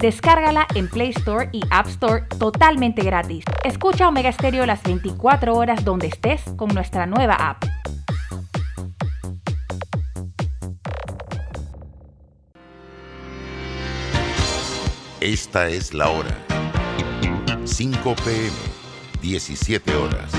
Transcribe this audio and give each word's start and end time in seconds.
Descárgala 0.00 0.66
en 0.74 0.88
Play 0.88 1.10
Store 1.10 1.50
y 1.52 1.60
App 1.70 1.86
Store 1.88 2.24
totalmente 2.38 3.02
gratis. 3.02 3.44
Escucha 3.64 4.08
Omega 4.08 4.32
Stereo 4.32 4.64
las 4.64 4.82
24 4.82 5.54
horas 5.54 5.84
donde 5.84 6.06
estés 6.06 6.40
con 6.56 6.70
nuestra 6.70 7.04
nueva 7.04 7.34
app. 7.34 7.64
Esta 15.20 15.68
es 15.68 15.92
la 15.92 16.08
hora. 16.08 16.34
5 17.66 18.16
pm, 18.24 18.50
17 19.20 19.94
horas. 19.96 20.32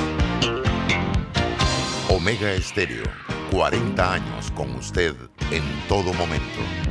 Omega 2.09 2.51
Estéreo, 2.51 3.03
40 3.51 4.13
años 4.13 4.49
con 4.55 4.71
usted 4.75 5.15
en 5.51 5.63
todo 5.87 6.13
momento. 6.15 6.90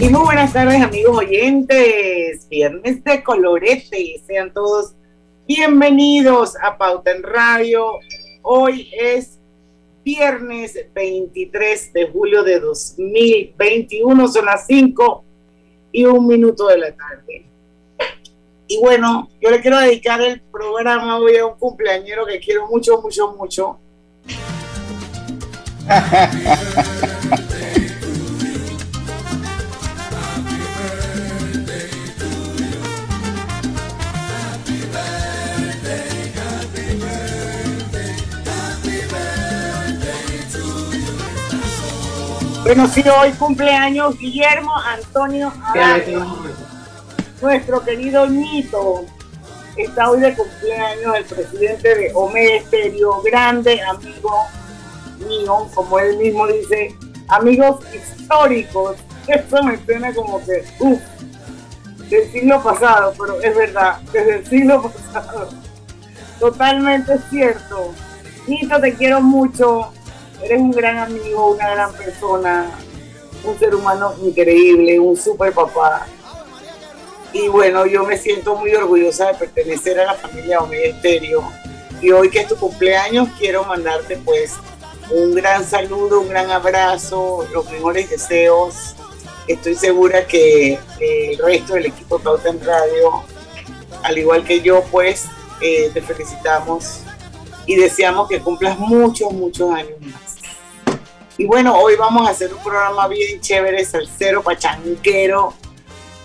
Y 0.00 0.08
muy 0.10 0.20
buenas 0.20 0.52
tardes 0.52 0.80
amigos 0.80 1.18
oyentes, 1.18 2.48
viernes 2.48 3.02
de 3.02 3.24
colorete, 3.24 4.22
sean 4.24 4.54
todos 4.54 4.92
bienvenidos 5.48 6.54
a 6.62 6.78
Pauta 6.78 7.10
en 7.10 7.24
Radio. 7.24 7.98
Hoy 8.42 8.92
es 8.96 9.40
viernes 10.04 10.78
23 10.94 11.92
de 11.92 12.06
julio 12.10 12.44
de 12.44 12.60
2021, 12.60 14.28
son 14.28 14.44
las 14.46 14.66
5 14.68 15.24
y 15.90 16.04
un 16.04 16.28
minuto 16.28 16.68
de 16.68 16.78
la 16.78 16.94
tarde. 16.94 17.44
Y 18.68 18.78
bueno, 18.78 19.28
yo 19.40 19.50
le 19.50 19.60
quiero 19.60 19.80
dedicar 19.80 20.20
el 20.20 20.40
programa 20.42 21.18
hoy 21.18 21.38
a 21.38 21.46
un 21.46 21.58
cumpleañero 21.58 22.24
que 22.24 22.38
quiero 22.38 22.68
mucho, 22.68 23.02
mucho, 23.02 23.34
mucho. 23.36 23.80
Bueno, 42.68 42.86
sí, 42.86 43.02
hoy 43.08 43.30
cumpleaños 43.32 44.18
Guillermo 44.18 44.70
Antonio 44.76 45.50
nuestro 47.40 47.82
querido 47.82 48.26
Nito. 48.26 49.06
Está 49.74 50.10
hoy 50.10 50.20
de 50.20 50.34
cumpleaños 50.34 51.16
el 51.16 51.24
presidente 51.24 51.94
de 51.94 52.12
Omega 52.14 52.56
Estéreo, 52.56 53.22
grande 53.22 53.80
amigo 53.80 54.44
mío, 55.26 55.66
como 55.74 55.98
él 55.98 56.18
mismo 56.18 56.46
dice, 56.46 56.94
amigos 57.28 57.80
históricos. 57.94 58.98
Eso 59.26 59.62
me 59.62 59.82
suena 59.86 60.14
como 60.14 60.44
que, 60.44 60.62
uff, 60.80 61.00
del 62.10 62.30
siglo 62.30 62.62
pasado, 62.62 63.14
pero 63.18 63.40
es 63.40 63.56
verdad, 63.56 63.98
desde 64.12 64.34
el 64.40 64.46
siglo 64.46 64.82
pasado. 64.82 65.48
Totalmente 66.38 67.18
cierto. 67.30 67.94
Nito, 68.46 68.78
te 68.78 68.92
quiero 68.92 69.22
mucho 69.22 69.90
Eres 70.42 70.60
un 70.60 70.70
gran 70.70 70.98
amigo, 70.98 71.52
una 71.52 71.70
gran 71.70 71.92
persona, 71.94 72.70
un 73.44 73.58
ser 73.58 73.74
humano 73.74 74.14
increíble, 74.22 74.98
un 75.00 75.16
super 75.16 75.52
papá. 75.52 76.06
Y 77.32 77.48
bueno, 77.48 77.86
yo 77.86 78.04
me 78.04 78.16
siento 78.16 78.56
muy 78.56 78.74
orgullosa 78.74 79.26
de 79.28 79.34
pertenecer 79.34 80.00
a 80.00 80.06
la 80.06 80.14
familia 80.14 80.60
Omega 80.60 80.86
Estéreo. 80.86 81.50
Y 82.00 82.10
hoy 82.12 82.30
que 82.30 82.40
es 82.40 82.48
tu 82.48 82.56
cumpleaños, 82.56 83.28
quiero 83.38 83.64
mandarte 83.64 84.16
pues 84.18 84.54
un 85.10 85.34
gran 85.34 85.64
saludo, 85.64 86.20
un 86.20 86.28
gran 86.28 86.50
abrazo, 86.50 87.46
los 87.52 87.70
mejores 87.70 88.08
deseos. 88.08 88.94
Estoy 89.46 89.74
segura 89.74 90.26
que 90.26 90.78
el 91.00 91.38
resto 91.38 91.74
del 91.74 91.86
equipo 91.86 92.18
de 92.18 92.24
Pauta 92.24 92.48
en 92.50 92.64
Radio, 92.64 93.22
al 94.02 94.18
igual 94.18 94.44
que 94.44 94.60
yo, 94.60 94.84
pues 94.90 95.26
eh, 95.60 95.90
te 95.92 96.02
felicitamos 96.02 97.00
y 97.66 97.76
deseamos 97.76 98.28
que 98.28 98.40
cumplas 98.40 98.78
muchos, 98.78 99.32
muchos 99.32 99.70
años 99.72 100.00
más. 100.00 100.27
Y 101.38 101.46
bueno, 101.46 101.78
hoy 101.78 101.94
vamos 101.96 102.26
a 102.26 102.32
hacer 102.32 102.52
un 102.52 102.60
programa 102.60 103.06
bien 103.06 103.40
chévere, 103.40 103.84
salsero, 103.84 104.42
pachanquero. 104.42 105.54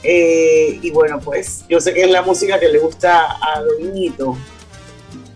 Eh, 0.02 0.80
y 0.82 0.90
bueno, 0.90 1.20
pues 1.20 1.64
yo 1.70 1.80
sé 1.80 1.94
que 1.94 2.02
es 2.02 2.10
la 2.10 2.24
música 2.24 2.60
que 2.60 2.68
le 2.68 2.80
gusta 2.80 3.38
a 3.40 3.62
Doñito. 3.62 4.36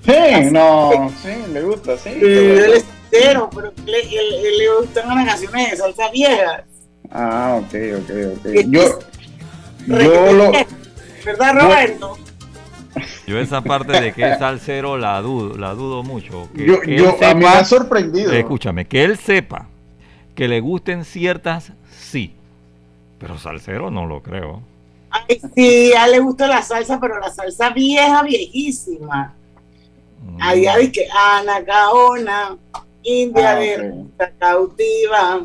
Sí, 0.04 0.50
no, 0.52 1.14
sí, 1.22 1.52
le 1.54 1.62
gusta, 1.62 1.98
sí. 1.98 2.10
él 2.10 2.74
es 2.74 2.86
cero, 3.12 3.50
pero 3.54 3.72
le, 3.86 4.04
le, 4.04 4.76
gustan 4.80 5.08
las 5.10 5.26
canciones 5.28 5.72
de 5.72 5.78
salsa 5.78 6.10
viejas. 6.10 6.64
Ah, 7.12 7.60
ok, 7.62 7.74
ok, 8.00 8.10
ok. 8.38 8.54
Yo, 8.68 9.00
yo 9.86 10.34
lo... 10.34 10.52
¿Verdad, 11.24 11.54
Roberto? 11.54 12.18
Yo 12.18 12.27
esa 13.28 13.62
parte 13.62 14.00
de 14.00 14.14
que 14.14 14.32
es 14.32 14.40
salsero 14.40 14.98
la 14.98 15.22
dudo, 15.22 15.58
la 15.58 15.74
dudo 15.74 16.04
mucho. 16.04 16.50
yo, 16.54 16.80
a 17.24 17.34
mí 17.34 17.42
me 17.42 17.48
ha 17.48 17.64
sorprendido. 17.64 18.32
Escúchame, 18.32 18.86
que 18.86 19.04
él 19.04 19.18
sepa 19.18 19.68
que 20.36 20.48
le 20.48 20.60
gusten 20.60 21.04
ciertas, 21.04 21.72
sí. 21.98 22.34
Pero 23.20 23.38
salsero 23.38 23.90
no 23.90 24.06
lo 24.06 24.22
creo. 24.22 24.62
Ay, 25.10 25.42
sí, 25.56 25.94
a 25.94 26.06
él 26.06 26.12
le 26.12 26.20
gusta 26.20 26.48
la 26.48 26.62
salsa, 26.62 27.00
pero 27.00 27.20
la 27.20 27.32
salsa 27.32 27.72
vieja, 27.72 28.22
viejísima. 28.24 29.34
Mm. 30.24 30.42
Allá 30.42 30.74
hay 30.76 30.92
que 30.92 31.08
Ana 31.12 31.62
Gaona, 31.62 32.58
India 33.04 33.52
ah, 33.52 33.56
de 33.56 34.06
cautiva. 34.38 35.42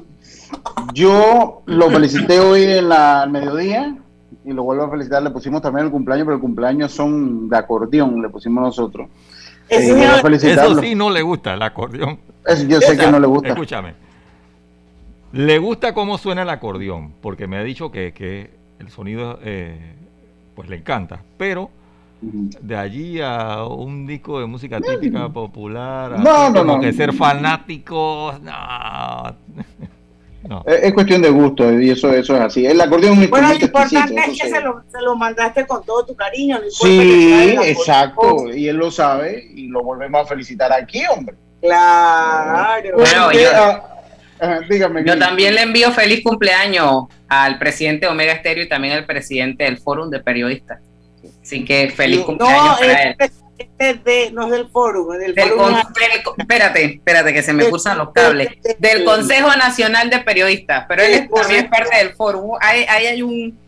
Yo 0.93 1.63
lo 1.65 1.91
felicité 1.91 2.41
hoy 2.41 2.65
en 2.65 2.89
la 2.89 3.27
mediodía 3.31 3.97
y 4.45 4.53
lo 4.53 4.63
vuelvo 4.63 4.85
a 4.85 4.91
felicitar. 4.91 5.23
Le 5.23 5.31
pusimos 5.31 5.63
también 5.63 5.87
el 5.87 5.93
cumpleaños, 5.93 6.25
pero 6.27 6.37
el 6.37 6.41
cumpleaños 6.41 6.93
son 6.93 7.49
de 7.49 7.57
acordeón, 7.57 8.23
le 8.23 8.29
pusimos 8.29 8.63
nosotros. 8.63 9.09
Eso, 9.69 10.81
sí 10.81 10.95
no 10.95 11.11
le 11.11 11.23
gusta, 11.23 11.55
el 11.55 11.63
acordeón. 11.63 12.19
yo 12.69 12.81
sé 12.81 12.97
que 12.97 13.11
no 13.11 13.19
le 13.19 13.27
gusta. 13.27 13.49
Escúchame. 13.49 13.95
Le 15.33 15.59
gusta 15.59 15.95
cómo 15.95 16.19
suena 16.19 16.43
el 16.43 16.51
acordeón, 16.51 17.15
porque 17.23 17.47
me 17.47 17.57
ha 17.57 17.63
dicho 17.63 17.91
que, 17.91 18.51
el 18.79 18.91
sonido 18.91 19.39
eh, 19.43 19.95
pues 20.55 20.69
le 20.69 20.77
encanta, 20.77 21.23
pero 21.39 21.71
de 22.23 22.77
allí 22.77 23.21
a 23.21 23.65
un 23.65 24.07
disco 24.07 24.39
de 24.39 24.47
música 24.47 24.81
típica 24.81 25.29
popular, 25.29 26.19
no, 26.21 26.51
no, 26.51 26.61
como 26.61 26.77
no. 26.77 26.81
que 26.81 26.93
ser 26.93 27.13
fanáticos, 27.13 28.41
no. 28.41 28.53
Es, 30.67 30.93
cuestión 30.93 31.23
de 31.23 31.31
gusto 31.31 31.81
y 31.81 31.91
eso, 31.91 32.13
eso 32.13 32.35
es 32.37 32.41
así. 32.41 32.67
El 32.67 32.81
acordeón 32.81 33.23
es 33.23 33.31
Bueno, 33.31 33.49
lo 33.49 33.55
importante 33.55 34.15
es 34.15 34.41
que 34.41 34.49
se 34.49 34.61
lo, 34.61 34.83
se 34.91 35.01
lo, 35.01 35.17
mandaste 35.17 35.67
con 35.67 35.85
todo 35.85 36.05
tu 36.07 36.15
cariño. 36.15 36.59
sí, 36.71 37.57
exacto. 37.63 38.53
Y 38.55 38.69
él 38.69 38.77
lo 38.77 38.91
sabe 38.91 39.51
y 39.55 39.69
lo 39.69 39.83
volvemos 39.83 40.23
a 40.23 40.27
felicitar 40.27 40.73
aquí, 40.73 41.03
hombre. 41.07 41.37
Claro. 41.61 42.99
yo, 45.05 45.19
también 45.19 45.55
le 45.55 45.63
envío 45.63 45.93
feliz 45.93 46.23
cumpleaños 46.25 47.05
al 47.29 47.59
presidente 47.59 48.07
de 48.07 48.13
Omega 48.13 48.33
Estéreo 48.33 48.65
y 48.65 48.69
también 48.69 48.95
al 48.95 49.07
presidente 49.07 49.65
del 49.65 49.79
Fórum 49.79 50.11
de 50.11 50.21
Periodistas. 50.21 50.81
Así 51.41 51.65
que 51.65 51.91
feliz 51.91 52.21
cumpleaños 52.21 52.79
para 52.81 53.03
él 53.03 53.17
no 54.33 54.45
es 54.45 54.51
del 54.51 54.69
foro, 54.69 55.07
del, 55.09 55.35
espérate, 56.39 56.85
espérate 56.85 57.33
que 57.33 57.43
se 57.43 57.53
me 57.53 57.69
cruzan 57.69 57.99
los 57.99 58.11
cables. 58.11 58.51
Del 58.79 59.05
Consejo 59.05 59.49
Nacional 59.57 60.11
de 60.11 60.19
Periodistas, 60.21 60.85
pero 60.89 61.03
él 61.03 61.29
también 61.35 61.65
es 61.65 61.71
parte 61.71 61.97
del 61.97 62.15
foro. 62.15 62.53
Ahí 62.61 62.85
hay, 62.89 63.23
un 63.23 63.59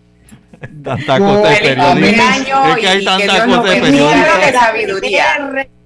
tanta 0.83 1.19
cosa 1.19 1.49
de 1.49 1.57
periodistas. 1.57 2.39
Es 2.39 2.77
que 2.77 2.89
hay 2.89 3.05
tanta 3.05 3.47
cosa 3.47 3.71
de 3.71 4.53
sabiduría. 4.53 5.25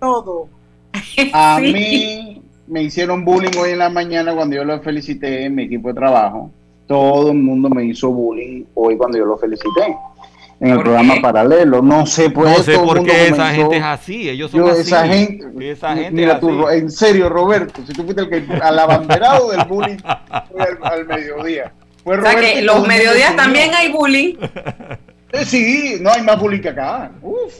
A 1.33 1.59
mí 1.61 2.43
me 2.67 2.83
hicieron 2.83 3.25
bullying 3.25 3.57
hoy 3.59 3.71
en 3.71 3.79
la 3.79 3.89
mañana 3.89 4.35
cuando 4.35 4.57
yo 4.57 4.65
lo 4.65 4.81
felicité 4.83 5.45
en 5.45 5.55
mi 5.55 5.65
equipo 5.65 5.89
de 5.89 5.95
trabajo. 5.95 6.51
Todo 6.87 7.33
el 7.33 7.39
mundo 7.39 7.69
me 7.69 7.85
hizo 7.85 8.11
bullying 8.11 8.65
hoy 8.75 8.97
cuando 8.97 9.19
yo 9.19 9.25
lo 9.25 9.39
felicité. 9.39 9.97
En 10.61 10.71
el 10.71 10.81
programa 10.81 11.17
paralelo. 11.21 11.83
No 11.83 12.07
sé, 12.07 12.31
pues, 12.31 12.57
no 12.57 12.63
sé 12.63 12.79
por 12.79 13.05
qué 13.05 13.29
esa 13.29 13.51
gente 13.51 13.77
es 13.77 13.85
así. 13.85 14.29
Ellos 14.29 14.51
son 14.51 14.69
así. 14.69 14.81
Esa 14.81 15.07
gente, 15.07 15.71
esa 15.71 15.95
gente 15.95 16.11
mira 16.11 16.41
tú, 16.41 16.69
en 16.69 16.91
serio, 16.91 17.29
Roberto, 17.29 17.81
si 17.87 17.93
tú 17.93 18.05
fuiste 18.05 18.23
el 18.23 18.29
que 18.29 18.53
al 18.55 18.79
abanderado 18.79 19.51
del 19.51 19.65
bullying 19.65 19.99
fue 20.51 20.79
al, 20.83 21.07
mediodía. 21.07 21.73
o 22.05 22.21
sea 22.21 22.35
que 22.35 22.63
los 22.63 22.87
mediodías 22.87 23.37
también 23.37 23.75
hay 23.75 23.93
bullying. 23.93 24.35
Eh, 25.31 25.45
sí, 25.45 25.99
no 26.01 26.11
hay 26.11 26.23
más 26.23 26.41
bullying 26.41 26.61
que 26.61 26.71
acá. 26.71 27.11
Uf, 27.21 27.53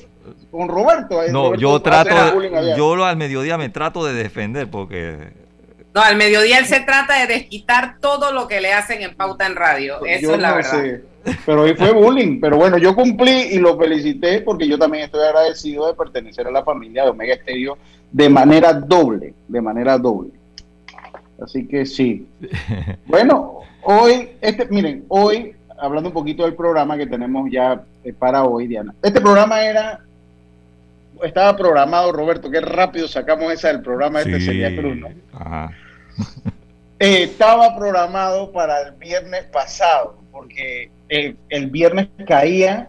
con 0.51 0.69
Roberto. 0.69 1.23
Eh, 1.23 1.31
no, 1.31 1.55
yo 1.55 1.83
trato, 1.83 2.41
yo 2.77 3.05
al 3.05 3.17
mediodía 3.19 3.59
me 3.59 3.69
trato 3.69 4.07
de 4.07 4.15
defender 4.15 4.71
porque 4.71 5.33
no, 5.95 6.03
al 6.03 6.17
mediodía 6.17 6.59
él 6.59 6.67
se 6.67 6.81
trata 6.81 7.19
de 7.19 7.27
desquitar 7.27 7.99
todo 8.01 8.33
lo 8.33 8.47
que 8.47 8.61
le 8.61 8.73
hacen 8.73 9.03
en 9.03 9.15
pauta 9.15 9.47
en 9.47 9.57
radio. 9.57 10.05
Eso 10.05 10.35
es 10.35 10.41
la 10.41 10.55
verdad. 10.55 11.01
Pero 11.47 11.63
hoy 11.63 11.75
fue 11.75 11.93
bullying. 11.93 12.41
Pero 12.41 12.57
bueno, 12.57 12.79
yo 12.79 12.95
cumplí 12.95 13.49
y 13.51 13.59
lo 13.59 13.79
felicité 13.79 14.41
porque 14.41 14.69
yo 14.69 14.79
también 14.79 15.05
estoy 15.05 15.25
agradecido 15.25 15.87
de 15.87 15.95
pertenecer 15.95 16.47
a 16.47 16.51
la 16.51 16.65
familia 16.65 17.05
de 17.05 17.11
Omega 17.11 17.35
Estéreo 17.35 17.79
de 18.11 18.29
manera 18.29 18.73
doble. 18.73 19.35
De 19.47 19.61
manera 19.61 19.99
doble. 19.99 20.31
Así 21.41 21.67
que 21.67 21.87
sí. 21.87 22.27
Bueno, 23.07 23.61
hoy, 23.83 24.31
este, 24.41 24.67
miren, 24.67 25.05
hoy, 25.09 25.55
hablando 25.79 26.11
un 26.11 26.15
poquito 26.15 26.45
del 26.45 26.55
programa 26.55 26.97
que 26.97 27.07
tenemos 27.07 27.51
ya 27.51 27.83
eh, 28.05 28.13
para 28.13 28.45
hoy, 28.45 28.67
Diana. 28.67 28.95
Este 29.03 29.21
programa 29.21 29.65
era 29.65 30.01
estaba 31.23 31.57
programado, 31.57 32.13
Roberto, 32.13 32.51
qué 32.51 32.61
rápido 32.61 33.09
sacamos 33.09 33.53
esa 33.53 33.69
del 33.69 33.83
programa 33.83 34.21
este 34.21 34.41
sería 34.41 34.75
Cruz, 34.77 34.97
¿no? 34.97 35.09
Eh, 37.01 37.23
estaba 37.23 37.77
programado 37.77 38.51
para 38.51 38.81
el 38.83 38.93
viernes 38.97 39.45
pasado, 39.45 40.19
porque 40.33 40.91
eh, 41.09 41.35
el 41.49 41.67
viernes 41.69 42.09
caía 42.27 42.89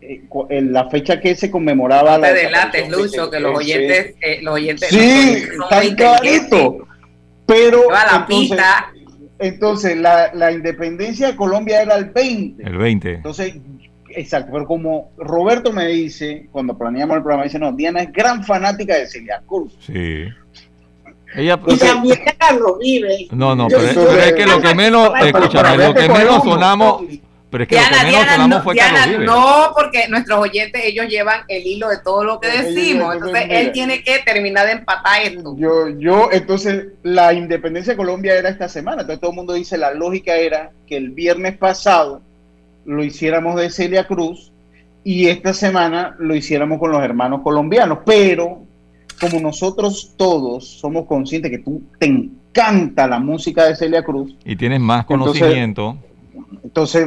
eh, 0.00 0.22
en 0.50 0.72
la 0.72 0.88
fecha 0.88 1.20
que 1.20 1.34
se 1.34 1.50
conmemoraba 1.50 2.18
no 2.18 2.24
te 2.24 2.34
delates, 2.34 2.88
Lucho, 2.88 3.30
que 3.30 3.40
los 3.40 3.56
oyentes, 3.56 4.14
los 4.42 4.54
oyentes 4.54 4.88
sí, 4.88 5.44
está 5.62 5.80
clarito. 5.94 6.86
Pero 7.46 7.90
la 7.90 8.26
entonces, 8.28 8.58
entonces 9.38 9.96
la, 9.96 10.30
la, 10.34 10.52
independencia 10.52 11.28
de 11.28 11.36
Colombia 11.36 11.80
era 11.80 11.96
el 11.96 12.06
20. 12.06 12.62
El 12.62 12.76
20. 12.76 13.14
Entonces 13.14 13.54
Exacto, 14.10 14.50
pero 14.52 14.66
como 14.66 15.10
Roberto 15.16 15.72
me 15.72 15.86
dice, 15.86 16.48
cuando 16.50 16.76
planeamos 16.76 17.16
el 17.16 17.22
programa, 17.22 17.44
dice, 17.44 17.58
no, 17.58 17.72
Diana 17.72 18.02
es 18.02 18.12
gran 18.12 18.42
fanática 18.44 18.96
de 18.96 19.06
Celia 19.06 19.42
Cruz. 19.46 19.72
Sí. 19.80 20.24
Ella, 21.34 21.60
y 21.66 21.76
también 21.76 22.18
Carlos 22.38 22.78
Vive. 22.80 23.28
No, 23.32 23.54
no, 23.54 23.68
pero, 23.68 23.82
es 24.18 24.32
que 24.32 24.46
lo 24.46 24.60
que 24.60 24.74
menos, 24.74 25.12
escúchame, 25.20 25.86
lo 25.86 25.94
que 25.94 26.08
menos 26.08 26.42
sonamos... 26.42 27.02
Pero 27.50 27.64
es 27.64 27.68
que 27.68 27.76
Diana, 27.76 27.96
lo 27.96 28.02
que 28.02 28.08
Diana, 28.10 28.48
no, 28.48 28.62
fue 28.62 28.74
Diana, 28.74 28.98
Carlos 28.98 29.18
Vive. 29.20 29.26
no, 29.26 29.72
porque 29.74 30.08
nuestros 30.08 30.38
oyentes, 30.38 30.82
ellos 30.84 31.06
llevan 31.08 31.42
el 31.48 31.66
hilo 31.66 31.88
de 31.88 31.98
todo 31.98 32.24
lo 32.24 32.40
que 32.40 32.48
decimos. 32.48 33.14
Entonces, 33.14 33.46
él 33.48 33.72
tiene 33.72 34.02
que 34.02 34.18
terminar 34.18 34.66
de 34.66 34.72
empatar 34.72 35.22
esto. 35.22 35.56
Yo, 35.56 35.88
yo, 35.88 36.28
entonces, 36.30 36.88
la 37.02 37.32
independencia 37.32 37.94
de 37.94 37.96
Colombia 37.96 38.34
era 38.34 38.50
esta 38.50 38.68
semana. 38.68 39.02
Entonces, 39.02 39.20
todo 39.20 39.30
el 39.30 39.36
mundo 39.36 39.54
dice, 39.54 39.78
la 39.78 39.94
lógica 39.94 40.36
era 40.36 40.70
que 40.86 40.96
el 40.96 41.10
viernes 41.10 41.56
pasado 41.56 42.20
lo 42.84 43.02
hiciéramos 43.02 43.56
de 43.56 43.70
Celia 43.70 44.06
Cruz 44.06 44.52
y 45.04 45.28
esta 45.28 45.54
semana 45.54 46.16
lo 46.18 46.34
hiciéramos 46.34 46.78
con 46.78 46.92
los 46.92 47.02
hermanos 47.02 47.40
colombianos. 47.42 48.00
Pero 48.04 48.62
como 49.20 49.40
nosotros 49.40 50.14
todos 50.16 50.68
somos 50.68 51.06
conscientes 51.06 51.50
que 51.50 51.58
tú 51.58 51.82
te 51.98 52.06
encanta 52.06 53.06
la 53.06 53.18
música 53.18 53.64
de 53.64 53.76
Celia 53.76 54.02
Cruz. 54.02 54.36
Y 54.44 54.56
tienes 54.56 54.80
más 54.80 55.04
conocimiento. 55.06 55.90
Entonces, 55.90 56.07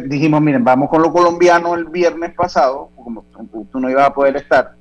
dijimos, 0.05 0.41
miren, 0.41 0.63
vamos 0.63 0.89
con 0.89 1.01
lo 1.01 1.11
colombiano 1.11 1.75
el 1.75 1.85
viernes 1.85 2.33
pasado, 2.33 2.89
como 2.95 3.23
tú 3.71 3.79
no 3.79 3.89
ibas 3.89 4.07
a 4.07 4.13
poder 4.13 4.35
estar, 4.37 4.73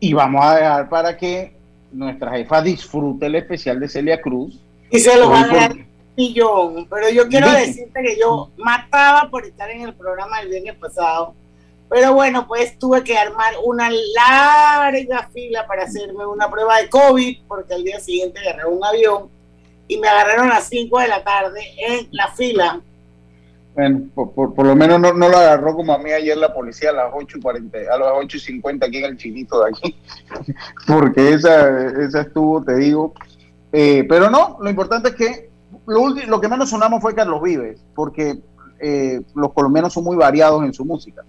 y 0.00 0.12
vamos 0.12 0.44
a 0.44 0.56
dejar 0.56 0.88
para 0.88 1.16
que 1.16 1.56
nuestra 1.92 2.32
jefa 2.32 2.62
disfrute 2.62 3.26
el 3.26 3.36
especial 3.36 3.80
de 3.80 3.88
Celia 3.88 4.20
Cruz. 4.20 4.60
Y 4.90 4.98
se 4.98 5.16
lo 5.16 5.30
va 5.30 5.42
a 5.42 5.46
dar 5.46 5.76
millón, 6.16 6.86
pero 6.90 7.08
yo 7.10 7.28
quiero 7.28 7.50
decirte 7.50 8.02
que 8.02 8.18
yo 8.18 8.50
mataba 8.56 9.30
por 9.30 9.44
estar 9.44 9.70
en 9.70 9.82
el 9.82 9.94
programa 9.94 10.40
el 10.40 10.48
viernes 10.48 10.74
pasado, 10.76 11.34
pero 11.88 12.12
bueno, 12.12 12.46
pues 12.46 12.78
tuve 12.78 13.02
que 13.02 13.16
armar 13.16 13.54
una 13.64 13.88
larga 13.90 15.28
fila 15.32 15.66
para 15.66 15.84
hacerme 15.84 16.26
una 16.26 16.50
prueba 16.50 16.78
de 16.78 16.90
COVID, 16.90 17.38
porque 17.48 17.74
al 17.74 17.84
día 17.84 17.98
siguiente 17.98 18.40
agarré 18.40 18.66
un 18.66 18.84
avión 18.84 19.30
y 19.86 19.96
me 19.96 20.06
agarraron 20.06 20.50
a 20.50 20.56
las 20.56 20.68
5 20.68 20.98
de 21.00 21.08
la 21.08 21.24
tarde 21.24 21.60
en 21.78 22.08
la 22.10 22.28
fila. 22.28 22.82
Bueno, 23.78 24.08
por, 24.12 24.66
lo 24.66 24.74
menos 24.74 24.98
no, 24.98 25.12
no, 25.12 25.28
lo 25.28 25.36
agarró 25.36 25.76
como 25.76 25.92
a 25.92 25.98
mí 25.98 26.10
ayer 26.10 26.36
la 26.36 26.52
policía 26.52 26.90
a 26.90 26.94
las 26.94 27.12
8.40, 27.12 27.88
a 27.88 27.96
las 27.96 28.08
8.50 28.08 28.84
aquí 28.84 28.96
en 28.98 29.04
el 29.04 29.16
chinito 29.16 29.62
de 29.62 29.70
aquí, 29.70 29.94
porque 30.88 31.34
esa, 31.34 31.86
esa 32.02 32.22
estuvo, 32.22 32.60
te 32.64 32.74
digo. 32.74 33.14
Eh, 33.70 34.04
pero 34.08 34.30
no, 34.30 34.58
lo 34.60 34.68
importante 34.68 35.10
es 35.10 35.14
que 35.14 35.50
lo, 35.86 36.40
que 36.40 36.48
menos 36.48 36.70
sonamos 36.70 37.00
fue 37.00 37.14
Carlos 37.14 37.40
Vives, 37.40 37.80
porque 37.94 38.40
eh, 38.80 39.20
los 39.36 39.52
colombianos 39.52 39.92
son 39.92 40.02
muy 40.02 40.16
variados 40.16 40.64
en 40.64 40.74
su 40.74 40.84
música. 40.84 41.22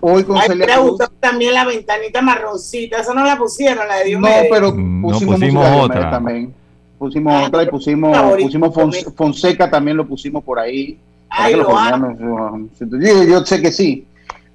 Hoy 0.00 0.24
con 0.24 0.40
Celia 0.40 0.80
también 1.20 1.54
la 1.54 1.66
ventanita 1.66 2.20
marroncita, 2.20 2.98
esa 2.98 3.14
no 3.14 3.24
la 3.24 3.38
pusieron, 3.38 3.86
la 3.86 3.98
de 3.98 4.06
Dios 4.06 4.20
No, 4.20 4.28
pero 4.50 4.72
mm, 4.74 5.02
pusimos, 5.02 5.84
otra. 5.84 6.10
también. 6.10 6.52
Pusimos 6.98 7.32
ah, 7.32 7.46
otra 7.46 7.62
y 7.62 7.66
pusimos, 7.66 8.34
pusimos 8.42 8.74
Fonseca 9.14 9.70
también 9.70 9.96
lo 9.96 10.04
pusimos 10.04 10.42
por 10.42 10.58
ahí. 10.58 10.98
Yo, 13.28 13.44
sé 13.44 13.62
que 13.62 13.72
sí. 13.72 14.06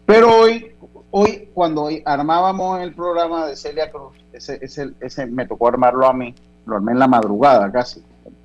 Pero 0.06 0.36
hoy, 0.36 0.72
hoy 1.12 1.50
cuando 1.54 1.90
armábamos 2.06 2.82
el 2.82 2.94
programa 2.94 3.48
de 3.48 3.56
Celia 3.56 3.92
Cruz, 3.92 4.14
ese, 4.34 4.60
ese, 4.62 4.92
ese 5.00 5.26
me 5.26 5.46
tocó 5.48 5.68
armarlo 5.68 6.08
a 6.08 6.14
mí, 6.14 6.34
lo 6.66 6.76
armé 6.76 6.92
en 6.94 7.00
la 7.00 7.08
madrugada 7.08 7.72
casi 7.72 8.02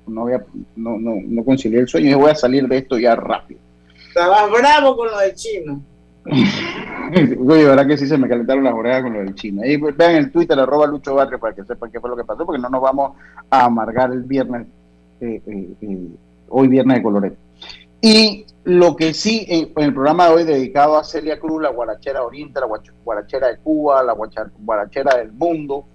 no, 0.07 0.21
voy 0.21 0.33
a, 0.33 0.43
no, 0.75 0.97
no, 0.97 1.15
no 1.25 1.43
concilié 1.43 1.79
el 1.79 1.87
sueño 1.87 2.11
y 2.11 2.13
voy 2.13 2.31
a 2.31 2.35
salir 2.35 2.67
de 2.67 2.77
esto 2.77 2.97
ya 2.97 3.15
rápido. 3.15 3.59
Estabas 4.07 4.49
bravo 4.51 4.95
con 4.95 5.07
lo 5.07 5.17
del 5.19 5.33
chino. 5.35 5.81
Oye, 6.27 7.65
verdad 7.65 7.87
que 7.87 7.97
sí 7.97 8.07
se 8.07 8.17
me 8.17 8.27
calentaron 8.27 8.63
las 8.63 8.73
orejas 8.73 9.03
con 9.03 9.13
lo 9.13 9.19
del 9.19 9.35
chino. 9.35 9.61
Ahí 9.61 9.77
pues, 9.77 9.95
vean 9.95 10.15
el 10.15 10.31
Twitter, 10.31 10.59
arroba 10.59 10.87
Lucho 10.87 11.15
Barrio, 11.15 11.39
para 11.39 11.55
que 11.55 11.63
sepan 11.63 11.91
qué 11.91 11.99
fue 11.99 12.09
lo 12.09 12.17
que 12.17 12.23
pasó, 12.23 12.45
porque 12.45 12.61
no 12.61 12.69
nos 12.69 12.81
vamos 12.81 13.13
a 13.49 13.65
amargar 13.65 14.11
el 14.11 14.23
viernes, 14.23 14.67
eh, 15.21 15.41
eh, 15.45 15.69
eh, 15.81 16.07
hoy 16.49 16.67
viernes 16.67 16.97
de 16.97 17.03
Colorete. 17.03 17.37
Y 18.01 18.45
lo 18.63 18.95
que 18.95 19.13
sí, 19.13 19.45
en, 19.47 19.71
el 19.77 19.93
programa 19.93 20.27
de 20.27 20.35
hoy 20.35 20.43
dedicado 20.43 20.97
a 20.97 21.03
Celia 21.03 21.39
Cruz, 21.39 21.61
la 21.61 21.69
guarachera 21.69 22.23
oriente, 22.23 22.59
la 22.59 22.67
guarachera 23.03 23.47
de 23.47 23.57
Cuba, 23.59 24.03
la 24.03 24.13
guarachera 24.13 25.15
del 25.17 25.31
mundo, 25.31 25.85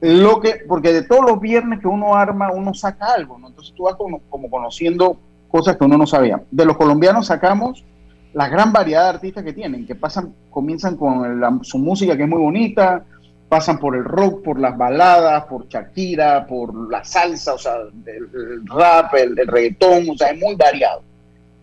lo 0.00 0.40
que, 0.40 0.64
porque 0.68 0.92
de 0.92 1.02
todos 1.02 1.24
los 1.24 1.40
viernes 1.40 1.80
que 1.80 1.86
uno 1.86 2.14
arma, 2.14 2.52
uno 2.52 2.74
saca 2.74 3.14
algo, 3.14 3.38
¿no? 3.38 3.48
Entonces 3.48 3.72
tú 3.74 3.84
vas 3.84 3.94
como, 3.94 4.20
conociendo 4.50 5.16
cosas 5.48 5.76
que 5.76 5.84
uno 5.84 5.96
no 5.96 6.06
sabía. 6.06 6.42
De 6.50 6.64
los 6.64 6.76
colombianos 6.76 7.28
sacamos 7.28 7.84
la 8.32 8.48
gran 8.48 8.72
variedad 8.72 9.04
de 9.04 9.08
artistas 9.10 9.44
que 9.44 9.52
tienen, 9.52 9.86
que 9.86 9.94
pasan, 9.94 10.34
comienzan 10.50 10.96
con 10.96 11.64
su 11.64 11.78
música 11.78 12.16
que 12.16 12.24
es 12.24 12.28
muy 12.28 12.40
bonita, 12.40 13.04
pasan 13.48 13.78
por 13.78 13.94
el 13.94 14.04
rock, 14.04 14.42
por 14.42 14.58
las 14.58 14.76
baladas, 14.76 15.44
por 15.44 15.68
Shakira, 15.68 16.44
por 16.44 16.90
la 16.90 17.04
salsa, 17.04 17.54
o 17.54 17.58
sea, 17.58 17.76
el, 17.76 18.66
rap, 18.66 19.14
el, 19.14 19.36
reggaetón, 19.46 20.10
o 20.10 20.18
sea, 20.18 20.30
es 20.30 20.40
muy 20.40 20.56
variado 20.56 21.13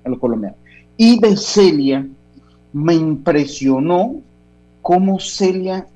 en 0.03 0.12
los 0.12 0.20
colombianos. 0.20 0.58
Y 0.98 1.20
de 1.20 1.36
Celia 1.38 2.08
me 2.74 2.93
impresionó 2.93 4.22
cómo 4.81 5.20
Celia 5.20 5.88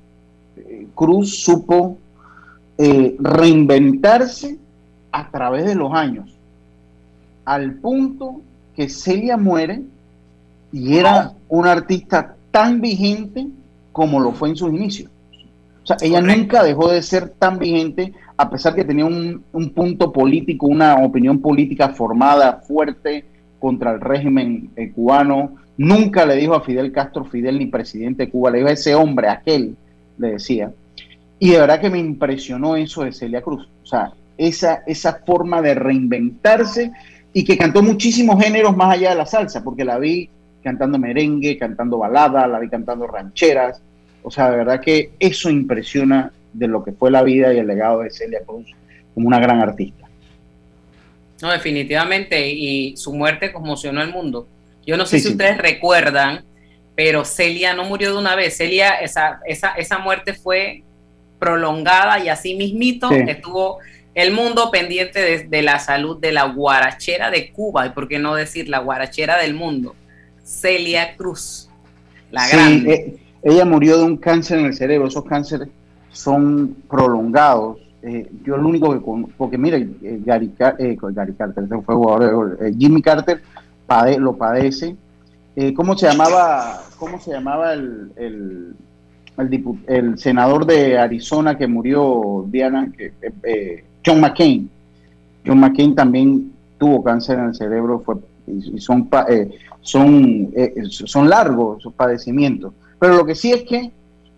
eh, 0.57 0.87
Cruz 0.95 1.43
supo 1.43 1.97
eh, 2.77 3.15
reinventarse 3.19 4.57
a 5.11 5.29
través 5.31 5.65
de 5.65 5.75
los 5.75 5.93
años, 5.93 6.29
al 7.45 7.75
punto 7.75 8.41
que 8.75 8.89
Celia 8.89 9.37
muere 9.37 9.81
y 10.71 10.97
era 10.97 11.33
una 11.47 11.71
artista 11.71 12.35
tan 12.51 12.81
vigente 12.81 13.47
como 13.93 14.19
lo 14.19 14.33
fue 14.33 14.49
en 14.49 14.57
sus 14.57 14.73
inicios. 14.73 15.09
O 15.83 15.87
sea, 15.87 15.97
ella 16.01 16.19
nunca 16.19 16.63
dejó 16.63 16.91
de 16.91 17.01
ser 17.01 17.29
tan 17.29 17.59
vigente, 17.59 18.13
a 18.35 18.49
pesar 18.49 18.75
que 18.75 18.83
tenía 18.83 19.05
un, 19.05 19.43
punto 19.73 20.11
político, 20.11 20.65
una 20.65 20.95
opinión 20.95 21.39
política 21.39 21.89
formada, 21.89 22.63
fuerte 22.67 23.23
contra 23.65 23.93
el 23.93 23.99
régimen 23.99 24.69
eh, 24.75 24.91
cubano. 24.91 25.55
Nunca 25.75 26.23
le 26.23 26.35
dijo 26.35 26.53
a 26.53 26.61
Fidel 26.61 26.91
Castro, 26.91 27.25
Fidel 27.25 27.57
ni 27.57 27.65
presidente 27.65 28.27
de 28.27 28.29
Cuba, 28.29 28.51
le 28.51 28.59
dijo 28.59 28.69
a 28.69 28.73
ese 28.73 28.93
hombre, 28.93 29.27
aquel, 29.27 29.75
le 30.19 30.33
decía. 30.33 30.71
Y 31.39 31.49
de 31.49 31.57
verdad 31.61 31.81
que 31.81 31.89
me 31.89 31.97
impresionó 31.97 32.75
eso 32.75 33.03
de 33.03 33.11
Celia 33.11 33.41
Cruz. 33.41 33.67
O 33.81 33.87
sea, 33.87 34.13
esa, 34.37 34.83
esa 34.85 35.15
forma 35.25 35.63
de 35.63 35.73
reinventarse 35.73 36.91
y 37.33 37.43
que 37.43 37.57
cantó 37.57 37.81
muchísimos 37.81 38.39
géneros 38.39 38.77
más 38.77 38.93
allá 38.93 39.09
de 39.09 39.15
la 39.15 39.25
salsa, 39.25 39.63
porque 39.63 39.83
la 39.83 39.97
vi 39.97 40.29
cantando 40.63 40.99
merengue, 40.99 41.57
cantando 41.57 41.97
balada, 41.97 42.45
la 42.45 42.59
vi 42.59 42.69
cantando 42.69 43.07
rancheras. 43.07 43.81
O 44.21 44.29
sea, 44.29 44.51
de 44.51 44.57
verdad 44.57 44.79
que 44.79 45.09
eso 45.19 45.49
impresiona 45.49 46.31
de 46.53 46.67
lo 46.67 46.83
que 46.83 46.91
fue 46.91 47.09
la 47.09 47.23
vida 47.23 47.51
y 47.51 47.57
el 47.57 47.65
legado 47.65 48.01
de 48.01 48.11
Celia 48.11 48.41
Cruz 48.45 48.67
como 49.15 49.27
una 49.27 49.39
gran 49.39 49.59
artista. 49.59 50.04
No, 51.41 51.51
definitivamente, 51.51 52.49
y 52.49 52.95
su 52.97 53.13
muerte 53.13 53.51
conmocionó 53.51 54.01
al 54.01 54.11
mundo. 54.11 54.47
Yo 54.85 54.97
no 54.97 55.05
sé 55.05 55.19
si 55.19 55.29
ustedes 55.29 55.57
recuerdan 55.57 56.45
pero 56.95 57.25
Celia 57.25 57.73
no 57.73 57.83
murió 57.83 58.13
de 58.13 58.17
una 58.17 58.35
vez. 58.35 58.57
Celia, 58.57 58.91
esa, 59.01 59.41
esa, 59.45 59.71
esa 59.71 59.99
muerte 59.99 60.33
fue 60.33 60.83
prolongada 61.37 62.23
y 62.23 62.29
así 62.29 62.55
mismito 62.55 63.11
estuvo 63.11 63.79
el 64.13 64.31
mundo 64.31 64.71
pendiente 64.71 65.45
de, 65.45 65.61
la 65.61 65.79
salud 65.79 66.17
de 66.17 66.31
la 66.31 66.45
guarachera 66.45 67.29
de 67.29 67.51
Cuba, 67.51 67.85
y 67.85 67.89
por 67.89 68.07
qué 68.07 68.17
no 68.17 68.33
decir 68.33 68.69
la 68.69 68.79
guarachera 68.79 69.37
del 69.37 69.53
mundo, 69.53 69.93
Celia 70.41 71.17
Cruz, 71.17 71.69
la 72.31 72.47
grande. 72.47 72.93
Eh, 72.93 73.17
ella 73.43 73.65
murió 73.65 73.97
de 73.97 74.03
un 74.05 74.15
cáncer 74.15 74.59
en 74.59 74.67
el 74.67 74.73
cerebro, 74.73 75.09
esos 75.09 75.25
cánceres 75.25 75.67
son 76.13 76.77
prolongados. 76.89 77.77
Eh, 78.07 78.31
yo 78.43 78.57
lo 78.57 78.69
único 78.69 78.93
que, 78.93 79.31
porque 79.35 79.57
mira, 79.57 79.77
eh, 79.77 80.21
Gary, 80.23 80.49
Carter, 80.49 80.97
fue 81.83 82.73
Jimmy 82.77 83.01
Carter 83.01 83.41
lo 84.19 84.37
padece. 84.37 84.95
¿Cómo 85.75 85.97
se 85.97 86.07
llamaba, 86.07 86.81
cómo 86.99 87.19
se 87.19 87.31
llamaba 87.31 87.73
el, 87.73 88.11
el, 88.17 88.75
el, 89.87 90.17
senador 90.17 90.65
de 90.65 90.97
Arizona 90.97 91.57
que 91.57 91.65
murió, 91.65 92.45
Diana? 92.49 92.91
John 94.05 94.19
McCain. 94.19 94.69
John 95.45 95.59
McCain 95.59 95.95
también 95.95 96.51
tuvo 96.77 97.03
cáncer 97.03 97.39
en 97.39 97.45
el 97.45 97.55
cerebro 97.55 98.01
fue, 98.05 98.15
y, 98.47 98.79
son, 98.79 99.09
eh, 99.29 99.57
son, 99.81 100.51
eh, 100.55 100.73
son 100.89 101.29
largos 101.29 101.81
sus 101.81 101.93
padecimientos. 101.93 102.73
Pero 102.99 103.15
lo 103.15 103.25
que 103.25 103.35
sí 103.35 103.51
es 103.51 103.63
que 103.63 103.91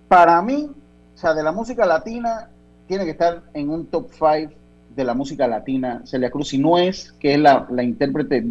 para 0.07 0.41
mí, 0.41 0.69
o 1.15 1.17
sea, 1.17 1.33
de 1.33 1.43
la 1.43 1.51
música 1.51 1.85
latina, 1.85 2.49
tiene 2.87 3.05
que 3.05 3.11
estar 3.11 3.43
en 3.53 3.69
un 3.69 3.85
top 3.87 4.09
5 4.11 4.53
de 4.95 5.03
la 5.03 5.13
música 5.13 5.47
latina 5.47 6.01
Celia 6.05 6.31
Cruz, 6.31 6.49
si 6.49 6.57
no 6.57 6.77
es 6.77 7.13
que 7.19 7.33
es 7.33 7.39
la, 7.39 7.67
intérprete 7.83 8.43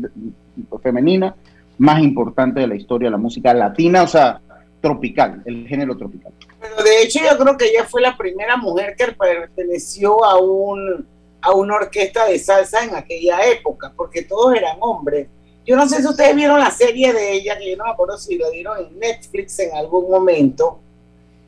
femenina 0.83 1.35
más 1.78 2.00
importante 2.00 2.61
de 2.61 2.69
la 2.69 2.76
historia 2.76 3.09
de 3.09 3.12
la 3.12 3.19
música 3.19 3.52
latina, 3.52 4.02
o 4.02 4.07
sea, 4.07 4.40
tropical, 4.81 5.43
el 5.45 5.66
género 5.66 5.97
tropical. 5.97 6.33
Pero 6.61 6.83
de 6.83 7.02
hecho 7.02 7.21
yo 7.21 7.37
creo 7.37 7.57
que 7.57 7.66
ella 7.66 7.85
fue 7.85 8.00
la 8.00 8.16
primera 8.16 8.57
mujer 8.57 8.95
que 8.97 9.12
perteneció 9.12 10.25
a 10.25 10.40
un 10.40 11.07
a 11.47 11.52
una 11.52 11.76
orquesta 11.76 12.26
de 12.26 12.38
salsa 12.38 12.85
en 12.85 12.95
aquella 12.95 13.38
época, 13.47 13.93
porque 13.97 14.23
todos 14.23 14.55
eran 14.55 14.78
hombres. 14.81 15.28
Yo 15.64 15.76
no 15.76 15.88
sé 15.88 16.00
si 16.00 16.09
ustedes 16.09 16.35
vieron 16.35 16.59
la 16.59 16.71
serie 16.71 17.12
de 17.12 17.35
ella, 17.35 17.57
que 17.59 17.71
yo 17.71 17.76
no 17.76 17.85
me 17.85 17.90
acuerdo 17.90 18.19
si 18.19 18.37
la 18.37 18.50
dieron 18.50 18.78
en 18.78 18.99
Netflix 18.99 19.59
en 19.61 19.76
algún 19.76 20.11
momento, 20.11 20.81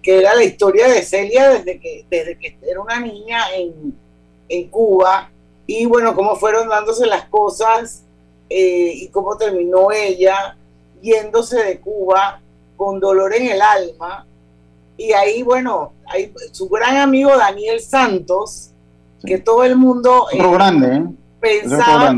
que 0.02 0.18
era 0.18 0.34
la 0.34 0.44
historia 0.44 0.88
de 0.88 1.02
Celia 1.02 1.50
desde 1.50 1.80
que, 1.80 2.06
desde 2.10 2.38
que 2.38 2.58
era 2.62 2.80
una 2.80 3.00
niña 3.00 3.52
en, 3.54 3.94
en 4.48 4.68
Cuba, 4.68 5.30
y 5.66 5.84
bueno, 5.84 6.14
cómo 6.14 6.36
fueron 6.36 6.68
dándose 6.68 7.06
las 7.06 7.26
cosas 7.26 8.02
eh, 8.48 8.92
y 8.94 9.08
cómo 9.08 9.36
terminó 9.36 9.92
ella 9.92 10.56
yéndose 11.02 11.62
de 11.62 11.78
Cuba 11.78 12.40
con 12.76 12.98
dolor 12.98 13.34
en 13.34 13.48
el 13.48 13.60
alma. 13.60 14.26
Y 14.96 15.12
ahí, 15.12 15.42
bueno, 15.42 15.92
hay 16.06 16.32
su 16.52 16.68
gran 16.68 16.96
amigo 16.96 17.36
Daniel 17.36 17.80
Santos, 17.80 18.70
que 19.24 19.38
todo 19.38 19.62
el 19.62 19.76
mundo 19.76 20.26
eh, 20.32 20.38
grande, 20.38 20.96
¿eh? 20.96 21.04
pensaba 21.38 22.16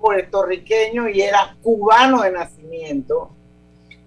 puertorriqueño 0.00 1.08
y 1.08 1.20
era 1.22 1.56
cubano 1.62 2.22
de 2.22 2.32
nacimiento, 2.32 3.30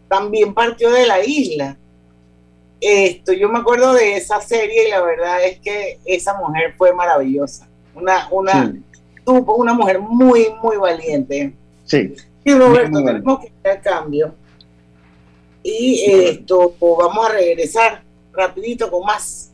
también 0.08 0.54
partió 0.54 0.92
de 0.92 1.08
la 1.08 1.24
isla. 1.24 1.78
Esto, 2.82 3.32
yo 3.32 3.48
me 3.48 3.60
acuerdo 3.60 3.94
de 3.94 4.18
esa 4.18 4.42
serie 4.42 4.88
y 4.88 4.90
la 4.90 5.02
verdad 5.02 5.46
es 5.46 5.60
que 5.60 6.00
esa 6.04 6.36
mujer 6.38 6.74
fue 6.78 6.94
maravillosa. 6.94 7.70
Una, 7.94 8.28
una, 8.32 8.74
una 9.26 9.74
mujer 9.74 10.00
muy, 10.00 10.48
muy 10.64 10.78
valiente. 10.78 11.54
Sí. 11.86 12.16
Y 12.44 12.54
Roberto, 12.54 13.04
tenemos 13.04 13.40
que 13.40 13.52
hacer 13.64 13.82
cambio. 13.82 14.34
Y 15.64 16.04
esto, 16.10 16.74
vamos 16.80 17.30
a 17.30 17.34
regresar 17.34 18.04
rapidito 18.34 18.90
con 18.90 19.06
más. 19.06 19.52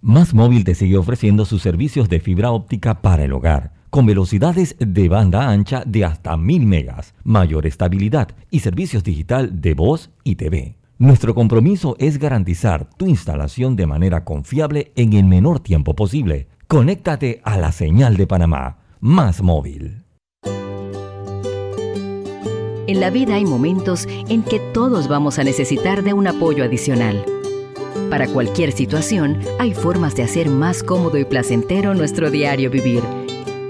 Más 0.00 0.32
Móvil 0.32 0.64
te 0.64 0.74
sigue 0.74 0.96
ofreciendo 0.96 1.44
sus 1.44 1.60
servicios 1.60 2.08
de 2.08 2.20
fibra 2.20 2.50
óptica 2.52 3.02
para 3.02 3.24
el 3.24 3.32
hogar, 3.32 3.72
con 3.90 4.06
velocidades 4.06 4.76
de 4.78 5.08
banda 5.08 5.48
ancha 5.48 5.82
de 5.86 6.04
hasta 6.04 6.36
1000 6.36 6.66
megas, 6.66 7.14
mayor 7.24 7.66
estabilidad 7.66 8.28
y 8.50 8.60
servicios 8.60 9.04
digital 9.04 9.60
de 9.60 9.74
voz 9.74 10.10
y 10.24 10.36
TV. 10.36 10.76
Nuestro 10.98 11.34
compromiso 11.34 11.94
es 11.98 12.18
garantizar 12.18 12.88
tu 12.96 13.06
instalación 13.06 13.76
de 13.76 13.86
manera 13.86 14.24
confiable 14.24 14.92
en 14.96 15.12
el 15.12 15.24
menor 15.24 15.60
tiempo 15.60 15.94
posible. 15.94 16.48
Conéctate 16.66 17.40
a 17.44 17.56
la 17.56 17.70
señal 17.70 18.16
de 18.16 18.26
Panamá. 18.26 18.78
Más 19.00 19.40
móvil. 19.42 20.02
En 22.88 23.00
la 23.00 23.10
vida 23.10 23.34
hay 23.34 23.44
momentos 23.44 24.08
en 24.28 24.42
que 24.42 24.58
todos 24.72 25.08
vamos 25.08 25.38
a 25.38 25.44
necesitar 25.44 26.02
de 26.02 26.14
un 26.14 26.26
apoyo 26.26 26.64
adicional. 26.64 27.24
Para 28.10 28.26
cualquier 28.26 28.72
situación, 28.72 29.38
hay 29.58 29.74
formas 29.74 30.16
de 30.16 30.22
hacer 30.22 30.48
más 30.48 30.82
cómodo 30.82 31.18
y 31.18 31.24
placentero 31.24 31.94
nuestro 31.94 32.30
diario 32.30 32.70
vivir. 32.70 33.02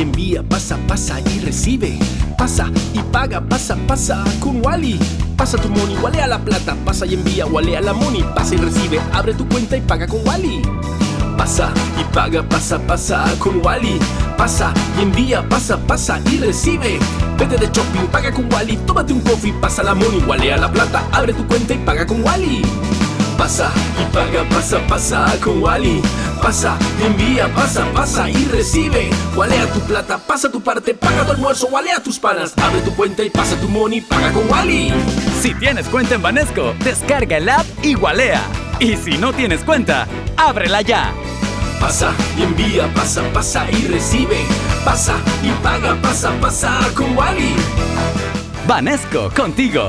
Y 0.00 0.02
envía, 0.02 0.42
pasa, 0.42 0.78
pasa 0.88 1.20
y 1.20 1.40
recibe. 1.40 1.98
Pasa 2.38 2.70
y 2.94 3.00
paga, 3.12 3.40
pasa, 3.40 3.76
pasa 3.86 4.24
con 4.40 4.64
Wally. 4.64 4.98
Pasa 5.36 5.58
tu 5.58 5.68
money, 5.68 6.20
a 6.20 6.26
la 6.26 6.38
plata, 6.38 6.74
pasa 6.84 7.04
y 7.04 7.14
envía, 7.14 7.44
a 7.44 7.80
la 7.80 7.92
money, 7.92 8.24
pasa 8.34 8.54
y 8.54 8.58
recibe, 8.58 9.00
abre 9.12 9.34
tu 9.34 9.46
cuenta 9.48 9.76
y 9.76 9.80
paga 9.82 10.06
con 10.06 10.26
Wally. 10.26 10.62
Pasa 11.36 11.70
y 11.98 12.14
paga, 12.14 12.42
pasa, 12.42 12.78
pasa 12.78 13.24
con 13.38 13.64
Wally. 13.64 13.98
Pasa 14.36 14.72
y 14.98 15.02
envía, 15.02 15.46
pasa, 15.48 15.76
pasa 15.78 16.18
y 16.30 16.38
recibe. 16.38 16.98
Vete 17.38 17.56
de 17.56 17.66
shopping, 17.66 18.06
paga 18.10 18.32
con 18.32 18.50
Wally, 18.52 18.78
tómate 18.86 19.12
un 19.12 19.20
coffee, 19.20 19.52
pasa 19.60 19.82
la 19.82 19.94
money, 19.94 20.50
a 20.50 20.56
la 20.56 20.72
plata, 20.72 21.04
abre 21.12 21.34
tu 21.34 21.46
cuenta 21.46 21.74
y 21.74 21.78
paga 21.78 22.06
con 22.06 22.22
Wally. 22.24 22.62
Pasa 23.36 23.70
y 24.00 24.14
paga, 24.14 24.48
pasa, 24.48 24.78
pasa 24.86 25.26
con 25.42 25.62
Wally. 25.62 26.00
Pasa, 26.42 26.76
envía, 27.04 27.52
pasa, 27.54 27.84
pasa 27.92 28.28
y 28.30 28.44
recibe. 28.46 29.10
Walea 29.36 29.66
tu 29.72 29.80
plata, 29.80 30.18
pasa 30.18 30.50
tu 30.50 30.60
parte, 30.60 30.94
paga 30.94 31.24
tu 31.24 31.32
almuerzo, 31.32 31.68
walea 31.68 32.02
tus 32.02 32.18
panas. 32.18 32.54
Abre 32.56 32.80
tu 32.80 32.94
cuenta 32.96 33.22
y 33.22 33.30
pasa 33.30 33.56
tu 33.60 33.68
money, 33.68 34.00
paga 34.00 34.32
con 34.32 34.48
Wally. 34.50 34.92
Si 35.40 35.54
tienes 35.54 35.86
cuenta 35.88 36.14
en 36.14 36.22
Banesco, 36.22 36.74
descarga 36.82 37.36
el 37.36 37.48
app 37.48 37.66
y 37.82 37.94
walea. 37.94 38.42
Y 38.80 38.96
si 38.96 39.18
no 39.18 39.32
tienes 39.32 39.62
cuenta, 39.62 40.08
ábrela 40.36 40.80
ya. 40.80 41.12
Pasa 41.78 42.12
y 42.36 42.42
envía, 42.42 42.92
pasa, 42.94 43.22
pasa 43.32 43.70
y 43.70 43.86
recibe. 43.86 44.38
Pasa 44.84 45.16
y 45.42 45.50
paga, 45.62 45.94
pasa, 46.00 46.32
pasa 46.40 46.78
con 46.94 47.16
Wally. 47.16 47.54
Banesco, 48.66 49.30
contigo. 49.36 49.88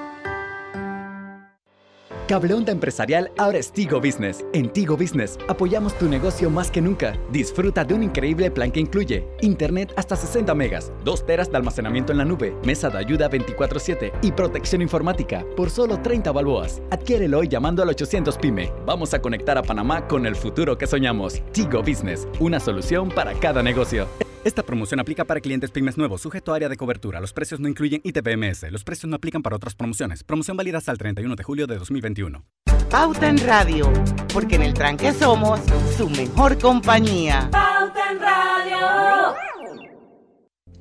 Cableonda 2.31 2.71
Empresarial 2.71 3.29
ahora 3.37 3.57
es 3.57 3.73
Tigo 3.73 3.99
Business. 3.99 4.45
En 4.53 4.71
Tigo 4.71 4.95
Business 4.95 5.37
apoyamos 5.49 5.93
tu 5.97 6.07
negocio 6.07 6.49
más 6.49 6.71
que 6.71 6.79
nunca. 6.79 7.19
Disfruta 7.29 7.83
de 7.83 7.93
un 7.93 8.03
increíble 8.03 8.49
plan 8.49 8.71
que 8.71 8.79
incluye 8.79 9.27
Internet 9.41 9.91
hasta 9.97 10.15
60 10.15 10.55
megas, 10.55 10.93
2 11.03 11.25
teras 11.25 11.51
de 11.51 11.57
almacenamiento 11.57 12.13
en 12.13 12.19
la 12.19 12.23
nube, 12.23 12.55
mesa 12.63 12.89
de 12.89 12.99
ayuda 12.99 13.29
24/7 13.29 14.13
y 14.21 14.31
protección 14.31 14.81
informática 14.81 15.45
por 15.57 15.69
solo 15.69 15.99
30 15.99 16.31
balboas. 16.31 16.81
Adquiérelo 16.89 17.39
hoy 17.39 17.49
llamando 17.49 17.83
al 17.83 17.89
800 17.89 18.37
PYME. 18.37 18.71
Vamos 18.85 19.13
a 19.13 19.21
conectar 19.21 19.57
a 19.57 19.63
Panamá 19.63 20.07
con 20.07 20.25
el 20.25 20.37
futuro 20.37 20.77
que 20.77 20.87
soñamos. 20.87 21.41
Tigo 21.51 21.81
Business, 21.81 22.29
una 22.39 22.61
solución 22.61 23.09
para 23.09 23.33
cada 23.33 23.61
negocio. 23.61 24.07
Esta 24.43 24.63
promoción 24.63 24.99
aplica 24.99 25.23
para 25.23 25.39
clientes 25.39 25.69
pymes 25.69 25.99
nuevos, 25.99 26.21
sujeto 26.21 26.51
a 26.51 26.55
área 26.55 26.67
de 26.67 26.75
cobertura. 26.75 27.19
Los 27.19 27.31
precios 27.31 27.59
no 27.59 27.67
incluyen 27.67 28.01
ITPMS. 28.03 28.71
Los 28.71 28.83
precios 28.83 29.07
no 29.07 29.15
aplican 29.15 29.43
para 29.43 29.55
otras 29.55 29.75
promociones. 29.75 30.23
Promoción 30.23 30.57
válida 30.57 30.79
hasta 30.79 30.91
el 30.91 30.97
31 30.97 31.35
de 31.35 31.43
julio 31.43 31.67
de 31.67 31.77
2021. 31.77 32.43
Pauta 32.89 33.29
en 33.29 33.37
Radio, 33.45 33.93
porque 34.33 34.55
en 34.55 34.63
el 34.63 34.73
tranque 34.73 35.13
somos 35.13 35.59
su 35.95 36.09
mejor 36.09 36.57
compañía. 36.57 37.49
Pauta 37.51 38.11
en 38.11 38.19
Radio. 38.19 39.35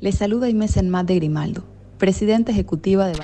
Les 0.00 0.16
saluda 0.16 0.48
Inés 0.48 0.78
Enmat 0.78 1.06
de 1.06 1.16
Grimaldo, 1.16 1.66
presidenta 1.98 2.52
ejecutiva 2.52 3.08
de 3.08 3.18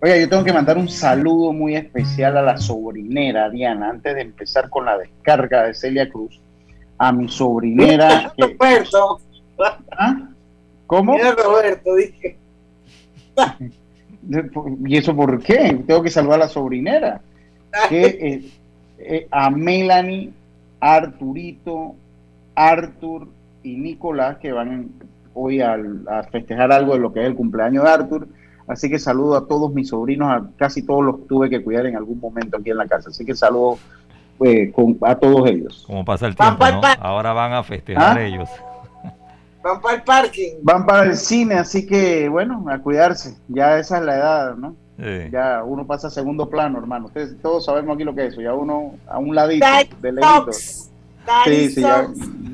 Oiga, 0.02 0.18
yo 0.18 0.30
tengo 0.30 0.46
que 0.46 0.54
mandar 0.54 0.78
un 0.78 0.88
saludo 0.88 1.52
muy 1.52 1.76
especial 1.76 2.38
a 2.38 2.42
la 2.42 2.58
sobrinera 2.58 3.50
Diana, 3.50 3.90
antes 3.90 4.16
de 4.16 4.22
empezar 4.22 4.70
con 4.70 4.86
la 4.86 4.98
descarga 4.98 5.64
de 5.64 5.74
Celia 5.74 6.10
Cruz, 6.10 6.40
a 6.98 7.12
mi 7.12 7.28
sobrinera. 7.28 8.34
Roberto. 8.38 9.20
¿Ah? 9.92 10.30
¿Cómo? 10.88 11.16
Mira 11.16 11.34
Roberto, 11.34 11.96
dije. 11.96 12.38
¿Y 14.86 14.98
eso 14.98 15.14
por 15.14 15.44
qué? 15.44 15.84
Tengo 15.86 16.02
que 16.02 16.10
saludar 16.10 16.42
a 16.42 16.46
la 16.46 16.50
sobrinera. 16.50 17.20
Que, 17.90 18.06
eh, 18.06 18.50
eh, 19.00 19.28
a 19.30 19.50
Melanie, 19.50 20.32
Arturito, 20.80 21.96
Arthur 22.56 23.28
y 23.64 23.76
Nicolás, 23.76 24.38
que 24.38 24.54
van 24.54 24.92
hoy 25.34 25.60
a 25.62 25.78
festejar 26.32 26.72
algo 26.72 26.94
de 26.94 27.00
lo 27.00 27.12
que 27.12 27.22
es 27.22 27.28
el 27.28 27.36
cumpleaños 27.36 27.84
de 27.84 27.90
Arthur 27.90 28.28
Así 28.70 28.88
que 28.88 29.00
saludo 29.00 29.36
a 29.36 29.48
todos 29.48 29.74
mis 29.74 29.90
sobrinos, 29.90 30.30
a 30.30 30.44
casi 30.56 30.84
todos 30.84 31.04
los 31.04 31.28
tuve 31.28 31.50
que 31.50 31.64
cuidar 31.64 31.88
en 31.88 31.98
algún 31.98 32.20
momento 32.20 32.58
aquí 32.58 32.70
en 32.70 32.78
la 32.78 32.88
casa. 32.88 33.10
Así 33.10 33.26
que 33.26 33.36
saludo 33.36 33.80
eh, 34.46 34.72
a 35.02 35.16
todos 35.16 35.50
ellos. 35.50 35.84
Como 35.88 36.06
pasa 36.06 36.28
el 36.28 36.36
tiempo, 36.36 36.64
¿no? 36.70 36.82
Ahora 37.00 37.34
van 37.34 37.54
a 37.54 37.64
festejar 37.64 38.20
¿Ah? 38.20 38.24
ellos. 38.24 38.48
Van 39.64 39.82
para 39.82 39.96
el 39.96 40.04
parking. 40.04 40.52
Van 40.62 40.86
para 40.86 41.06
el 41.06 41.18
cine, 41.18 41.56
así 41.56 41.88
que 41.88 42.30
bueno, 42.30 42.64
a 42.70 42.78
cuidarse. 42.78 43.36
Ya 43.48 43.80
esa 43.80 43.98
es 43.98 44.06
la 44.06 44.16
edad, 44.16 44.56
¿no? 44.56 44.76
Ya 45.32 45.64
uno 45.64 45.88
pasa 45.88 46.08
a 46.08 46.12
segundo 46.12 46.48
plano, 46.48 46.78
hermano. 46.78 47.08
Ustedes 47.08 47.42
todos 47.42 47.66
sabemos 47.66 47.96
aquí 47.96 48.04
lo 48.04 48.14
que 48.14 48.28
es 48.28 48.34
eso. 48.34 48.42
Ya 48.42 48.54
uno 48.54 48.94
a 49.08 49.18
un 49.18 49.34
ladito, 49.34 49.66
de 50.00 50.12
lejito. 50.12 50.52
Sí, 50.52 51.70
sí 51.70 51.82
ya, 51.82 52.08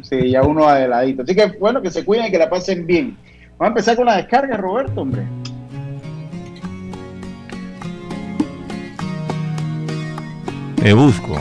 sí, 0.03 0.29
ya 0.29 0.43
uno 0.43 0.67
a 0.67 0.75
de 0.75 0.87
ladito. 0.87 1.23
Así 1.23 1.35
que 1.35 1.47
bueno, 1.59 1.81
que 1.81 1.91
se 1.91 2.05
cuiden 2.05 2.27
y 2.27 2.31
que 2.31 2.37
la 2.37 2.49
pasen 2.49 2.85
bien. 2.87 3.17
Vamos 3.57 3.65
a 3.65 3.67
empezar 3.67 3.95
con 3.97 4.05
la 4.05 4.17
descarga, 4.17 4.55
Roberto, 4.55 5.01
hombre. 5.01 5.25
Te 10.85 10.93
busco. 10.93 11.35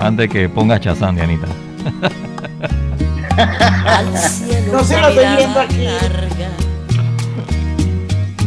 Antes 0.00 0.28
que 0.28 0.48
ponga 0.48 0.80
chazán, 0.80 1.14
Dianita. 1.14 1.46
no 4.72 4.82
se 4.82 5.00
lo 5.00 5.08
estoy 5.10 5.36
viendo 5.36 5.60
aquí. 5.60 5.86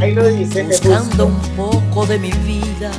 Ahí 0.01 0.13
lo 0.13 0.27
dice, 0.27 0.63
Buscando 0.63 1.27
un 1.27 1.39
poco 1.55 2.05
de 2.05 2.19
mi 2.19 2.29
vida. 2.29 2.91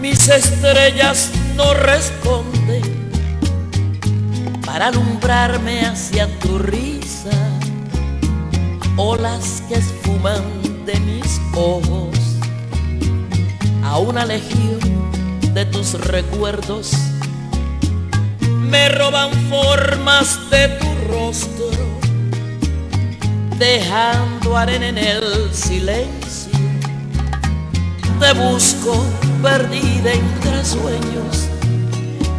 Mis 0.00 0.28
estrellas 0.28 1.32
no 1.56 1.74
responden 1.74 2.82
para 4.64 4.86
alumbrarme 4.86 5.86
hacia 5.86 6.28
tu 6.38 6.56
risa. 6.56 7.30
Olas 8.96 9.64
que 9.68 9.74
esfuman 9.74 10.44
de 10.86 11.00
mis 11.00 11.40
ojos 11.56 12.29
a 13.90 13.98
una 13.98 14.24
legión 14.24 14.78
de 15.52 15.64
tus 15.64 15.94
recuerdos. 15.94 16.92
Me 18.40 18.88
roban 18.88 19.32
formas 19.50 20.38
de 20.48 20.68
tu 20.78 20.86
rostro, 21.12 21.70
dejando 23.58 24.56
arena 24.56 24.88
en 24.90 24.98
el 24.98 25.52
silencio. 25.52 26.52
Te 28.20 28.32
busco 28.34 29.04
perdida 29.42 30.12
entre 30.12 30.64
sueños, 30.64 31.48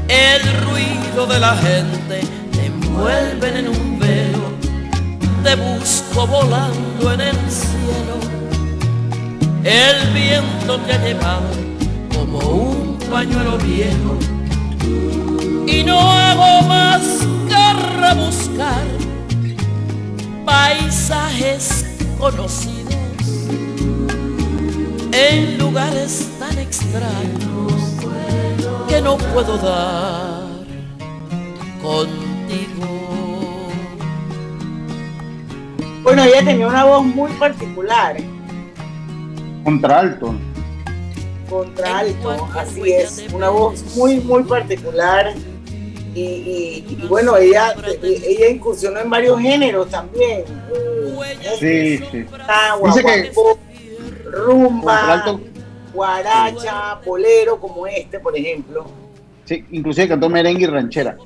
el 0.08 0.42
ruido 0.64 1.28
de 1.28 1.40
la 1.40 1.58
gente 1.58 2.22
te 2.54 2.66
envuelven 2.68 3.58
en 3.58 3.68
un 3.68 4.00
velo, 4.00 4.48
te 5.44 5.56
busco 5.56 6.28
volando 6.28 7.12
en 7.12 7.20
el 7.20 7.36
cielo. 7.52 8.41
El 9.64 10.12
viento 10.14 10.80
te 10.80 10.94
ha 10.94 11.06
llevado 11.06 11.50
como 12.16 12.40
un 12.40 12.98
pañuelo 13.12 13.60
viejo 13.60 14.18
y 15.68 15.84
no 15.84 16.00
hago 16.00 16.68
más 16.68 17.02
que 17.48 17.74
rebuscar 18.00 18.84
paisajes 20.44 21.86
conocidos 22.18 22.96
en 25.12 25.60
lugares 25.60 26.32
tan 26.40 26.58
extraños 26.58 27.74
que 28.90 29.00
no 29.00 29.18
puedo 29.18 29.58
dar 29.58 30.42
contigo. 31.84 32.88
Bueno, 36.02 36.24
ella 36.24 36.44
tenía 36.44 36.68
una 36.68 36.84
voz 36.84 37.06
muy 37.06 37.32
particular. 37.34 38.18
Contralto. 39.64 40.34
Contralto, 41.50 42.48
así 42.56 42.92
es. 42.92 43.28
Una 43.34 43.50
voz 43.50 43.96
muy, 43.96 44.20
muy 44.22 44.44
particular. 44.44 45.34
Y, 46.14 46.20
y- 46.22 46.86
y 47.04 47.08
bueno, 47.08 47.38
ella, 47.38 47.74
ella 48.04 48.50
incursionó 48.50 49.00
en 49.00 49.10
varios 49.10 49.40
géneros 49.40 49.90
también. 49.90 50.44
Sí, 51.60 51.98
sí. 52.12 52.26
Agua, 52.48 52.90
Dice 52.94 53.04
que 53.06 53.32
rumba, 54.30 55.24
Contralto- 55.26 55.42
guaracha, 55.94 57.00
bolero, 57.06 57.60
como 57.60 57.88
este, 57.88 58.20
por 58.20 58.36
ejemplo. 58.38 58.86
Sí, 59.46 59.64
inclusive 59.72 60.08
cantó 60.10 60.30
merengue 60.30 60.64
y 60.64 60.68
ranchera. 60.68 61.18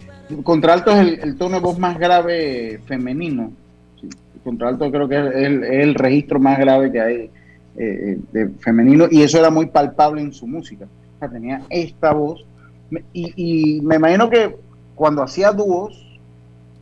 Contralto 0.44 0.92
es 0.92 0.98
el, 1.00 1.20
el 1.22 1.38
tono 1.38 1.56
de 1.58 1.62
voz 1.62 1.78
más 1.80 1.98
grave 2.00 2.80
femenino. 2.88 3.52
Sí, 4.02 4.10
contralto 4.44 4.90
creo 4.92 5.08
que 5.08 5.16
es 5.18 5.36
el, 5.36 5.64
es 5.64 5.84
el 5.84 5.96
registro 5.96 6.40
más 6.40 6.58
grave 6.60 6.92
que 6.92 7.02
hay 7.02 7.30
eh, 7.78 8.18
de 8.32 8.50
femenino 8.60 9.06
y 9.10 9.22
eso 9.24 9.38
era 9.38 9.50
muy 9.50 9.66
palpable 9.68 10.22
en 10.22 10.34
su 10.34 10.48
música. 10.48 10.86
O 11.16 11.20
sea, 11.20 11.30
tenía 11.30 11.62
esta 11.70 12.14
voz 12.14 12.46
y, 13.14 13.34
y 13.78 13.82
me 13.82 13.96
imagino 13.96 14.30
que 14.30 14.56
cuando 14.96 15.24
hacía 15.24 15.52
dúos, 15.52 16.02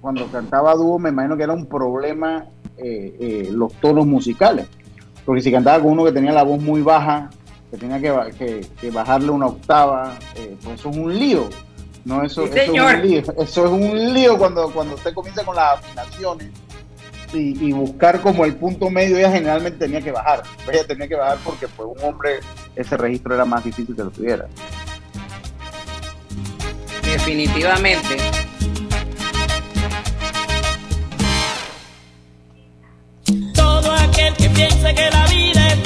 cuando 0.02 0.26
cantaba 0.28 0.76
dúo, 0.76 1.00
me 1.00 1.10
imagino 1.10 1.38
que 1.38 1.44
era 1.44 1.54
un 1.54 1.66
problema 1.66 2.46
eh, 2.78 3.16
eh, 3.20 3.50
los 3.52 3.74
tonos 3.76 4.06
musicales. 4.06 4.68
Porque 5.26 5.42
si 5.42 5.52
cantaba 5.52 5.82
con 5.82 5.94
uno 5.94 6.04
que 6.04 6.12
tenía 6.12 6.32
la 6.34 6.44
voz 6.44 6.62
muy 6.62 6.82
baja, 6.82 7.30
que 7.72 7.78
tenía 7.78 8.00
que, 8.00 8.12
ba- 8.12 8.30
que- 8.32 8.68
que 8.80 8.92
bajarle 8.92 9.32
una 9.32 9.48
octava, 9.48 10.18
eh, 10.36 10.56
pues 10.64 10.80
eso 10.80 10.90
es 10.90 10.98
un 10.98 11.18
lío. 11.18 11.46
No, 12.06 12.22
eso, 12.22 12.44
Sí, 12.48 12.50
eso 12.54 12.62
es 12.64 12.70
un 12.98 13.02
lío. 13.02 13.20
Eso 13.38 13.66
es 13.66 13.72
un 13.72 14.14
lío 14.14 14.38
cuando, 14.38 14.70
cuando 14.74 14.96
usted 14.96 15.14
comienza 15.14 15.46
con 15.46 15.56
las 15.56 15.76
afinaciones 15.80 16.50
y, 17.34 17.58
y 17.68 17.72
buscar 17.72 18.22
como 18.22 18.46
el 18.46 18.56
punto 18.56 18.90
medio, 18.90 19.18
ella 19.18 19.32
generalmente 19.32 19.80
tenía 19.80 20.02
que 20.02 20.12
bajar. 20.12 20.44
Ella 20.72 20.86
tenía 20.86 21.08
que 21.08 21.16
bajar 21.16 21.38
porque 21.44 21.68
pues 21.68 21.90
un 21.96 22.04
hombre 22.08 22.40
ese 22.76 22.98
registro 22.98 23.36
era 23.36 23.46
más 23.46 23.64
difícil 23.64 23.96
que 23.96 24.04
lo 24.04 24.12
tuviera. 24.12 24.48
Definitivamente. 27.04 28.18
Todo 33.54 33.92
aquel 33.94 34.34
que 34.36 34.50
piense 34.50 34.96
que 34.96 35.10
la 35.12 35.26
vida 35.28 35.68
es 35.68 35.84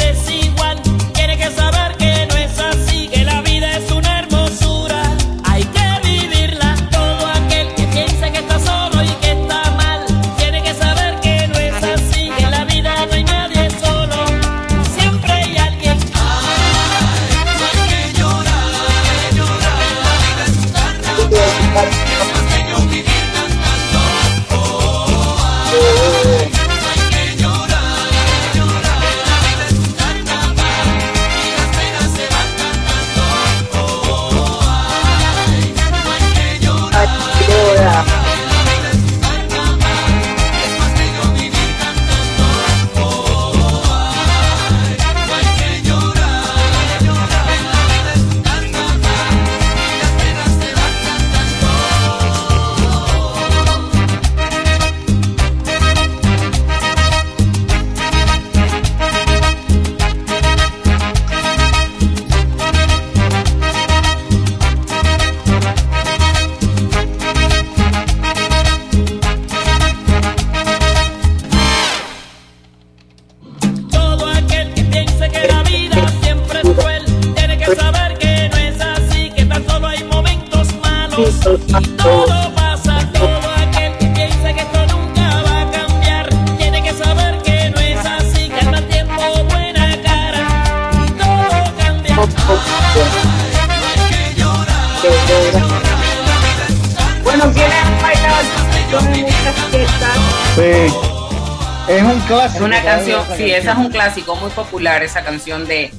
clásico. 102.27 102.55
Es 102.55 102.61
una 102.61 102.83
canción, 102.83 103.21
esa 103.21 103.35
sí, 103.35 103.51
esa 103.51 103.71
es 103.71 103.77
un 103.77 103.89
clásico 103.89 104.35
muy 104.35 104.49
popular, 104.51 105.03
esa 105.03 105.23
canción 105.23 105.67
de 105.67 105.91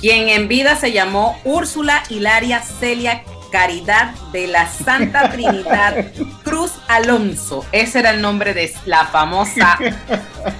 quien 0.00 0.28
en 0.28 0.48
vida 0.48 0.76
se 0.76 0.92
llamó 0.92 1.38
Úrsula 1.44 2.02
Hilaria 2.08 2.62
Celia 2.62 3.24
Caridad 3.50 4.14
de 4.32 4.46
la 4.46 4.68
Santa 4.68 5.30
Trinidad 5.32 6.12
Cruz 6.44 6.72
Alonso. 6.86 7.64
Ese 7.72 8.00
era 8.00 8.10
el 8.10 8.20
nombre 8.20 8.54
de 8.54 8.72
la 8.84 9.06
famosa 9.06 9.78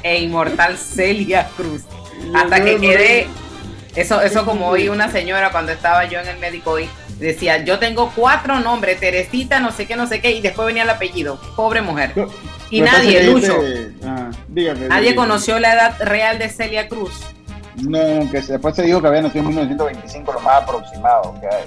e 0.02 0.22
inmortal 0.22 0.76
Celia 0.78 1.48
Cruz. 1.56 1.82
Hasta 2.34 2.64
que 2.64 2.78
quedé, 2.78 3.28
eso, 3.94 4.20
eso 4.20 4.44
como 4.44 4.68
oí 4.68 4.88
una 4.88 5.10
señora 5.10 5.50
cuando 5.50 5.72
estaba 5.72 6.04
yo 6.06 6.18
en 6.18 6.28
el 6.28 6.38
médico 6.38 6.72
hoy, 6.72 6.88
decía, 7.18 7.64
yo 7.64 7.78
tengo 7.78 8.12
cuatro 8.14 8.58
nombres, 8.60 8.98
Teresita, 9.00 9.60
no 9.60 9.70
sé 9.70 9.86
qué, 9.86 9.96
no 9.96 10.06
sé 10.06 10.20
qué, 10.20 10.32
y 10.32 10.40
después 10.40 10.66
venía 10.66 10.82
el 10.82 10.90
apellido. 10.90 11.40
Pobre 11.56 11.82
mujer. 11.82 12.12
Y 12.70 12.80
nadie, 12.82 13.22
Lucho, 13.24 13.60
dice- 13.62 13.92
ah, 14.04 14.30
dígame, 14.48 14.88
nadie 14.88 15.10
dígame. 15.10 15.16
conoció 15.16 15.58
la 15.58 15.72
edad 15.74 15.96
real 16.00 16.38
de 16.38 16.48
Celia 16.48 16.88
Cruz. 16.88 17.20
No, 17.76 17.98
que 18.30 18.40
después 18.40 18.74
se 18.74 18.82
dijo 18.82 19.00
que 19.00 19.06
había 19.08 19.22
nacido 19.22 19.40
en 19.42 19.48
1925, 19.48 20.32
lo 20.32 20.40
más 20.40 20.62
aproximado 20.62 21.34
que 21.40 21.46
hay. 21.46 21.64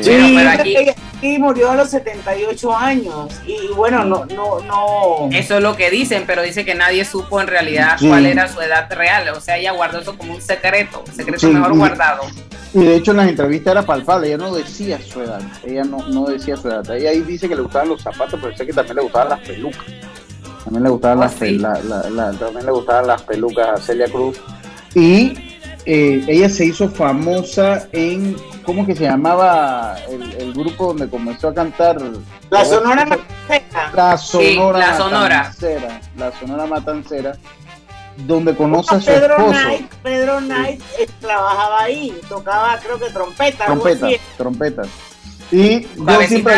Sí, 0.00 0.32
pero 0.36 0.50
aquí- 0.50 0.76
ella 0.76 0.94
sí 1.20 1.38
murió 1.38 1.70
a 1.72 1.76
los 1.76 1.90
78 1.90 2.76
años. 2.76 3.32
Y 3.46 3.68
bueno, 3.74 4.04
no, 4.04 4.24
no, 4.26 4.60
no. 4.60 5.28
Eso 5.36 5.56
es 5.56 5.62
lo 5.62 5.76
que 5.76 5.90
dicen, 5.90 6.24
pero 6.26 6.42
dice 6.42 6.64
que 6.64 6.74
nadie 6.74 7.04
supo 7.04 7.40
en 7.40 7.46
realidad 7.48 7.96
Sí. 7.98 8.08
cuál 8.08 8.26
era 8.26 8.48
su 8.48 8.60
edad 8.60 8.90
real. 8.92 9.28
O 9.30 9.40
sea, 9.40 9.56
ella 9.58 9.72
guardó 9.72 9.98
eso 10.00 10.16
como 10.16 10.34
un 10.34 10.40
secreto, 10.40 11.02
un 11.06 11.14
secreto 11.14 11.40
Sí, 11.40 11.46
mejor 11.48 11.72
y- 11.74 11.76
guardado. 11.78 12.22
Y 12.74 12.84
de 12.84 12.96
hecho 12.96 13.10
en 13.10 13.18
las 13.18 13.28
entrevistas 13.28 13.72
era 13.72 13.82
palpable, 13.82 14.28
ella 14.28 14.38
no 14.38 14.54
decía 14.54 14.98
su 15.02 15.20
edad, 15.20 15.42
ella 15.62 15.84
no, 15.84 15.98
no 16.08 16.24
decía 16.24 16.56
su 16.56 16.68
edad. 16.68 16.90
Ella 16.90 17.10
ahí 17.10 17.20
dice 17.20 17.46
que 17.46 17.54
le 17.54 17.60
gustaban 17.60 17.90
los 17.90 18.00
zapatos, 18.00 18.40
pero 18.42 18.56
sé 18.56 18.64
que 18.64 18.72
también 18.72 18.96
le 18.96 19.02
gustaban 19.02 19.28
las 19.28 19.40
pelucas. 19.40 19.84
También 20.64 20.84
le 20.84 20.88
gustaban, 20.90 21.18
Oh, 21.18 21.20
las, 21.20 21.32
pe- 21.34 21.48
sí. 21.50 21.58
la- 21.58 21.78
la- 21.82 22.08
la- 22.08 22.32
también 22.32 22.64
le 22.64 22.72
gustaban 22.72 23.06
las 23.08 23.20
pelucas 23.22 23.68
a 23.68 23.76
Celia 23.76 24.06
Cruz. 24.08 24.40
Y 24.94 25.34
eh, 25.86 26.24
ella 26.28 26.48
se 26.48 26.64
hizo 26.66 26.88
famosa 26.88 27.88
en, 27.92 28.36
¿cómo 28.64 28.86
que 28.86 28.94
se 28.94 29.04
llamaba 29.04 29.96
el, 30.08 30.32
el 30.32 30.52
grupo 30.52 30.88
donde 30.88 31.08
comenzó 31.08 31.48
a 31.48 31.54
cantar? 31.54 32.00
La 32.50 32.64
Sonora 32.64 33.04
Matancera. 33.04 33.90
La 33.94 34.16
Sí, 34.18 34.54
Sonora 34.56 34.78
la 34.78 34.96
Sonora. 34.96 35.38
Matancera. 35.38 36.00
La 36.16 36.32
Sonora 36.38 36.66
Matancera, 36.66 37.32
donde 38.26 38.54
conoce 38.54 38.94
a 38.94 39.00
su 39.00 39.06
Pedro 39.06 39.36
esposo. 39.36 39.50
Knight, 39.52 39.90
Pedro 40.02 40.38
Knight 40.38 40.80
eh, 40.98 41.08
trabajaba 41.20 41.82
ahí, 41.82 42.18
tocaba 42.28 42.78
creo 42.78 42.98
que 42.98 43.10
trompeta, 43.10 43.64
Trompeta, 43.66 44.06
así. 44.06 44.16
trompetas. 44.36 44.88
Y 45.50 45.82
yo 45.82 46.20
siempre 46.28 46.54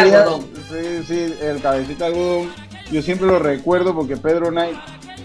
sí, 0.71 1.05
sí, 1.07 1.35
el 1.41 1.61
cabecita 1.61 2.07
algodón. 2.07 2.53
Yo 2.93 3.03
siempre 3.03 3.27
lo 3.27 3.39
recuerdo 3.39 3.95
porque 3.95 4.17
Pedro 4.17 4.51
Knight, 4.51 4.77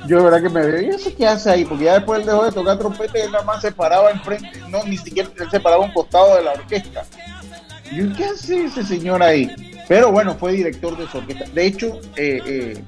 yo 0.07 0.17
de 0.17 0.23
verdad 0.23 0.41
que 0.41 0.49
me 0.49 0.65
veía, 0.65 0.89
¿y 0.89 0.95
eso 0.95 1.09
qué 1.15 1.27
hace 1.27 1.49
ahí? 1.49 1.65
Porque 1.65 1.85
ya 1.85 1.95
después 1.95 2.19
él 2.19 2.25
dejó 2.25 2.45
de 2.45 2.51
tocar 2.51 2.77
trompeta 2.77 3.17
y 3.17 3.21
él 3.21 3.31
nada 3.31 3.43
más 3.43 3.61
se 3.61 3.71
paraba 3.71 4.11
enfrente, 4.11 4.51
no, 4.69 4.83
ni 4.83 4.97
siquiera 4.97 5.29
él 5.37 5.49
se 5.49 5.59
paraba 5.59 5.85
un 5.85 5.91
costado 5.91 6.35
de 6.35 6.43
la 6.43 6.51
orquesta. 6.51 7.03
Y 7.91 8.07
¿qué 8.13 8.25
hace 8.25 8.65
ese 8.65 8.83
señor 8.83 9.23
ahí? 9.23 9.49
Pero 9.87 10.11
bueno, 10.11 10.35
fue 10.35 10.53
director 10.53 10.95
de 10.97 11.07
su 11.07 11.17
orquesta. 11.17 11.45
De 11.53 11.65
hecho, 11.65 11.99
eh, 12.15 12.39
eh, 12.45 12.83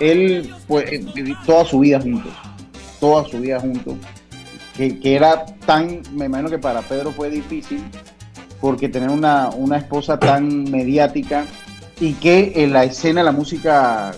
él 0.00 0.54
pues, 0.66 0.90
eh, 0.90 1.34
toda 1.44 1.64
su 1.64 1.80
vida 1.80 2.00
juntos, 2.00 2.32
toda 2.98 3.24
su 3.28 3.38
vida 3.38 3.60
juntos, 3.60 3.94
que, 4.76 4.98
que 4.98 5.14
era 5.14 5.44
tan, 5.66 6.02
me 6.12 6.26
imagino 6.26 6.48
que 6.48 6.58
para 6.58 6.80
Pedro 6.82 7.12
fue 7.12 7.28
difícil, 7.28 7.82
porque 8.60 8.88
tener 8.88 9.10
una, 9.10 9.50
una 9.50 9.76
esposa 9.76 10.18
tan 10.18 10.64
mediática 10.64 11.44
y 12.00 12.14
que 12.14 12.52
en 12.56 12.72
la 12.72 12.84
escena 12.84 13.22
la 13.22 13.32
música 13.32 14.14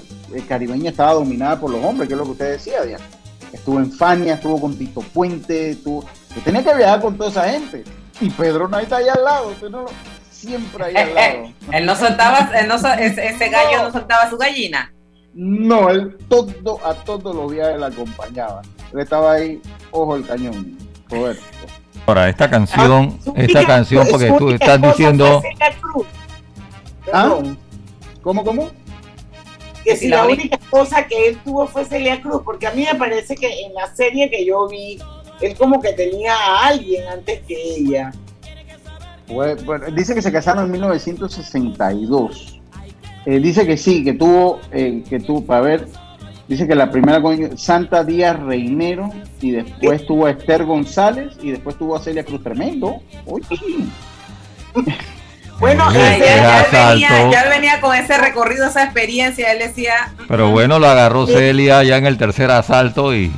caribeña 0.46 0.90
estaba 0.90 1.14
dominada 1.14 1.58
por 1.60 1.70
los 1.70 1.82
hombres, 1.84 2.08
que 2.08 2.14
es 2.14 2.18
lo 2.18 2.24
que 2.24 2.30
usted 2.32 2.50
decía, 2.52 2.82
Diana. 2.82 3.04
Estuvo 3.52 3.78
en 3.78 3.90
Fania, 3.90 4.34
estuvo 4.34 4.60
con 4.60 4.76
Tito 4.76 5.00
Puente, 5.00 5.70
estuvo... 5.70 6.04
que 6.34 6.40
tenía 6.40 6.62
que 6.62 6.74
viajar 6.74 7.00
con 7.00 7.16
toda 7.16 7.30
esa 7.30 7.48
gente. 7.48 7.82
Y 8.20 8.28
Pedro 8.30 8.68
no 8.68 8.78
está 8.78 8.96
ahí 8.98 9.08
al 9.08 9.24
lado, 9.24 9.48
usted 9.48 9.70
no 9.70 9.82
lo- 9.82 9.90
siempre 10.30 10.84
ahí 10.84 10.96
al 10.96 11.14
lado. 11.14 11.52
él 11.72 11.86
no 11.86 11.96
soltaba, 11.96 12.50
él 12.58 12.68
no 12.68 12.78
sol- 12.78 12.98
ese, 12.98 13.26
ese 13.28 13.48
gallo 13.48 13.84
no 13.84 13.92
soltaba 13.92 14.28
su 14.28 14.36
gallina. 14.36 14.92
No, 15.34 15.88
él 15.88 16.16
todo, 16.28 16.80
a 16.84 16.94
todos 16.94 17.34
los 17.34 17.50
viajes 17.52 17.78
la 17.78 17.86
acompañaba. 17.86 18.62
Él 18.92 19.00
estaba 19.00 19.32
ahí, 19.32 19.60
ojo 19.92 20.16
el 20.16 20.26
cañón, 20.26 20.76
Roberto. 21.08 21.42
Ahora, 22.06 22.28
esta 22.28 22.48
canción, 22.50 23.18
su 23.22 23.32
esta 23.36 23.64
canción, 23.66 24.06
porque 24.10 24.32
tú 24.38 24.50
estás 24.50 24.80
diciendo. 24.80 25.42
¿Ah? 27.12 27.38
¿Cómo, 28.22 28.44
cómo? 28.44 28.70
Que 29.88 29.96
si 29.96 30.08
La 30.08 30.18
la 30.18 30.26
única- 30.26 30.56
esposa 30.56 31.06
que 31.06 31.28
él 31.28 31.38
tuvo 31.44 31.66
fue 31.66 31.84
Celia 31.84 32.20
Cruz, 32.20 32.42
porque 32.44 32.66
a 32.66 32.72
mí 32.72 32.84
me 32.90 32.98
parece 32.98 33.34
que 33.34 33.62
en 33.62 33.72
la 33.74 33.86
serie 33.94 34.28
que 34.28 34.44
yo 34.44 34.68
vi, 34.68 34.98
él 35.40 35.56
como 35.56 35.80
que 35.80 35.92
tenía 35.94 36.34
a 36.34 36.66
alguien 36.68 37.06
antes 37.08 37.40
que 37.46 37.54
ella. 37.76 38.12
Bueno, 39.28 39.86
dice 39.94 40.14
que 40.14 40.22
se 40.22 40.30
casaron 40.32 40.66
en 40.66 40.72
1962. 40.72 42.60
Eh, 43.26 43.38
dice 43.40 43.66
que 43.66 43.76
sí, 43.76 44.04
que 44.04 44.14
tuvo, 44.14 44.60
eh, 44.72 45.02
que 45.08 45.20
tuvo, 45.20 45.44
para 45.44 45.60
ver, 45.62 45.88
dice 46.48 46.66
que 46.66 46.74
la 46.74 46.90
primera 46.90 47.20
con 47.20 47.56
Santa 47.58 48.04
Díaz 48.04 48.38
Reinero 48.40 49.10
y 49.40 49.50
después 49.52 50.06
tuvo 50.06 50.26
a 50.26 50.30
Esther 50.30 50.64
González 50.64 51.34
y 51.42 51.50
después 51.50 51.76
tuvo 51.76 51.96
a 51.96 52.00
Celia 52.00 52.24
Cruz 52.24 52.42
Tremendo. 52.42 53.00
Oye. 53.26 53.44
Bueno, 55.58 55.90
Eh, 55.92 56.16
Ya, 56.20 56.36
ya, 56.46 56.60
él 56.60 56.66
venía, 56.92 57.30
ya 57.30 57.40
él 57.42 57.48
venía 57.50 57.80
con 57.80 57.94
ese 57.96 58.16
recorrido, 58.18 58.66
esa 58.66 58.84
experiencia. 58.84 59.52
Él 59.52 59.58
decía, 59.58 60.12
pero 60.28 60.50
bueno, 60.50 60.78
lo 60.78 60.88
agarró 60.88 61.26
Celia 61.26 61.82
ya 61.82 61.96
en 61.96 62.06
el 62.06 62.16
tercer 62.16 62.50
asalto 62.50 63.14
y 63.14 63.32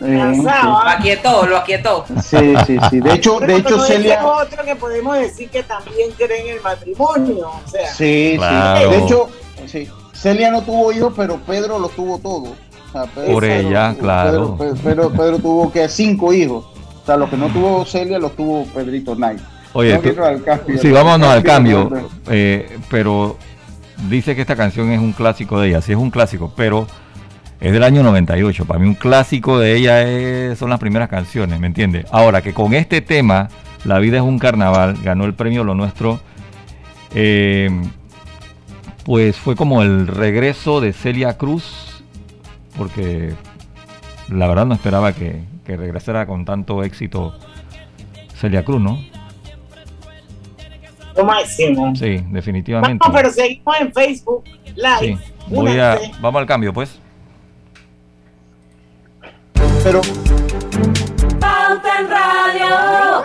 lo 0.00 0.78
aquietó, 0.78 1.46
lo 1.46 1.58
aquietó. 1.58 2.04
Sí, 2.22 2.54
sí, 2.66 2.76
sí. 2.90 3.00
De 3.00 3.12
hecho, 3.14 3.38
de 3.40 3.56
hecho 3.56 3.78
Celia. 3.80 4.14
es 4.14 4.24
otro 4.24 4.64
que 4.64 4.74
podemos 4.76 5.16
decir 5.18 5.48
que 5.50 5.62
también 5.62 6.10
cree 6.16 6.40
en 6.50 6.56
el 6.56 6.62
matrimonio. 6.62 7.50
O 7.64 7.68
sea, 7.70 7.92
Sí, 7.92 8.34
Claro. 8.36 8.80
sí. 8.90 8.96
De 8.96 9.04
hecho, 9.04 9.28
sí. 9.66 9.88
Celia 10.12 10.50
no 10.50 10.62
tuvo 10.62 10.92
hijos, 10.92 11.12
pero 11.16 11.36
Pedro 11.38 11.78
los 11.78 11.92
tuvo 11.92 12.18
todos. 12.18 12.48
O 12.88 12.92
sea, 12.92 13.04
Pedro- 13.06 13.32
Por 13.32 13.44
ella, 13.44 13.94
claro. 13.98 14.56
Pedro, 14.56 14.74
Pedro- 14.82 15.10
Pedro 15.10 15.38
tuvo 15.38 15.72
que 15.72 15.88
cinco 15.88 16.32
hijos. 16.32 16.64
O 17.02 17.06
sea, 17.06 17.16
los 17.16 17.28
que 17.30 17.36
no 17.36 17.46
tuvo 17.48 17.84
Celia 17.84 18.18
los 18.18 18.34
tuvo 18.36 18.64
Pedrito 18.66 19.14
Knight. 19.14 19.40
Oye, 19.74 19.98
tú- 19.98 20.22
al 20.22 20.42
cambio. 20.42 20.78
sí, 20.78 20.90
vámonos 20.90 21.28
al 21.28 21.42
cambio, 21.42 21.88
Cambio. 21.88 22.10
eh, 22.30 22.78
pero 22.90 23.38
dice 24.08 24.34
que 24.34 24.42
esta 24.42 24.56
canción 24.56 24.90
es 24.92 25.00
un 25.00 25.12
clásico 25.12 25.58
de 25.60 25.68
ella, 25.68 25.80
sí 25.80 25.92
es 25.92 25.98
un 25.98 26.10
clásico, 26.10 26.52
pero 26.56 26.86
es 27.60 27.72
del 27.72 27.82
año 27.84 28.02
98, 28.02 28.64
para 28.66 28.80
mí 28.80 28.86
un 28.88 28.94
clásico 28.94 29.58
de 29.58 29.76
ella 29.76 30.02
es- 30.02 30.58
son 30.58 30.68
las 30.70 30.78
primeras 30.80 31.08
canciones, 31.08 31.58
¿me 31.60 31.68
entiendes? 31.68 32.06
Ahora 32.10 32.42
que 32.42 32.52
con 32.52 32.74
este 32.74 33.00
tema, 33.00 33.48
La 33.84 33.98
vida 33.98 34.18
es 34.18 34.22
un 34.22 34.38
carnaval, 34.38 34.96
ganó 35.02 35.24
el 35.24 35.34
premio 35.34 35.64
Lo 35.64 35.74
Nuestro, 35.74 36.20
eh, 37.14 37.68
pues 39.04 39.36
fue 39.36 39.56
como 39.56 39.82
el 39.82 40.06
regreso 40.06 40.80
de 40.80 40.92
Celia 40.92 41.36
Cruz, 41.36 42.04
porque 42.76 43.32
la 44.28 44.46
verdad 44.46 44.66
no 44.66 44.74
esperaba 44.74 45.12
que, 45.12 45.42
que 45.64 45.76
regresara 45.76 46.26
con 46.26 46.44
tanto 46.44 46.84
éxito 46.84 47.34
Celia 48.36 48.64
Cruz, 48.64 48.80
¿no? 48.80 49.00
Lo 51.16 51.24
máximo. 51.24 51.94
Sí, 51.94 52.24
definitivamente. 52.30 52.98
Vamos, 53.00 53.16
pero 53.16 53.30
seguimos 53.30 53.80
en 53.80 53.92
Facebook 53.92 54.44
Live. 54.74 54.98
Sí, 55.00 55.18
voy 55.48 55.78
a, 55.78 55.98
vamos 56.20 56.40
al 56.40 56.46
cambio, 56.46 56.72
pues. 56.72 56.98
Pero 59.84 60.00
Pauta 61.40 62.00
en 62.00 62.10
Radio. 62.10 63.24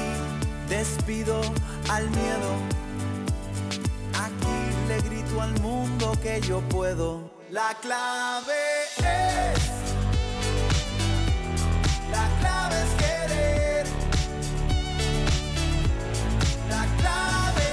yo 6.51 6.59
puedo. 6.67 7.31
La 7.49 7.77
clave 7.81 8.51
es. 8.97 9.71
La 12.11 12.27
clave 12.41 12.75
es 12.83 12.91
querer. 13.01 13.85
La 16.69 16.85
clave 16.99 17.63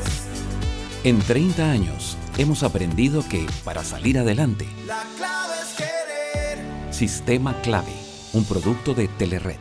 es. 0.00 1.04
En 1.04 1.20
30 1.20 1.70
años 1.70 2.16
hemos 2.38 2.64
aprendido 2.64 3.22
que 3.28 3.46
para 3.64 3.84
salir 3.84 4.18
adelante, 4.18 4.66
La 4.84 5.04
clave 5.16 5.54
es 5.62 5.76
querer. 5.76 6.92
Sistema 6.92 7.54
Clave, 7.62 7.94
un 8.32 8.44
producto 8.44 8.94
de 8.94 9.06
Telered. 9.06 9.60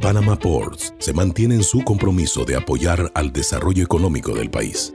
Panama 0.00 0.38
Ports 0.38 0.94
se 0.98 1.12
mantiene 1.12 1.56
en 1.56 1.64
su 1.64 1.82
compromiso 1.82 2.46
de 2.46 2.56
apoyar 2.56 3.12
al 3.14 3.30
desarrollo 3.30 3.84
económico 3.84 4.34
del 4.34 4.50
país. 4.50 4.94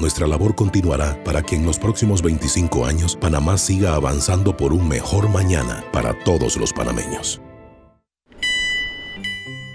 Nuestra 0.00 0.26
labor 0.26 0.54
continuará 0.54 1.22
para 1.24 1.42
que 1.42 1.56
en 1.56 1.66
los 1.66 1.78
próximos 1.78 2.22
25 2.22 2.86
años 2.86 3.16
Panamá 3.16 3.58
siga 3.58 3.94
avanzando 3.94 4.56
por 4.56 4.72
un 4.72 4.88
mejor 4.88 5.28
mañana 5.28 5.84
para 5.92 6.18
todos 6.24 6.56
los 6.56 6.72
panameños. 6.72 7.42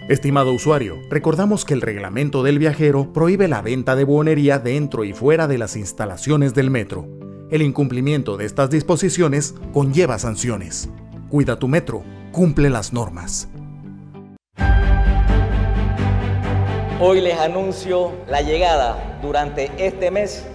Estimado 0.10 0.52
usuario, 0.52 0.98
recordamos 1.12 1.64
que 1.64 1.76
el 1.76 1.82
reglamento 1.82 2.42
del 2.42 2.58
viajero 2.58 3.14
prohíbe 3.14 3.48
la 3.48 3.62
venta 3.62 3.96
de 3.96 4.04
buonería 4.04 4.58
dentro 4.58 5.04
y 5.04 5.14
fuera 5.14 5.48
de 5.48 5.60
las 5.60 5.76
instalaciones 5.76 6.56
del 6.56 6.72
metro. 6.72 7.08
El 7.52 7.62
incumplimiento 7.62 8.36
de 8.36 8.46
estas 8.46 8.72
disposiciones 8.72 9.54
conlleva 9.74 10.18
sanciones. 10.18 10.90
Cuida 11.30 11.60
tu 11.60 11.68
metro, 11.68 12.04
cumple 12.32 12.72
las 12.72 12.94
normas. 12.94 13.48
Hoy 16.98 17.20
les 17.20 17.38
anuncio 17.38 18.14
la 18.30 18.42
llegada 18.42 19.20
durante 19.22 19.70
este 19.78 20.12
mes 20.12 20.46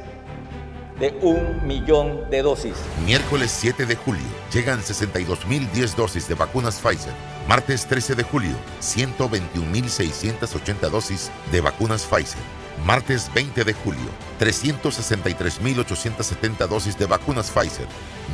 de 0.98 1.10
un 1.20 1.66
millón 1.66 2.30
de 2.30 2.40
dosis. 2.40 2.72
Miércoles 3.04 3.50
7 3.50 3.84
de 3.84 3.94
julio 3.94 4.24
llegan 4.50 4.80
62.010 4.80 5.94
dosis 5.94 6.26
de 6.28 6.34
vacunas 6.34 6.80
Pfizer. 6.80 7.12
Martes 7.46 7.84
13 7.84 8.14
de 8.14 8.22
julio, 8.22 8.54
121.680 8.80 10.88
dosis 10.88 11.30
de 11.52 11.60
vacunas 11.60 12.06
Pfizer. 12.06 12.40
Martes 12.84 13.32
20 13.34 13.64
de 13.64 13.72
julio, 13.74 14.08
363.870 14.40 16.66
dosis 16.66 16.98
de 16.98 17.04
vacunas 17.06 17.50
Pfizer. 17.50 17.86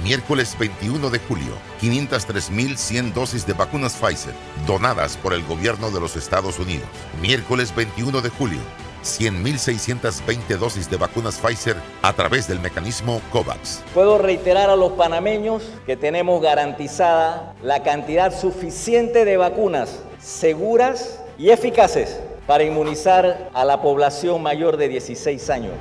Miércoles 0.05 0.57
21 0.59 1.11
de 1.11 1.19
julio, 1.19 1.53
503.100 1.81 3.13
dosis 3.13 3.45
de 3.47 3.53
vacunas 3.55 3.95
Pfizer, 3.95 4.35
donadas 4.67 5.17
por 5.17 5.33
el 5.33 5.43
gobierno 5.43 5.91
de 5.91 5.99
los 6.01 6.15
Estados 6.17 6.61
Unidos. 6.61 6.87
Miércoles 7.21 7.75
21 7.75 8.21
de 8.21 8.31
julio, 8.31 8.61
100.620 9.03 10.59
dosis 10.59 10.89
de 10.89 10.97
vacunas 10.97 11.39
Pfizer 11.39 11.75
a 12.03 12.13
través 12.13 12.47
del 12.47 12.61
mecanismo 12.61 13.21
COVAX. 13.33 13.83
Puedo 13.95 14.19
reiterar 14.19 14.71
a 14.71 14.77
los 14.77 14.93
panameños 14.93 15.65
que 15.87 15.97
tenemos 15.97 16.41
garantizada 16.41 17.57
la 17.65 17.83
cantidad 17.83 18.33
suficiente 18.39 19.25
de 19.25 19.39
vacunas 19.39 19.99
seguras 20.21 21.19
y 21.37 21.51
eficaces 21.51 22.21
para 22.47 22.65
inmunizar 22.65 23.51
a 23.53 23.65
la 23.65 23.81
población 23.83 24.43
mayor 24.43 24.77
de 24.77 24.89
16 24.89 25.51
años. 25.51 25.75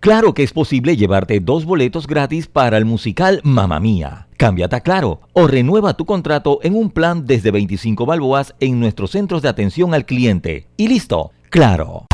Claro 0.00 0.32
que 0.32 0.44
es 0.44 0.52
posible 0.52 0.96
llevarte 0.96 1.40
dos 1.40 1.64
boletos 1.64 2.06
gratis 2.06 2.46
para 2.46 2.78
el 2.78 2.84
musical 2.84 3.40
Mamma 3.42 3.80
Mía. 3.80 4.28
Cámbiate 4.36 4.76
a 4.76 4.80
Claro 4.80 5.20
o 5.32 5.48
renueva 5.48 5.94
tu 5.94 6.06
contrato 6.06 6.60
en 6.62 6.76
un 6.76 6.90
plan 6.90 7.26
desde 7.26 7.50
25 7.50 8.06
balboas 8.06 8.54
en 8.60 8.78
nuestros 8.78 9.10
centros 9.10 9.42
de 9.42 9.48
atención 9.48 9.94
al 9.94 10.06
cliente. 10.06 10.68
Y 10.76 10.86
listo, 10.86 11.32
claro. 11.50 12.06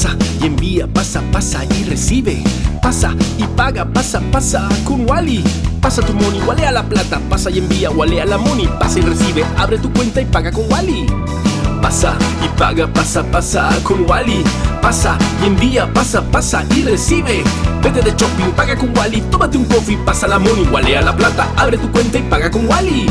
Pasa 0.00 0.16
y 0.40 0.46
envía, 0.46 0.86
pasa, 0.86 1.20
pasa 1.30 1.62
y 1.78 1.84
recibe. 1.84 2.42
Pasa 2.80 3.14
y 3.36 3.44
paga, 3.54 3.84
pasa, 3.84 4.18
pasa 4.32 4.66
con 4.82 5.06
Wally. 5.06 5.44
Pasa 5.82 6.00
tu 6.00 6.14
money, 6.14 6.40
a 6.64 6.70
la 6.70 6.82
plata. 6.82 7.20
Pasa 7.28 7.50
y 7.50 7.58
envía, 7.58 7.90
a 7.90 8.24
la 8.24 8.38
money. 8.38 8.66
Pasa 8.78 8.98
y 8.98 9.02
recibe, 9.02 9.44
abre 9.58 9.76
tu 9.76 9.92
cuenta 9.92 10.22
y 10.22 10.24
paga 10.24 10.52
con 10.52 10.72
Wally. 10.72 11.04
Pasa 11.82 12.14
y 12.42 12.48
paga, 12.58 12.90
pasa, 12.90 13.22
pasa 13.24 13.68
con 13.82 14.08
Wally. 14.08 14.42
Pasa 14.80 15.18
y 15.42 15.48
envía, 15.48 15.92
pasa, 15.92 16.22
pasa 16.22 16.64
y 16.74 16.82
recibe. 16.82 17.44
Vete 17.82 18.00
de 18.00 18.12
shopping, 18.12 18.52
paga 18.56 18.78
con 18.78 18.96
Wally. 18.96 19.20
Tómate 19.30 19.58
un 19.58 19.66
coffee, 19.66 19.98
pasa 19.98 20.26
la 20.26 20.38
money, 20.38 20.94
a 20.94 21.02
la 21.02 21.14
plata. 21.14 21.46
Abre 21.58 21.76
tu 21.76 21.92
cuenta 21.92 22.16
y 22.16 22.22
paga 22.22 22.50
con 22.50 22.66
Wally. 22.66 23.04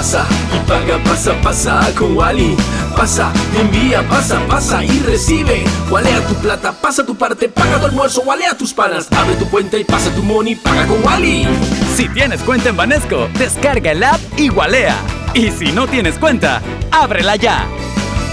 Pasa 0.00 0.26
y 0.56 0.66
paga, 0.66 0.96
pasa, 1.04 1.34
pasa 1.42 1.94
con 1.94 2.16
Wally. 2.16 2.56
Pasa, 2.96 3.30
envía, 3.54 4.02
pasa, 4.08 4.40
pasa 4.48 4.82
y 4.82 4.98
recibe. 5.00 5.62
Walea 5.90 6.26
tu 6.26 6.34
plata, 6.36 6.72
pasa 6.72 7.04
tu 7.04 7.14
parte, 7.14 7.50
paga 7.50 7.78
tu 7.78 7.84
almuerzo, 7.84 8.22
walea 8.22 8.56
tus 8.56 8.72
panas. 8.72 9.08
Abre 9.12 9.34
tu 9.34 9.44
cuenta 9.50 9.76
y 9.76 9.84
pasa 9.84 10.10
tu 10.14 10.22
money, 10.22 10.54
paga 10.54 10.86
con 10.86 11.04
Wally. 11.04 11.46
Si 11.94 12.08
tienes 12.08 12.40
cuenta 12.40 12.70
en 12.70 12.78
Banesco, 12.78 13.28
descarga 13.38 13.92
el 13.92 14.02
app 14.02 14.18
y 14.38 14.48
walea. 14.48 14.96
Y 15.34 15.50
si 15.50 15.70
no 15.70 15.86
tienes 15.86 16.18
cuenta, 16.18 16.62
ábrela 16.90 17.36
ya. 17.36 17.66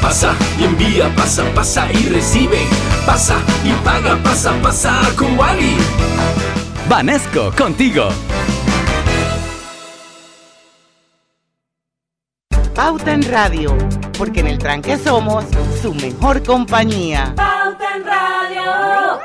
Pasa 0.01 0.34
y 0.58 0.63
envía, 0.63 1.13
pasa, 1.17 1.43
pasa 1.53 1.91
y 1.91 2.08
recibe. 2.08 2.62
Pasa 3.06 3.36
y 3.65 3.73
paga, 3.84 4.17
pasa, 4.23 4.53
pasa 4.62 5.01
con 5.17 5.38
Wally. 5.38 5.75
Banesco, 6.88 7.51
contigo. 7.58 8.08
Pauta 12.77 13.11
en 13.11 13.23
Radio, 13.23 13.75
porque 14.19 14.41
en 14.41 14.45
el 14.45 14.59
tranque 14.59 14.97
somos 14.97 15.45
su 15.81 15.95
mejor 15.95 16.43
compañía. 16.43 17.33
Pauta 17.35 17.95
en 17.95 18.05
Radio. 18.05 19.19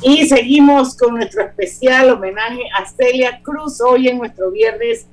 Y 0.00 0.28
seguimos 0.28 0.96
con 0.96 1.16
nuestro 1.16 1.42
especial 1.42 2.10
homenaje 2.10 2.62
a 2.78 2.86
Celia 2.86 3.42
Cruz 3.42 3.80
hoy 3.80 4.06
en 4.06 4.18
nuestro 4.18 4.52
viernes 4.52 5.08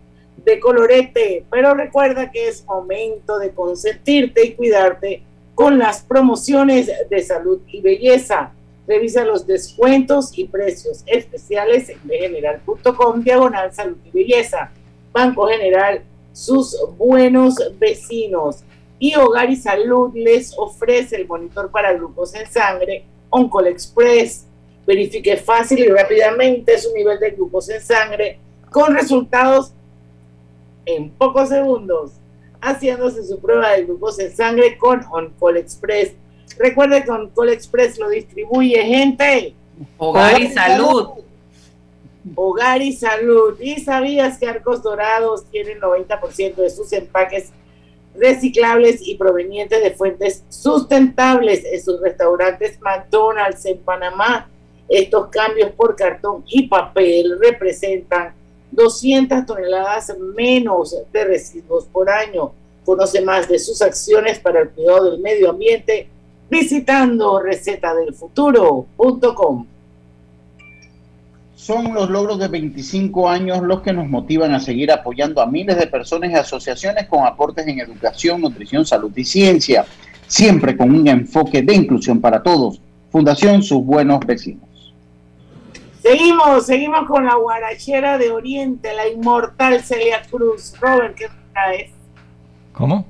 de 0.46 0.60
colorete. 0.60 1.44
Pero 1.50 1.74
recuerda 1.74 2.30
que 2.30 2.50
es 2.50 2.64
momento 2.68 3.40
de 3.40 3.50
consentirte 3.56 4.46
y 4.46 4.54
cuidarte 4.54 5.24
con 5.56 5.80
las 5.80 6.04
promociones 6.04 6.92
de 7.10 7.24
salud 7.24 7.62
y 7.66 7.82
belleza. 7.82 8.54
Revisa 8.90 9.24
los 9.24 9.48
descuentos 9.48 10.38
y 10.38 10.46
precios 10.46 11.04
especiales 11.06 11.88
en 11.88 12.00
general.com 12.02 13.24
diagonal 13.24 13.74
salud 13.74 13.98
y 14.04 14.10
belleza. 14.12 14.72
Banco 15.14 15.48
General, 15.48 16.02
sus 16.34 16.76
buenos 16.98 17.56
vecinos. 17.80 18.64
Y 18.98 19.16
Hogar 19.16 19.50
y 19.50 19.56
Salud 19.56 20.12
les 20.14 20.54
ofrece 20.58 21.16
el 21.16 21.28
monitor 21.28 21.72
para 21.72 21.94
grupos 21.94 22.36
en 22.36 22.46
sangre 22.52 23.06
Oncol 23.30 23.68
Express 23.68 24.46
verifique 24.90 25.38
fácil 25.38 25.80
y 25.80 25.88
rápidamente 25.88 26.76
su 26.80 26.92
nivel 26.96 27.20
de 27.20 27.30
glucosa 27.30 27.76
en 27.76 27.82
sangre 27.82 28.40
con 28.72 28.96
resultados 28.96 29.72
en 30.86 31.12
pocos 31.12 31.50
segundos, 31.50 32.14
haciéndose 32.60 33.24
su 33.24 33.40
prueba 33.40 33.70
de 33.70 33.84
glucosa 33.84 34.24
en 34.24 34.36
sangre 34.36 34.80
con 34.80 35.06
OnCall 35.12 35.58
Express. 35.58 36.14
Recuerde 36.58 37.04
que 37.04 37.12
OnCall 37.12 37.50
Express 37.50 37.98
lo 38.00 38.10
distribuye 38.10 38.82
gente. 38.84 39.54
Hogar 39.98 40.42
y 40.42 40.48
salud. 40.50 41.10
Hogar 42.36 42.82
y 42.82 42.94
salud. 42.94 43.60
¿Y 43.60 43.80
sabías 43.80 44.38
que 44.38 44.48
Arcos 44.48 44.84
Dorados 44.84 45.46
tienen 45.52 45.80
90% 45.80 46.56
de 46.56 46.70
sus 46.70 46.92
empaques 46.94 47.52
reciclables 48.16 49.00
y 49.02 49.16
provenientes 49.16 49.82
de 49.82 49.92
fuentes 49.92 50.44
sustentables 50.50 51.64
en 51.64 51.82
sus 51.82 52.02
restaurantes 52.02 52.80
McDonald's 52.82 53.66
en 53.66 53.80
Panamá? 53.80 54.50
Estos 54.90 55.28
cambios 55.30 55.72
por 55.72 55.96
cartón 55.96 56.44
y 56.48 56.68
papel 56.68 57.38
representan 57.40 58.34
200 58.72 59.46
toneladas 59.46 60.14
menos 60.36 60.96
de 61.12 61.24
residuos 61.24 61.86
por 61.86 62.10
año. 62.10 62.52
Conoce 62.84 63.22
más 63.22 63.48
de 63.48 63.60
sus 63.60 63.82
acciones 63.82 64.40
para 64.40 64.62
el 64.62 64.70
cuidado 64.70 65.12
del 65.12 65.22
medio 65.22 65.52
ambiente 65.52 66.10
visitando 66.50 67.40
recetadelfuturo.com. 67.40 69.66
Son 71.56 71.94
los 71.94 72.10
logros 72.10 72.40
de 72.40 72.48
25 72.48 73.30
años 73.30 73.62
los 73.62 73.82
que 73.82 73.94
nos 73.94 74.08
motivan 74.08 74.54
a 74.54 74.60
seguir 74.60 74.92
apoyando 74.92 75.42
a 75.42 75.46
miles 75.46 75.78
de 75.78 75.86
personas 75.88 76.32
y 76.32 76.36
asociaciones 76.36 77.08
con 77.08 77.26
aportes 77.26 77.68
en 77.68 77.80
educación, 77.80 78.42
nutrición, 78.42 78.86
salud 78.86 79.12
y 79.16 79.24
ciencia, 79.24 79.86
siempre 80.26 80.76
con 80.76 80.96
un 80.96 81.08
enfoque 81.08 81.62
de 81.62 81.76
inclusión 81.76 82.20
para 82.22 82.42
todos. 82.42 82.82
Fundación 83.12 83.62
Sus 83.62 83.84
Buenos 83.84 84.20
Vecinos. 84.26 84.64
Seguimos, 86.02 86.66
seguimos 86.66 87.08
con 87.08 87.26
la 87.26 87.36
guarachera 87.36 88.18
de 88.18 88.32
Oriente, 88.32 88.96
la 88.96 89.08
inmortal 89.08 89.82
Celia 89.82 90.24
Cruz. 90.32 90.74
Robert, 90.80 91.14
¿qué 91.16 91.28
traes? 91.52 91.92
¿Cómo? 92.72 93.06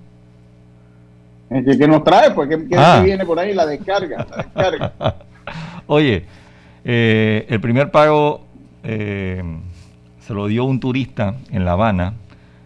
¿Qué, 1.49 1.87
nos 1.87 2.03
trae? 2.03 2.31
Pues 2.31 2.47
¿qué, 2.47 2.75
Ah. 2.77 3.01
viene 3.03 3.25
por 3.25 3.39
ahí? 3.39 3.53
La 3.53 3.65
descarga. 3.65 4.25
La 4.29 4.37
descarga. 4.43 5.15
Oye, 5.87 6.25
eh, 6.83 7.45
el 7.49 7.59
primer 7.59 7.89
pago 7.89 8.41
eh, 8.83 9.43
se 10.19 10.33
lo 10.33 10.47
dio 10.47 10.65
un 10.65 10.79
turista 10.79 11.35
en 11.51 11.65
La 11.65 11.71
Habana, 11.71 12.13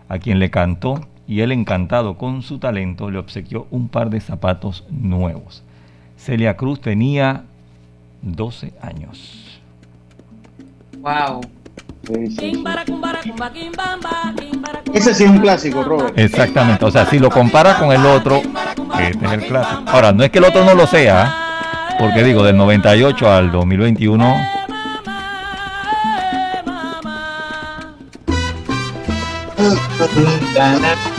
a 0.09 0.19
quien 0.19 0.39
le 0.39 0.51
cantó, 0.51 0.99
y 1.27 1.39
él 1.39 1.53
encantado 1.53 2.17
con 2.17 2.41
su 2.41 2.59
talento 2.59 3.09
le 3.09 3.17
obsequió 3.19 3.67
un 3.71 3.87
par 3.87 4.09
de 4.09 4.19
zapatos 4.19 4.85
nuevos. 4.89 5.63
Celia 6.17 6.57
Cruz 6.57 6.81
tenía 6.81 7.43
12 8.21 8.73
años. 8.81 9.61
Wow. 10.99 11.41
Ese 14.93 15.13
sí 15.13 15.23
es 15.23 15.29
un 15.29 15.39
clásico, 15.39 15.83
Robert. 15.83 16.17
Exactamente, 16.19 16.83
o 16.85 16.91
sea, 16.91 17.05
si 17.05 17.19
lo 17.19 17.29
comparas 17.29 17.77
con 17.77 17.91
el 17.91 18.05
otro, 18.05 18.41
este 18.99 19.25
es 19.25 19.31
el 19.31 19.45
clásico. 19.45 19.83
Ahora, 19.87 20.11
no 20.11 20.23
es 20.23 20.29
que 20.29 20.39
el 20.39 20.45
otro 20.45 20.65
no 20.65 20.73
lo 20.75 20.85
sea, 20.85 21.33
porque 21.99 22.23
digo, 22.23 22.43
del 22.43 22.57
98 22.57 23.31
al 23.31 23.51
2021, 23.51 24.35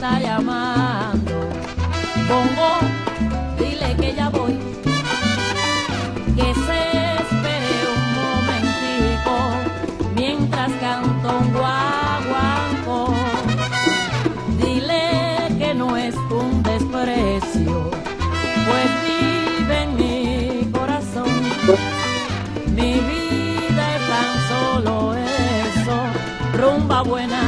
está 0.00 0.18
llamando. 0.18 1.32
Bongo, 2.26 2.78
dile 3.58 3.94
que 3.96 4.14
ya 4.14 4.30
voy. 4.30 4.58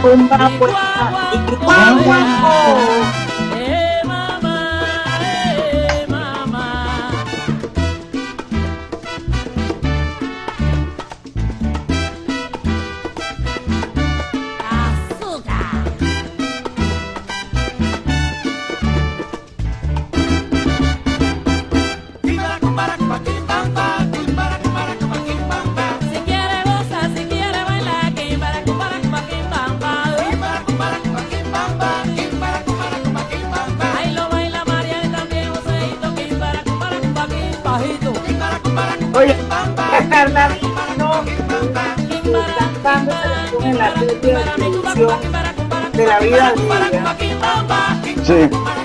Rumba 0.03 0.50
buena. 0.59 0.82
Sí. 48.33 48.82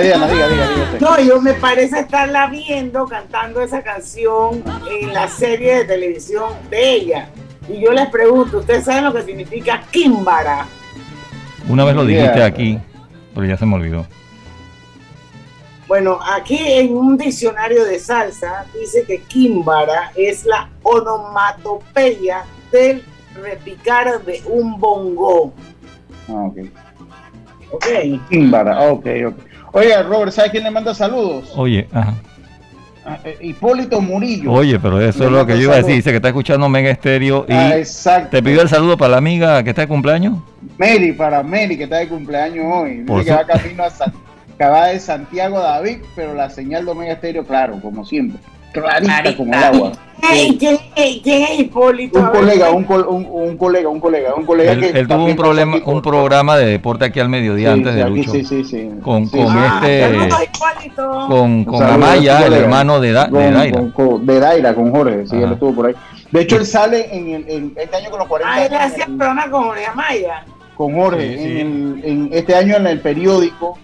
Diga, 0.00 0.18
Diana, 0.18 0.26
diga, 0.32 0.48
diga, 0.48 0.68
diga. 0.68 0.84
usted. 0.84 1.00
No, 1.00 1.20
yo 1.20 1.40
me 1.40 1.54
parece 1.54 2.00
estarla 2.00 2.46
viendo 2.48 3.06
cantando 3.06 3.60
esa 3.60 3.82
canción 3.82 4.62
en 4.90 5.12
la 5.12 5.28
serie 5.28 5.76
de 5.78 5.84
televisión 5.84 6.52
de 6.70 6.92
ella. 6.92 7.28
Y 7.68 7.80
yo 7.80 7.92
les 7.92 8.08
pregunto, 8.08 8.58
¿ustedes 8.58 8.84
saben 8.84 9.04
lo 9.04 9.12
que 9.12 9.22
significa 9.22 9.82
Kimbara? 9.90 10.66
Una 11.68 11.84
vez 11.84 11.94
lo 11.94 12.04
dijiste 12.04 12.42
aquí, 12.42 12.78
pero 13.34 13.46
ya 13.46 13.56
se 13.56 13.66
me 13.66 13.76
olvidó. 13.76 14.06
Bueno, 15.86 16.18
aquí 16.22 16.58
en 16.58 16.96
un 16.96 17.18
diccionario 17.18 17.84
de 17.84 17.98
salsa 17.98 18.64
dice 18.72 19.04
que 19.04 19.18
Kimbara 19.22 20.12
es 20.16 20.44
la 20.44 20.70
onomatopeya 20.82 22.44
del 22.70 23.04
repicar 23.34 24.24
de 24.24 24.42
un 24.46 24.80
bongo. 24.80 25.52
Ah, 26.28 26.46
ok. 26.46 26.58
Ok. 27.72 27.86
Kimbara, 28.28 28.90
ok, 28.90 29.06
ok. 29.28 29.51
Oiga, 29.72 30.02
Robert, 30.02 30.32
¿sabe 30.32 30.50
quién 30.50 30.64
le 30.64 30.70
manda 30.70 30.94
saludos? 30.94 31.50
Oye, 31.56 31.88
ajá. 31.92 32.14
Ah, 33.04 33.18
eh, 33.24 33.36
Hipólito 33.40 34.00
Murillo. 34.00 34.52
Oye, 34.52 34.78
pero 34.78 35.00
eso 35.00 35.24
es 35.24 35.30
lo 35.30 35.44
que 35.44 35.54
yo 35.56 35.62
iba 35.62 35.74
a 35.74 35.78
decir. 35.78 35.94
Dice 35.96 36.10
que 36.10 36.16
está 36.16 36.28
escuchando 36.28 36.68
Mega 36.68 36.88
Estéreo 36.90 37.44
y 37.48 37.52
Ah, 37.52 37.74
te 38.30 38.40
pidió 38.42 38.62
el 38.62 38.68
saludo 38.68 38.96
para 38.96 39.12
la 39.12 39.16
amiga 39.16 39.62
que 39.64 39.70
está 39.70 39.82
de 39.82 39.88
cumpleaños. 39.88 40.34
Mary, 40.78 41.12
para 41.12 41.42
Mary, 41.42 41.76
que 41.76 41.84
está 41.84 41.96
de 41.96 42.08
cumpleaños 42.08 42.64
hoy. 42.72 42.90
Dice 42.98 43.04
Por 43.06 43.24
que 43.24 43.30
su- 43.30 43.34
va 43.36 43.44
camino 43.44 43.82
a 43.82 43.90
San, 43.90 44.12
que 44.56 44.64
va 44.64 44.86
de 44.86 45.00
Santiago 45.00 45.58
David, 45.58 45.98
pero 46.14 46.32
la 46.34 46.48
señal 46.48 46.84
de 46.84 46.90
Omega 46.92 47.14
Estéreo, 47.14 47.44
claro, 47.44 47.80
como 47.80 48.04
siempre. 48.04 48.38
Clarita 48.72 49.36
como 49.36 49.52
el 49.54 49.62
agua. 49.64 49.92
Hey, 50.24 50.56
¿quién, 50.58 50.78
hey, 50.94 51.20
quién 51.22 51.42
es 51.42 51.58
Hipólito? 51.58 52.20
Un 52.20 52.26
colega, 52.28 52.70
un, 52.70 52.84
col- 52.84 53.06
un, 53.08 53.26
un 53.28 53.56
colega, 53.56 53.88
un 53.88 53.98
colega, 53.98 54.34
un 54.36 54.46
colega 54.46 54.70
Él, 54.72 54.80
que 54.80 54.98
él 55.00 55.08
tuvo 55.08 55.24
un 55.24 55.34
problema, 55.34 55.78
un 55.84 56.00
programa 56.00 56.56
de 56.56 56.66
deporte 56.66 57.06
aquí 57.06 57.18
al 57.18 57.28
mediodía 57.28 57.68
Sí, 57.72 57.78
antes 57.80 57.94
de 57.96 58.02
aquí 58.04 58.16
Lucho. 58.18 58.30
sí, 58.30 58.44
sí, 58.44 58.64
sí. 58.64 58.88
Con, 59.02 59.26
Sí, 59.26 59.36
con 59.36 59.48
sí. 59.48 59.58
este, 59.82 60.28
Saludos, 60.94 61.66
con, 61.66 61.82
Amaya, 61.82 62.46
el 62.46 62.52
hermano 62.52 63.00
de, 63.00 63.12
Da- 63.12 63.24
de 63.26 63.30
Con- 63.32 63.54
Daira. 63.54 63.78
con- 63.80 63.90
con- 63.90 64.26
de 64.26 64.38
Daira, 64.40 64.74
con 64.74 64.90
Jorge, 64.92 65.26
sí, 65.26 65.36
Ajá. 65.36 65.44
él 65.46 65.52
estuvo 65.54 65.74
por 65.74 65.86
ahí. 65.86 65.94
De 66.30 66.40
hecho, 66.40 66.56
él 66.56 66.66
sale 66.66 67.08
en, 67.14 67.28
el, 67.28 67.44
en 67.48 67.72
este 67.76 67.96
año 67.96 68.10
con 68.10 68.20
los 68.20 68.28
40 68.28 68.54
Ah, 68.54 68.64
él 68.64 68.74
hacía 68.74 69.06
programa 69.06 69.50
con 69.50 69.64
Jorge 69.64 69.86
Amaya. 69.86 70.44
con 70.76 70.94
Jorge, 70.94 71.36
Sí, 71.36 71.38
sí. 71.44 71.60
En, 71.60 72.00
el- 72.00 72.04
en 72.04 72.28
este 72.32 72.54
año 72.54 72.76
en 72.76 72.86
el 72.86 73.00
periódico, 73.00 73.76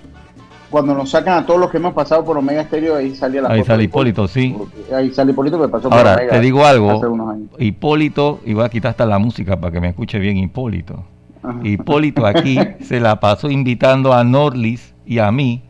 cuando 0.71 0.95
nos 0.95 1.11
sacan 1.11 1.39
a 1.39 1.47
todos 1.47 1.59
los 1.59 1.71
que 1.71 1.79
hemos 1.79 1.95
pasado 1.95 2.25
por 2.25 2.37
Omega 2.37 2.63
Estéreo, 2.63 2.97
ahí 2.97 3.15
salía 3.15 3.43
la 3.43 3.51
Ahí 3.51 3.65
sale 3.65 3.85
Hipólito, 3.85 4.29
sí. 4.29 4.55
Ahí 4.95 5.11
sale 5.11 5.33
Hipólito 5.33 5.61
que 5.61 5.69
pasó 5.69 5.89
por 5.89 5.99
Ahora, 5.99 6.15
Omega 6.15 6.33
te 6.33 6.41
digo 6.41 6.61
hace 6.61 6.71
algo, 6.71 6.99
unos 6.99 7.31
años. 7.31 7.49
Hipólito, 7.59 8.41
y 8.45 8.55
voy 8.55 8.65
a 8.65 8.69
quitar 8.69 8.91
hasta 8.91 9.07
la 9.07 9.19
música 9.19 9.59
para 9.59 9.73
que 9.73 9.81
me 9.81 9.89
escuche 9.89 10.19
bien 10.19 10.37
Hipólito. 10.37 11.05
Ajá. 11.43 11.61
Hipólito 11.63 12.27
aquí 12.27 12.59
se 12.83 13.01
la 13.01 13.21
pasó 13.21 13.51
invitando 13.51 14.13
a 14.13 14.25
Norlis 14.25 14.95
y 15.07 15.21
a 15.21 15.33
mí, 15.33 15.63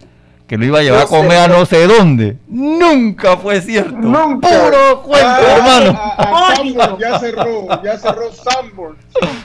que 0.49 0.57
lo 0.57 0.65
iba 0.65 0.79
a 0.79 0.83
llevar 0.83 1.03
a 1.03 1.07
sé. 1.07 1.15
comer 1.15 1.37
a 1.39 1.47
no 1.49 1.65
sé 1.67 1.87
dónde. 1.87 2.39
Nunca 2.49 3.37
fue 3.37 3.61
cierto. 3.61 3.93
Nunca. 3.97 4.49
Puro 4.49 5.03
cuento, 5.03 5.27
Ah, 5.29 5.41
hermano. 5.57 6.01
a- 6.01 6.53
a 6.53 6.57
Sanborn, 6.57 6.99
ya 6.99 7.19
cerró, 7.19 7.83
ya 7.85 7.99
cerró 7.99 8.33
Sanborn. 8.33 8.97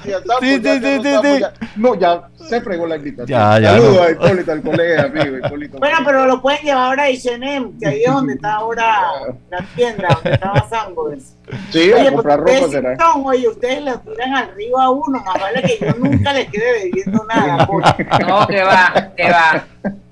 Sí, 0.04 0.14
a 0.14 0.18
Sanborn 0.20 0.40
Sí, 0.42 0.62
ya 0.62 0.74
sí, 0.76 0.80
cerró 0.80 1.04
sí, 1.04 1.04
sí, 1.04 1.14
Sanborn, 1.14 1.36
sí. 1.36 1.40
ya- 1.42 1.54
No, 1.76 1.96
ya 1.96 2.22
se 2.50 2.62
fregó 2.62 2.88
la 2.88 2.96
invitación. 2.96 3.28
Ya, 3.28 3.60
ya, 3.60 3.72
Saludos 3.72 3.96
no. 3.98 4.02
a 4.04 4.12
Hipólito, 4.12 4.52
al 4.54 4.62
colega 4.62 5.04
amigo 5.04 5.38
Hipólito. 5.38 5.78
Bueno, 5.80 5.98
pero 6.06 6.26
lo 6.26 6.42
pueden 6.42 6.62
llevar 6.64 6.84
ahora 6.86 7.04
a 7.04 7.08
H&M, 7.08 7.72
que 7.80 7.88
ahí 7.88 8.04
es 8.06 8.12
donde 8.14 8.34
está 8.36 8.54
ahora 8.54 8.86
la 9.52 9.66
tienda, 9.76 10.08
donde 10.16 10.32
estaba 10.32 10.70
Sanborns. 10.70 11.36
Sí, 11.72 11.92
a 11.92 11.98
Oye, 11.98 12.12
comprar 12.14 12.40
porque 12.40 12.60
ropa 12.62 12.72
será. 12.72 12.98
son, 12.98 13.26
oye, 13.26 13.48
ustedes 13.50 13.82
le 13.84 13.98
tiran 13.98 14.34
al 14.36 14.56
río 14.56 14.80
a 14.80 14.90
uno, 14.90 15.20
más 15.26 15.34
vale 15.42 15.62
que 15.64 15.86
yo 15.86 15.92
nunca 16.00 16.32
les 16.32 16.50
quede 16.50 16.84
debiendo 16.86 17.26
nada. 17.26 17.68
porque- 17.68 18.04
No, 18.26 18.48
que 18.48 18.64
va, 18.64 19.12
que 19.18 19.30
va. 19.30 19.66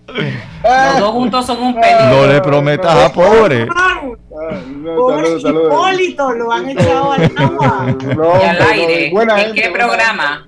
Los 0.08 1.00
dos 1.00 1.12
juntos 1.12 1.46
son 1.46 1.62
un 1.62 1.74
peligro. 1.76 2.06
No 2.10 2.28
le 2.28 2.42
prometas 2.42 2.96
a 3.06 3.12
pobre. 3.14 3.66
No, 3.66 4.16
Pobre. 4.96 5.30
Hipólito, 5.38 6.32
lo 6.32 6.52
han 6.52 6.70
echado 6.70 7.12
al 7.12 7.32
agua. 7.38 7.96
No, 8.16 8.42
Y 8.42 8.46
al 8.46 8.62
aire. 8.62 9.10
buena 9.12 9.34
¿En 9.40 9.46
gente, 9.48 9.62
qué 9.62 9.70
buena 9.70 9.86
programa? 9.88 10.46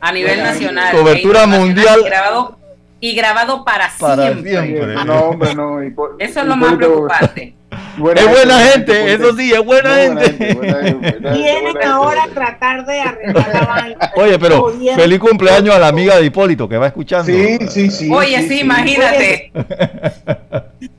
A 0.00 0.12
nivel 0.12 0.36
Buena 0.36 0.52
nacional. 0.52 0.96
Cobertura 0.96 1.46
mundial. 1.46 2.00
Y 2.00 2.04
grabado, 2.04 2.58
y 3.00 3.14
grabado 3.14 3.64
para, 3.64 3.90
Para 3.98 4.32
siempre. 4.34 5.04
No, 5.04 5.14
hombre, 5.20 5.54
no. 5.54 5.82
Hipó- 5.82 6.16
Eso 6.18 6.40
es 6.40 6.46
lo 6.46 6.56
más 6.56 6.74
preocupante. 6.74 7.54
Buena 7.96 8.20
Es 8.20 8.28
buena 8.28 8.58
gente, 8.60 9.12
eso 9.14 9.36
sí, 9.36 9.52
es 9.52 9.64
buena 9.64 10.08
No, 10.08 10.20
gente. 10.20 10.54
buena 10.54 11.32
Vienen 11.32 11.76
ahora 11.84 12.24
a 12.24 12.28
tratar 12.28 12.86
de 12.86 13.00
arreglar 13.00 13.50
la 13.52 13.60
vaina. 13.60 14.12
Oye, 14.16 14.38
pero 14.38 14.72
feliz 14.96 15.18
cumpleaños 15.18 15.74
a 15.74 15.78
la 15.78 15.88
amiga 15.88 16.16
de 16.16 16.26
Hipólito 16.26 16.68
que 16.68 16.76
va 16.78 16.88
escuchando. 16.88 17.26
Sí, 17.26 17.58
sí, 17.68 17.90
sí. 17.90 18.10
Oye, 18.12 18.46
sí, 18.48 18.60
imagínate. 18.60 19.52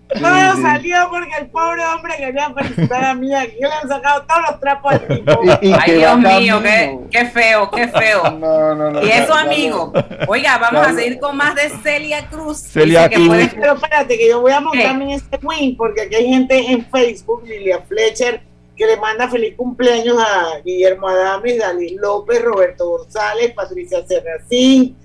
Todo 0.10 0.56
sí. 0.56 0.62
salió 0.62 0.96
porque 1.10 1.32
el 1.40 1.48
pobre 1.48 1.84
hombre 1.86 2.14
quería 2.18 2.50
felicitar 2.54 3.04
a 3.04 3.14
mí. 3.14 3.34
Aquí 3.36 3.58
le 3.60 3.68
han 3.68 3.88
sacado 3.90 4.24
todos 4.24 4.42
los 4.50 4.60
trapos 4.62 4.94
al 4.94 5.08
tipo. 5.08 5.32
Y- 5.62 5.68
y 5.68 5.74
Ay, 5.74 5.92
Dios 5.98 6.18
mío, 6.20 6.62
qué, 6.64 7.00
qué 7.12 7.26
feo, 7.26 7.70
qué 7.72 7.88
feo. 7.90 8.24
No, 8.40 8.74
no, 8.76 8.92
no. 8.92 9.04
Y 9.04 9.10
eso, 9.10 9.34
ya 9.34 9.42
amigo. 9.42 9.92
Oiga, 10.28 10.58
vamos 10.60 10.82
Ya 10.82 10.90
a 10.90 10.94
seguir 10.94 11.20
con 11.20 11.36
más 11.36 11.56
de 11.56 11.70
Celia 11.84 12.26
Cruz. 12.30 12.58
Celia 12.58 13.10
Cruz. 13.10 13.28
puede- 13.28 13.48
Pero 13.50 13.74
espérate, 13.74 14.18
que 14.18 14.30
yo 14.30 14.40
voy 14.42 14.54
a 14.54 14.62
montarme 14.62 15.04
en 15.06 15.10
este 15.12 15.40
wing 15.44 15.76
porque 15.76 16.04
aquí 16.04 16.16
hay 16.16 16.28
gente 16.28 16.58
en 16.72 16.86
Facebook, 16.90 17.44
Lilia 17.46 17.82
Fletcher, 17.88 18.42
que 18.78 18.86
le 18.86 18.96
manda 18.98 19.28
feliz 19.28 19.56
cumpleaños 19.58 20.18
a 20.20 20.60
Guillermo 20.64 21.08
Adames, 21.10 21.58
Dalí 21.58 21.96
López, 21.96 22.42
Roberto 22.44 22.88
González, 22.90 23.52
Patricia 23.54 24.06
Serracín, 24.08 24.96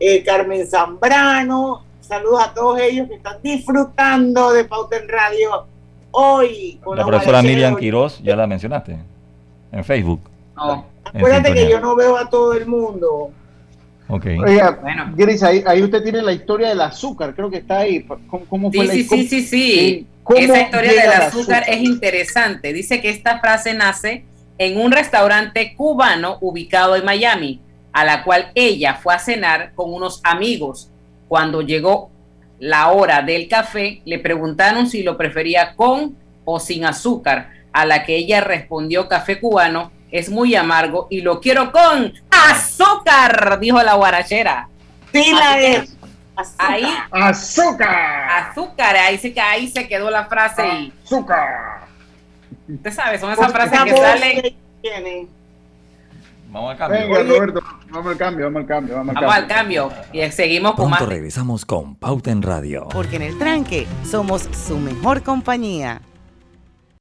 eh, 0.00 0.24
Carmen 0.24 0.66
Zambrano. 0.66 1.84
Saludos 2.08 2.42
a 2.42 2.54
todos 2.54 2.80
ellos 2.80 3.06
que 3.06 3.16
están 3.16 3.36
disfrutando 3.42 4.50
de 4.52 4.64
Pauta 4.64 4.96
en 4.96 5.08
Radio 5.10 5.66
hoy. 6.10 6.80
con 6.82 6.96
La 6.96 7.04
profesora 7.04 7.42
Miriam 7.42 7.76
Quiroz, 7.76 8.22
ya 8.22 8.34
la 8.34 8.46
mencionaste. 8.46 8.96
En 9.70 9.84
Facebook. 9.84 10.22
No. 10.56 10.86
en 11.12 11.18
Acuérdate 11.18 11.52
que 11.52 11.70
yo 11.70 11.80
no 11.80 11.94
veo 11.94 12.16
a 12.16 12.30
todo 12.30 12.54
el 12.54 12.66
mundo. 12.66 13.30
Ok. 14.08 14.24
Oiga, 14.42 14.78
Bueno. 14.80 15.12
Gris, 15.14 15.42
ahí, 15.42 15.62
ahí 15.66 15.82
usted 15.82 16.02
tiene 16.02 16.22
la 16.22 16.32
historia 16.32 16.70
del 16.70 16.80
azúcar, 16.80 17.34
creo 17.34 17.50
que 17.50 17.58
está 17.58 17.80
ahí. 17.80 18.02
¿Cómo, 18.02 18.46
cómo 18.46 18.72
fue 18.72 18.86
Sí, 18.86 18.86
la 18.86 18.94
sí, 18.94 19.04
sí, 19.04 19.28
sí, 19.28 19.42
sí. 19.42 20.06
¿Cómo 20.24 20.38
Esa 20.38 20.62
historia 20.62 20.92
del 20.92 21.00
el 21.00 21.12
azúcar 21.12 21.64
es 21.68 21.82
interesante. 21.82 22.72
Dice 22.72 23.02
que 23.02 23.10
esta 23.10 23.38
frase 23.38 23.74
nace 23.74 24.24
en 24.56 24.80
un 24.80 24.92
restaurante 24.92 25.74
cubano 25.76 26.38
ubicado 26.40 26.96
en 26.96 27.04
Miami, 27.04 27.60
a 27.92 28.06
la 28.06 28.24
cual 28.24 28.50
ella 28.54 28.94
fue 28.94 29.14
a 29.14 29.18
cenar 29.18 29.72
con 29.74 29.92
unos 29.92 30.22
amigos. 30.24 30.90
Cuando 31.28 31.62
llegó 31.62 32.10
la 32.58 32.90
hora 32.90 33.22
del 33.22 33.48
café, 33.48 34.02
le 34.04 34.18
preguntaron 34.18 34.88
si 34.88 35.02
lo 35.02 35.16
prefería 35.16 35.74
con 35.76 36.16
o 36.44 36.58
sin 36.58 36.84
azúcar, 36.84 37.50
a 37.72 37.84
la 37.84 38.04
que 38.04 38.16
ella 38.16 38.40
respondió 38.40 39.08
café 39.08 39.38
cubano 39.38 39.92
es 40.10 40.30
muy 40.30 40.54
amargo 40.54 41.06
y 41.10 41.20
lo 41.20 41.40
quiero 41.40 41.70
con 41.70 42.12
azúcar, 42.30 43.58
dijo 43.60 43.82
la 43.82 43.94
guarachera. 43.94 44.68
Sí, 45.12 45.32
la 45.32 45.60
es. 45.60 45.96
Ahí, 46.56 46.84
azúcar. 47.10 48.30
azúcar, 48.30 48.96
ahí 48.96 49.18
sí 49.18 49.34
que 49.34 49.40
ahí 49.40 49.68
se 49.68 49.88
quedó 49.88 50.08
la 50.08 50.26
frase 50.26 50.66
y 50.68 50.92
Azúcar. 51.04 51.80
usted 52.68 52.92
sabe, 52.92 53.18
son 53.18 53.32
esas 53.32 53.50
frases 53.50 53.80
que 53.82 53.96
salen. 53.96 55.28
Vamos 56.50 56.70
al 56.72 56.78
cambio. 56.78 56.98
Venga, 57.08 57.22
Roberto, 57.34 57.60
vamos 57.90 58.12
al 58.12 58.16
cambio, 58.18 58.44
vamos 58.46 58.60
al 58.62 58.66
cambio, 58.66 58.94
vamos 58.96 59.16
al 59.16 59.22
Vamos 59.22 59.36
al 59.36 59.46
cambio. 59.46 59.88
cambio 59.88 60.26
y 60.28 60.30
seguimos 60.32 60.74
con 60.74 60.90
más. 60.90 61.02
regresamos 61.06 61.64
con 61.66 61.94
Pauta 61.96 62.30
en 62.30 62.42
Radio. 62.42 62.88
Porque 62.90 63.16
en 63.16 63.22
el 63.22 63.38
tranque 63.38 63.86
somos 64.04 64.42
su 64.66 64.78
mejor 64.78 65.22
compañía. 65.22 66.00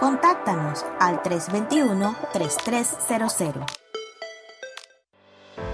Contáctanos 0.00 0.84
al 0.98 1.22
321-3300. 1.22 3.64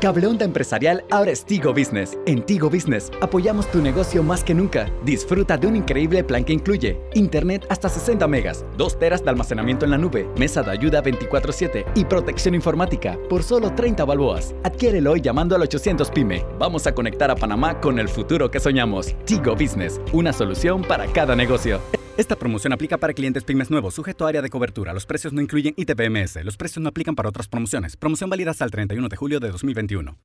Cable 0.00 0.26
Onda 0.26 0.44
Empresarial 0.44 1.04
ahora 1.10 1.30
es 1.30 1.44
Tigo 1.44 1.72
Business. 1.72 2.18
En 2.26 2.44
Tigo 2.44 2.68
Business 2.68 3.12
apoyamos 3.20 3.70
tu 3.70 3.80
negocio 3.80 4.24
más 4.24 4.42
que 4.42 4.52
nunca. 4.52 4.90
Disfruta 5.04 5.56
de 5.56 5.68
un 5.68 5.76
increíble 5.76 6.24
plan 6.24 6.42
que 6.44 6.52
incluye 6.52 7.00
Internet 7.14 7.64
hasta 7.70 7.88
60 7.88 8.26
megas, 8.26 8.64
2 8.76 8.98
teras 8.98 9.22
de 9.22 9.30
almacenamiento 9.30 9.84
en 9.84 9.92
la 9.92 9.98
nube, 9.98 10.28
mesa 10.36 10.62
de 10.62 10.72
ayuda 10.72 11.02
24/7 11.02 11.86
y 11.94 12.04
protección 12.04 12.56
informática 12.56 13.16
por 13.30 13.44
solo 13.44 13.74
30 13.74 14.04
balboas. 14.04 14.56
Adquiérelo 14.64 15.12
hoy 15.12 15.20
llamando 15.20 15.54
al 15.54 15.62
800 15.62 16.10
PYME. 16.10 16.44
Vamos 16.58 16.88
a 16.88 16.94
conectar 16.94 17.30
a 17.30 17.36
Panamá 17.36 17.80
con 17.80 18.00
el 18.00 18.08
futuro 18.08 18.50
que 18.50 18.60
soñamos. 18.60 19.14
Tigo 19.24 19.54
Business, 19.54 20.00
una 20.12 20.32
solución 20.32 20.82
para 20.82 21.06
cada 21.06 21.36
negocio. 21.36 21.80
Esta 22.16 22.34
promoción 22.34 22.72
aplica 22.72 22.96
para 22.96 23.12
clientes 23.12 23.44
pymes 23.44 23.70
nuevos, 23.70 23.92
sujeto 23.92 24.24
a 24.24 24.30
área 24.30 24.40
de 24.40 24.48
cobertura. 24.48 24.94
Los 24.94 25.04
precios 25.04 25.34
no 25.34 25.42
incluyen 25.42 25.74
ITPMS. 25.76 26.42
Los 26.44 26.56
precios 26.56 26.82
no 26.82 26.88
aplican 26.88 27.14
para 27.14 27.28
otras 27.28 27.46
promociones. 27.46 27.96
Promoción 27.96 28.30
válida 28.30 28.52
hasta 28.52 28.64
el 28.64 28.70
31 28.70 29.08
de 29.08 29.16
julio 29.16 29.38
de 29.38 29.50
2021. 29.50 30.16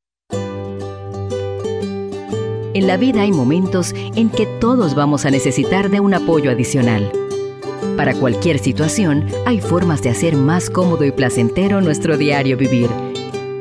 En 2.73 2.87
la 2.87 2.95
vida 2.95 3.23
hay 3.23 3.33
momentos 3.33 3.93
en 3.93 4.29
que 4.29 4.45
todos 4.61 4.95
vamos 4.95 5.25
a 5.25 5.31
necesitar 5.31 5.89
de 5.89 5.99
un 5.99 6.13
apoyo 6.13 6.49
adicional. 6.49 7.11
Para 7.97 8.13
cualquier 8.13 8.59
situación, 8.59 9.27
hay 9.45 9.59
formas 9.59 10.01
de 10.01 10.11
hacer 10.11 10.37
más 10.37 10.69
cómodo 10.69 11.03
y 11.03 11.11
placentero 11.11 11.81
nuestro 11.81 12.17
diario 12.17 12.55
vivir. 12.55 12.89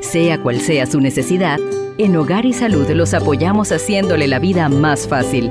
Sea 0.03 0.41
cual 0.41 0.61
sea 0.61 0.87
su 0.87 1.01
necesidad, 1.01 1.59
en 1.99 2.16
Hogar 2.16 2.47
y 2.47 2.53
Salud 2.53 2.89
los 2.91 3.12
apoyamos 3.12 3.72
haciéndole 3.72 4.28
la 4.28 4.39
vida 4.39 4.68
más 4.68 5.09
fácil, 5.09 5.51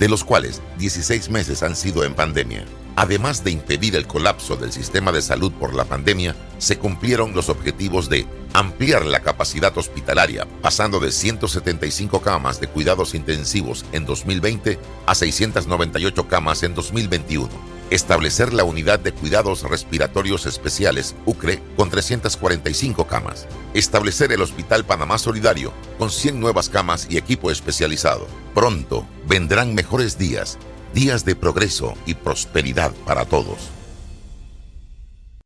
de 0.00 0.08
los 0.08 0.24
cuales 0.24 0.60
16 0.78 1.30
meses 1.30 1.62
han 1.62 1.76
sido 1.76 2.02
en 2.02 2.14
pandemia. 2.14 2.64
Además 2.96 3.44
de 3.44 3.52
impedir 3.52 3.94
el 3.94 4.06
colapso 4.06 4.56
del 4.56 4.72
sistema 4.72 5.12
de 5.12 5.22
salud 5.22 5.52
por 5.52 5.74
la 5.74 5.84
pandemia, 5.84 6.34
se 6.58 6.78
cumplieron 6.78 7.34
los 7.34 7.48
objetivos 7.48 8.08
de 8.08 8.26
ampliar 8.52 9.06
la 9.06 9.20
capacidad 9.20 9.76
hospitalaria, 9.76 10.46
pasando 10.62 10.98
de 10.98 11.12
175 11.12 12.20
camas 12.20 12.60
de 12.60 12.66
cuidados 12.66 13.14
intensivos 13.14 13.84
en 13.92 14.06
2020 14.06 14.78
a 15.06 15.14
698 15.14 16.26
camas 16.26 16.62
en 16.62 16.74
2021 16.74 17.79
establecer 17.90 18.52
la 18.52 18.64
unidad 18.64 19.00
de 19.00 19.12
cuidados 19.12 19.62
respiratorios 19.62 20.46
especiales 20.46 21.14
UCRE 21.26 21.60
con 21.76 21.90
345 21.90 23.06
camas, 23.06 23.46
establecer 23.74 24.32
el 24.32 24.42
Hospital 24.42 24.84
Panamá 24.84 25.18
Solidario 25.18 25.72
con 25.98 26.10
100 26.10 26.40
nuevas 26.40 26.68
camas 26.68 27.06
y 27.10 27.18
equipo 27.18 27.50
especializado. 27.50 28.26
Pronto 28.54 29.06
vendrán 29.26 29.74
mejores 29.74 30.18
días, 30.18 30.58
días 30.94 31.24
de 31.24 31.34
progreso 31.34 31.94
y 32.06 32.14
prosperidad 32.14 32.92
para 33.04 33.24
todos. 33.24 33.79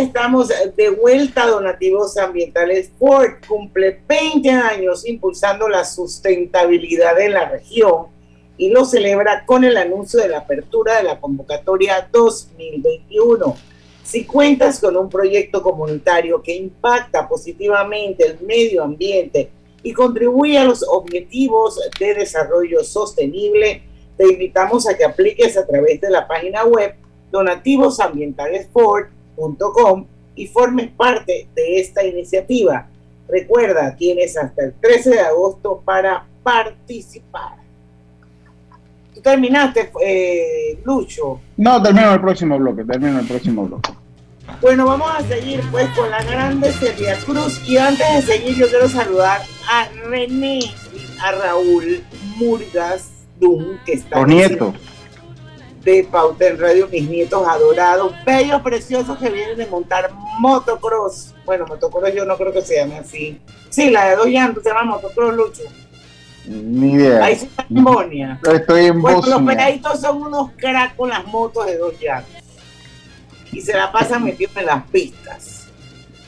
estamos 0.00 0.48
de 0.48 0.90
vuelta 0.90 1.44
a 1.44 1.48
Donativos 1.48 2.16
Ambientales 2.16 2.90
Ford. 2.98 3.32
Cumple 3.46 4.00
20 4.08 4.48
años 4.50 5.06
impulsando 5.06 5.68
la 5.68 5.84
sustentabilidad 5.84 7.20
en 7.20 7.34
la 7.34 7.48
región 7.48 8.06
y 8.56 8.70
lo 8.70 8.84
celebra 8.84 9.44
con 9.44 9.62
el 9.62 9.76
anuncio 9.76 10.20
de 10.20 10.28
la 10.28 10.38
apertura 10.38 10.96
de 10.96 11.02
la 11.04 11.20
convocatoria 11.20 12.08
2021. 12.10 13.56
Si 14.02 14.24
cuentas 14.24 14.80
con 14.80 14.96
un 14.96 15.10
proyecto 15.10 15.62
comunitario 15.62 16.42
que 16.42 16.56
impacta 16.56 17.28
positivamente 17.28 18.26
el 18.26 18.40
medio 18.40 18.82
ambiente 18.82 19.50
y 19.82 19.92
contribuye 19.92 20.58
a 20.58 20.64
los 20.64 20.82
objetivos 20.82 21.78
de 21.98 22.14
desarrollo 22.14 22.82
sostenible, 22.84 23.82
te 24.16 24.32
invitamos 24.32 24.88
a 24.88 24.96
que 24.96 25.04
apliques 25.04 25.56
a 25.58 25.66
través 25.66 26.00
de 26.00 26.10
la 26.10 26.26
página 26.26 26.64
web 26.64 26.94
y 30.34 30.46
formes 30.46 30.90
parte 30.90 31.48
de 31.54 31.80
esta 31.80 32.04
iniciativa. 32.04 32.86
Recuerda, 33.28 33.94
tienes 33.96 34.36
hasta 34.36 34.64
el 34.64 34.74
13 34.74 35.10
de 35.10 35.20
agosto 35.20 35.82
para 35.84 36.26
participar. 36.42 37.56
¿Tú 39.14 39.20
terminaste, 39.20 39.90
eh, 40.02 40.80
Lucho? 40.84 41.40
No, 41.56 41.82
termino 41.82 42.14
el 42.14 42.20
próximo 42.20 42.58
bloque, 42.58 42.84
termino 42.84 43.20
el 43.20 43.26
próximo 43.26 43.66
bloque. 43.66 43.90
Bueno, 44.60 44.84
vamos 44.84 45.10
a 45.14 45.22
seguir 45.22 45.60
pues 45.70 45.88
con 45.90 46.10
la 46.10 46.22
grande 46.24 46.72
Celia 46.72 47.16
Cruz 47.24 47.62
y 47.68 47.76
antes 47.76 48.06
de 48.14 48.22
seguir 48.32 48.56
yo 48.56 48.68
quiero 48.68 48.88
saludar 48.88 49.40
a 49.70 49.88
René 50.08 50.58
y 50.58 50.72
a 51.22 51.32
Raúl 51.32 52.02
Murgas 52.36 53.10
Dum 53.38 53.78
que 53.86 53.92
está 53.92 54.18
Los 54.18 54.28
nietos. 54.28 54.74
De 55.82 56.06
Pauta 56.10 56.46
en 56.46 56.58
Radio, 56.58 56.88
mis 56.88 57.08
nietos 57.08 57.46
adorados, 57.46 58.12
bellos, 58.26 58.60
preciosos 58.62 59.18
que 59.18 59.30
vienen 59.30 59.56
de 59.56 59.66
montar 59.66 60.10
motocross. 60.38 61.34
Bueno, 61.44 61.66
motocross 61.66 62.14
yo 62.14 62.24
no 62.24 62.36
creo 62.36 62.52
que 62.52 62.62
se 62.62 62.76
llame 62.76 62.98
así. 62.98 63.40
Sí, 63.70 63.90
la 63.90 64.10
de 64.10 64.16
dos 64.16 64.26
llantos 64.26 64.62
se 64.62 64.68
llama 64.68 64.84
motocross 64.84 65.34
Lucho. 65.34 65.62
Ni 66.46 66.92
idea. 66.94 67.24
Ahí 67.24 67.34
está 67.34 67.66
en 67.68 67.84
Bonia. 67.84 68.40
Estoy 68.52 68.86
en 68.86 69.00
Bueno, 69.00 69.22
los 69.26 69.42
peladitos 69.42 70.00
son 70.00 70.22
unos 70.22 70.50
cracks 70.56 70.94
con 70.94 71.08
las 71.08 71.24
motos 71.26 71.66
de 71.66 71.76
dos 71.78 71.94
llantos. 72.00 72.42
Y 73.52 73.60
se 73.60 73.74
la 73.74 73.90
pasan 73.90 74.24
metidos 74.24 74.56
en 74.56 74.66
las 74.66 74.84
pistas. 74.88 75.66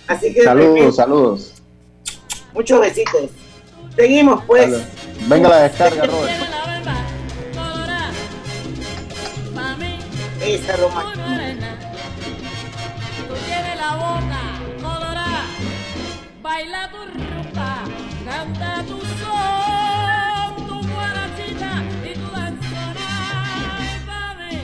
Así 0.06 0.32
que 0.34 0.42
Saludos, 0.42 0.96
saludos. 0.96 1.62
muchos 2.52 2.80
besitos. 2.80 3.30
Seguimos 3.96 4.42
pues. 4.46 4.82
Venga 5.28 5.48
la 5.48 5.62
descarga, 5.62 6.04
Robert. 6.04 6.32
Esa 10.44 10.76
Roma. 10.76 11.12
Tú 13.28 13.34
tienes 13.46 13.76
la 13.76 13.94
boca 13.94 14.40
colorada, 14.82 15.44
baila 16.42 16.90
tu 16.90 16.98
rumba, 16.98 17.84
canta 18.24 18.82
tu 18.88 19.00
son, 19.20 20.66
tu 20.66 20.76
guarachita 20.92 21.82
y 22.04 22.14
tu 22.14 22.28
danzona, 22.32 23.10
mami. 24.06 24.54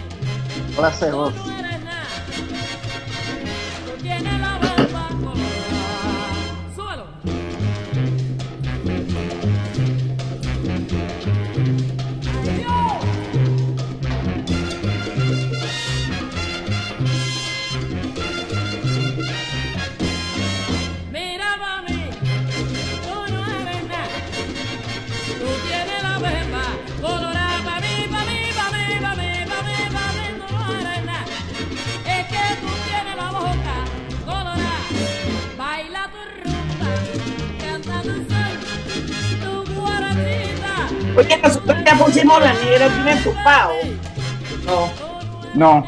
Oye, 41.18 41.36
nosotros 41.42 41.76
ya 41.84 41.94
pusimos 41.94 42.40
la 42.40 42.52
negra 42.54 42.88
tiene 42.88 43.16
tu. 43.22 43.32
No. 44.64 44.88
No. 45.54 45.86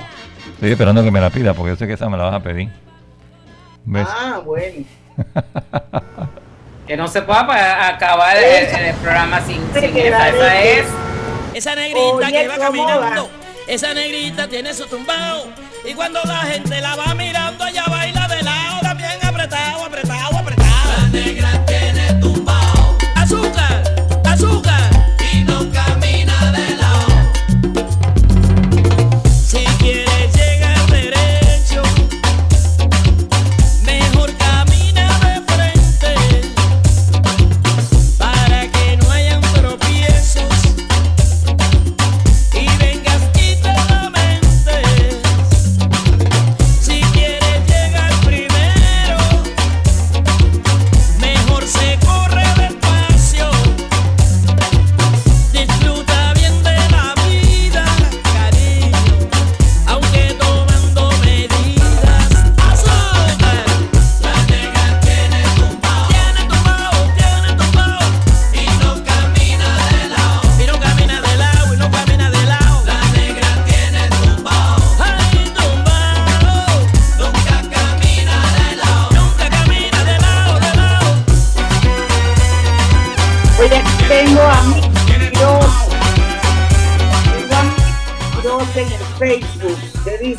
Estoy 0.54 0.72
esperando 0.72 1.02
que 1.02 1.10
me 1.10 1.20
la 1.20 1.30
pida 1.30 1.54
porque 1.54 1.70
yo 1.72 1.76
sé 1.76 1.86
que 1.86 1.94
esa 1.94 2.08
me 2.08 2.16
la 2.16 2.24
vas 2.24 2.34
a 2.34 2.40
pedir. 2.40 2.68
¿Ves? 3.84 4.06
Ah, 4.10 4.40
bueno. 4.44 4.84
Que 6.86 6.96
no 6.96 7.06
se 7.06 7.22
pueda 7.22 7.46
pa- 7.46 7.86
acabar 7.86 8.36
el, 8.36 8.66
el 8.66 8.94
programa 8.96 9.40
sin, 9.42 9.60
sin 9.72 9.96
esa. 9.96 10.28
Esa 10.28 10.60
es. 10.60 10.86
Esa 11.54 11.74
negrita 11.76 12.00
Oye, 12.16 12.32
que 12.32 12.48
va 12.48 12.54
¿cómo 12.56 12.66
caminando, 12.66 13.22
va? 13.24 13.30
esa 13.68 13.94
negrita 13.94 14.48
tiene 14.48 14.74
su 14.74 14.86
tumbao. 14.86 15.44
Y 15.88 15.94
cuando 15.94 16.18
la 16.24 16.38
gente 16.38 16.80
la 16.80 16.96
va 16.96 17.14
mirando, 17.14 17.64
ella 17.64 17.84
baila 17.88 17.99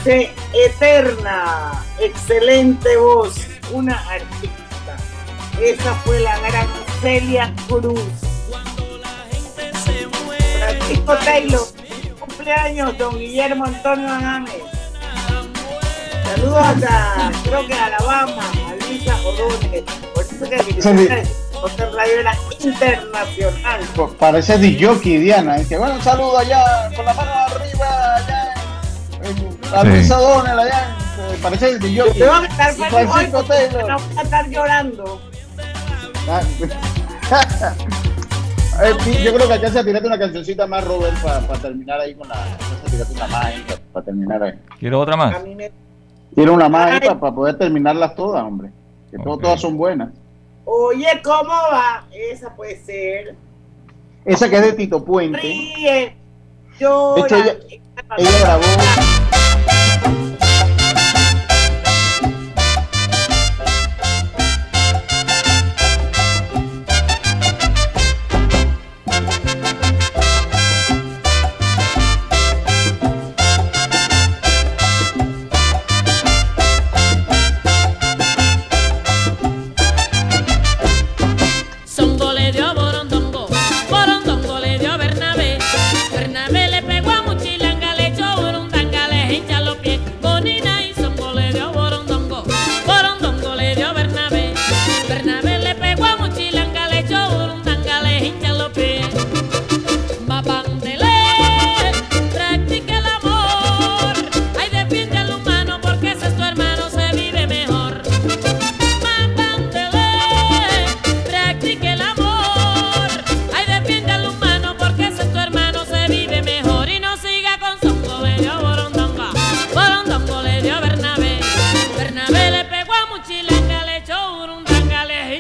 dice 0.03 0.31
Eterna, 0.53 1.71
excelente 1.99 2.97
voz, 2.97 3.35
una 3.71 3.97
artista. 4.09 4.97
Esa 5.61 5.93
fue 5.95 6.19
la 6.21 6.37
gran 6.39 6.67
Celia 7.01 7.53
Cruz. 7.67 7.99
Francisco 10.59 11.15
Taylor, 11.25 11.61
cumpleaños, 12.19 12.97
don 12.97 13.17
Guillermo 13.17 13.65
Antonio 13.65 14.07
Adames. 14.07 14.53
Saludos 16.35 16.57
hasta, 16.65 17.31
creo 17.43 17.67
que 17.67 17.73
Alabama, 17.73 18.43
a 18.67 18.75
Luisa 18.85 19.15
O'Donnell. 19.25 19.83
Por 20.13 20.23
eso 20.23 20.49
que. 20.49 21.41
Otra 21.61 21.91
radio 21.91 22.21
era 22.21 22.33
internacional. 22.59 23.81
Pa- 23.95 24.07
Parece 24.17 24.57
Dijoki, 24.57 25.17
Diana. 25.17 25.57
Es 25.57 25.67
que 25.67 25.77
bueno, 25.77 25.93
un 25.95 26.01
saludo 26.01 26.39
allá, 26.39 26.89
con 26.95 27.05
la 27.05 27.13
mano 27.13 27.31
arriba. 27.31 27.70
A 29.73 29.81
allá. 29.81 30.97
eh, 31.19 31.39
Parece 31.41 31.79
Dijoki. 31.79 32.19
Te 32.19 32.25
van 32.27 32.43
a 32.43 32.47
estar 32.47 32.73
Francisco 32.73 33.43
Taylor. 33.43 33.87
no 33.89 33.97
voy 33.99 34.17
a 34.17 34.21
estar 34.21 34.49
llorando. 34.49 35.21
Ah, 36.29 36.41
eh, 38.83 39.23
Yo 39.23 39.33
creo 39.33 39.47
que 39.47 39.53
acá 39.53 39.69
se 39.71 39.83
tirate 39.83 40.07
una 40.07 40.19
cancioncita 40.19 40.67
más, 40.67 40.83
Robert, 40.85 41.15
para 41.21 41.39
terminar 41.59 41.99
ahí 42.01 42.13
con 42.15 42.27
la. 42.27 42.35
se 42.83 42.91
tirate 42.91 43.13
una 43.13 43.27
más 43.27 43.53
para 43.93 44.05
terminar 44.05 44.43
ahí. 44.43 44.53
¿Quiero 44.79 44.99
otra 44.99 45.15
más? 45.15 45.35
Quiero 46.35 46.53
una 46.53 46.69
más 46.69 46.99
para 47.01 47.31
poder 47.33 47.57
terminarlas 47.57 48.15
todas, 48.15 48.43
hombre. 48.43 48.69
Que 49.09 49.17
to- 49.17 49.37
todas 49.37 49.59
son 49.59 49.77
buenas. 49.77 50.09
Oye, 50.65 51.07
¿cómo 51.23 51.49
va? 51.49 52.05
Esa 52.11 52.55
puede 52.55 52.81
ser. 52.83 53.35
Esa 54.25 54.49
que 54.49 54.57
es 54.57 54.61
de 54.63 54.73
Tito 54.73 55.03
Puente. 55.03 55.39
Ríe, 55.39 55.91
De 55.91 56.15
llora. 56.79 57.25
hecho, 57.25 57.35
ella, 57.35 57.55
ella 58.17 58.29
grabó. 58.41 58.63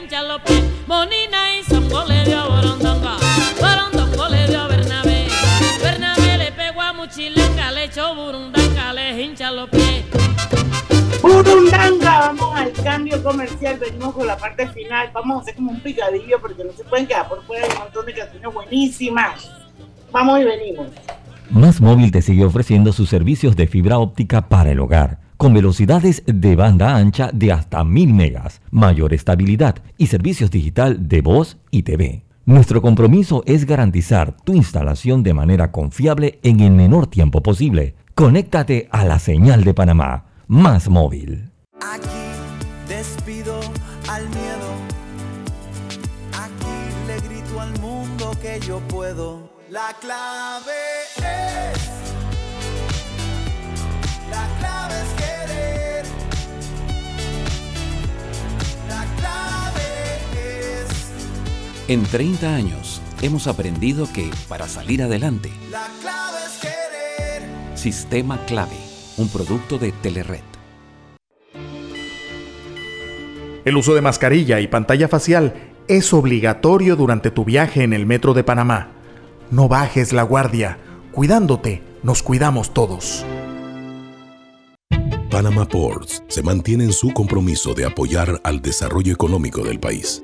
Los 0.09 0.41
pies. 0.41 0.63
Monina 0.87 1.55
y 1.57 1.63
Zambo 1.63 2.03
le 2.05 2.23
dio 2.25 2.39
a 2.39 2.47
Borondongo. 2.47 3.17
Borondongo 3.59 4.29
le 4.29 4.47
dio 4.47 4.61
a 4.61 4.67
Bernabé. 4.67 5.27
Bernabé 5.81 6.37
le 6.37 6.51
pegó 6.51 6.81
a 6.81 6.93
Muchilanga, 6.93 7.71
le 7.71 7.85
echó 7.85 8.15
burundanga, 8.15 8.93
le 8.93 9.21
hincha 9.21 9.51
los 9.51 9.69
pies. 9.69 10.05
Burundanga, 11.21 12.19
vamos 12.19 12.55
al 12.55 12.71
cambio 12.73 13.23
comercial, 13.23 13.77
venimos 13.79 14.13
con 14.13 14.27
la 14.27 14.37
parte 14.37 14.67
final, 14.69 15.11
vamos 15.13 15.37
a 15.37 15.41
hacer 15.41 15.55
como 15.55 15.71
un 15.71 15.79
picadillo 15.79 16.41
porque 16.41 16.63
no 16.63 16.73
se 16.73 16.83
pueden 16.83 17.07
quedar 17.07 17.29
por 17.29 17.43
fuera, 17.45 17.65
hay 17.65 17.71
un 17.71 17.79
montón 17.79 18.05
de 18.05 18.13
canciones 18.13 18.53
buenísimas. 18.53 19.51
Vamos 20.11 20.41
y 20.41 20.43
venimos. 20.43 20.87
Más 21.51 21.79
Móvil 21.79 22.11
te 22.11 22.21
sigue 22.21 22.43
ofreciendo 22.43 22.91
sus 22.91 23.09
servicios 23.09 23.55
de 23.55 23.67
fibra 23.67 23.99
óptica 23.99 24.47
para 24.47 24.71
el 24.71 24.79
hogar, 24.79 25.19
con 25.41 25.55
velocidades 25.55 26.21
de 26.27 26.55
banda 26.55 26.95
ancha 26.95 27.31
de 27.33 27.51
hasta 27.51 27.83
1000 27.83 28.13
megas, 28.13 28.61
mayor 28.69 29.11
estabilidad 29.11 29.77
y 29.97 30.05
servicios 30.05 30.51
digital 30.51 31.09
de 31.09 31.21
voz 31.23 31.57
y 31.71 31.81
TV. 31.81 32.23
Nuestro 32.45 32.79
compromiso 32.79 33.41
es 33.47 33.65
garantizar 33.65 34.37
tu 34.43 34.53
instalación 34.53 35.23
de 35.23 35.33
manera 35.33 35.71
confiable 35.71 36.39
en 36.43 36.59
el 36.59 36.73
menor 36.73 37.07
tiempo 37.07 37.41
posible. 37.41 37.95
Conéctate 38.13 38.87
a 38.91 39.03
la 39.03 39.17
señal 39.17 39.63
de 39.63 39.73
Panamá. 39.73 40.25
Más 40.45 40.87
móvil. 40.89 41.49
Despido 42.87 43.61
al 44.09 44.29
miedo. 44.29 44.69
Aquí 46.39 47.07
le 47.07 47.15
grito 47.27 47.59
al 47.59 47.79
mundo 47.79 48.31
que 48.43 48.59
yo 48.59 48.79
puedo. 48.87 49.49
La 49.71 49.95
clave 49.99 51.73
es. 51.73 51.80
En 61.91 62.03
30 62.03 62.55
años 62.55 63.01
hemos 63.21 63.47
aprendido 63.47 64.07
que 64.13 64.31
para 64.47 64.69
salir 64.69 65.03
adelante, 65.03 65.51
La 65.69 65.89
clave 66.01 66.37
es 66.45 66.57
querer. 66.61 67.77
Sistema 67.77 68.45
Clave, 68.45 68.77
un 69.17 69.27
producto 69.27 69.77
de 69.77 69.91
Telered. 69.91 70.39
El 73.65 73.75
uso 73.75 73.93
de 73.93 73.99
mascarilla 73.99 74.61
y 74.61 74.67
pantalla 74.67 75.09
facial 75.09 75.53
es 75.89 76.13
obligatorio 76.13 76.95
durante 76.95 77.29
tu 77.29 77.43
viaje 77.43 77.83
en 77.83 77.91
el 77.91 78.05
metro 78.05 78.33
de 78.33 78.45
Panamá. 78.45 78.91
No 79.49 79.67
bajes 79.67 80.13
la 80.13 80.23
guardia. 80.23 80.77
Cuidándote, 81.11 81.83
nos 82.03 82.23
cuidamos 82.23 82.73
todos. 82.73 83.25
Panama 85.29 85.67
Ports 85.67 86.23
se 86.29 86.41
mantiene 86.41 86.85
en 86.85 86.93
su 86.93 87.11
compromiso 87.11 87.73
de 87.73 87.83
apoyar 87.83 88.39
al 88.45 88.61
desarrollo 88.61 89.11
económico 89.11 89.61
del 89.61 89.81
país. 89.81 90.23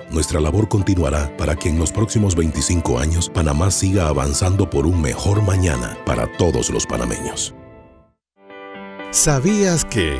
Nuestra 0.11 0.41
labor 0.41 0.67
continuará 0.67 1.35
para 1.37 1.55
que 1.55 1.69
en 1.69 1.79
los 1.79 1.93
próximos 1.93 2.35
25 2.35 2.99
años 2.99 3.29
Panamá 3.29 3.71
siga 3.71 4.09
avanzando 4.09 4.69
por 4.69 4.85
un 4.85 5.01
mejor 5.01 5.41
mañana 5.41 5.97
para 6.05 6.27
todos 6.37 6.69
los 6.69 6.85
panameños. 6.85 7.55
¿Sabías 9.11 9.85
que 9.85 10.19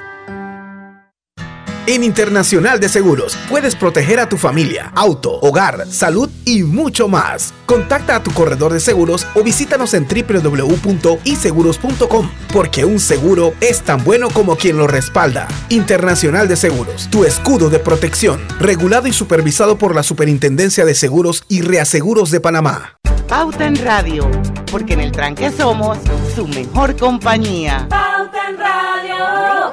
En 1.87 2.03
Internacional 2.03 2.79
de 2.79 2.89
Seguros 2.89 3.35
puedes 3.49 3.75
proteger 3.75 4.19
a 4.19 4.29
tu 4.29 4.37
familia, 4.37 4.91
auto, 4.95 5.39
hogar, 5.41 5.87
salud 5.89 6.29
y 6.45 6.61
mucho 6.61 7.07
más. 7.07 7.55
Contacta 7.65 8.17
a 8.17 8.21
tu 8.21 8.29
corredor 8.31 8.71
de 8.71 8.79
seguros 8.79 9.25
o 9.33 9.41
visítanos 9.41 9.95
en 9.95 10.07
www.iseguros.com 10.07 12.29
porque 12.53 12.85
un 12.85 12.99
seguro 12.99 13.55
es 13.61 13.81
tan 13.81 14.03
bueno 14.03 14.29
como 14.29 14.57
quien 14.57 14.77
lo 14.77 14.85
respalda. 14.85 15.47
Internacional 15.69 16.47
de 16.47 16.55
Seguros, 16.55 17.07
tu 17.09 17.25
escudo 17.25 17.71
de 17.71 17.79
protección, 17.79 18.39
regulado 18.59 19.07
y 19.07 19.13
supervisado 19.13 19.77
por 19.77 19.95
la 19.95 20.03
Superintendencia 20.03 20.85
de 20.85 20.93
Seguros 20.93 21.45
y 21.47 21.63
Reaseguros 21.63 22.29
de 22.29 22.41
Panamá. 22.41 22.99
Pauta 23.27 23.65
en 23.65 23.75
Radio, 23.77 24.29
porque 24.69 24.93
en 24.93 24.99
el 24.99 25.11
tranque 25.11 25.49
somos 25.49 25.97
su 26.35 26.47
mejor 26.47 26.95
compañía. 26.95 27.87
Pauta 27.89 28.49
en 28.49 28.59
Radio. 28.59 29.71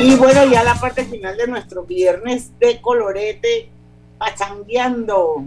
Y 0.00 0.16
bueno, 0.16 0.44
ya 0.44 0.62
la 0.64 0.74
parte 0.74 1.04
final 1.04 1.36
de 1.36 1.46
nuestro 1.46 1.84
viernes 1.84 2.58
de 2.58 2.80
colorete, 2.80 3.70
pachangueando 4.18 5.44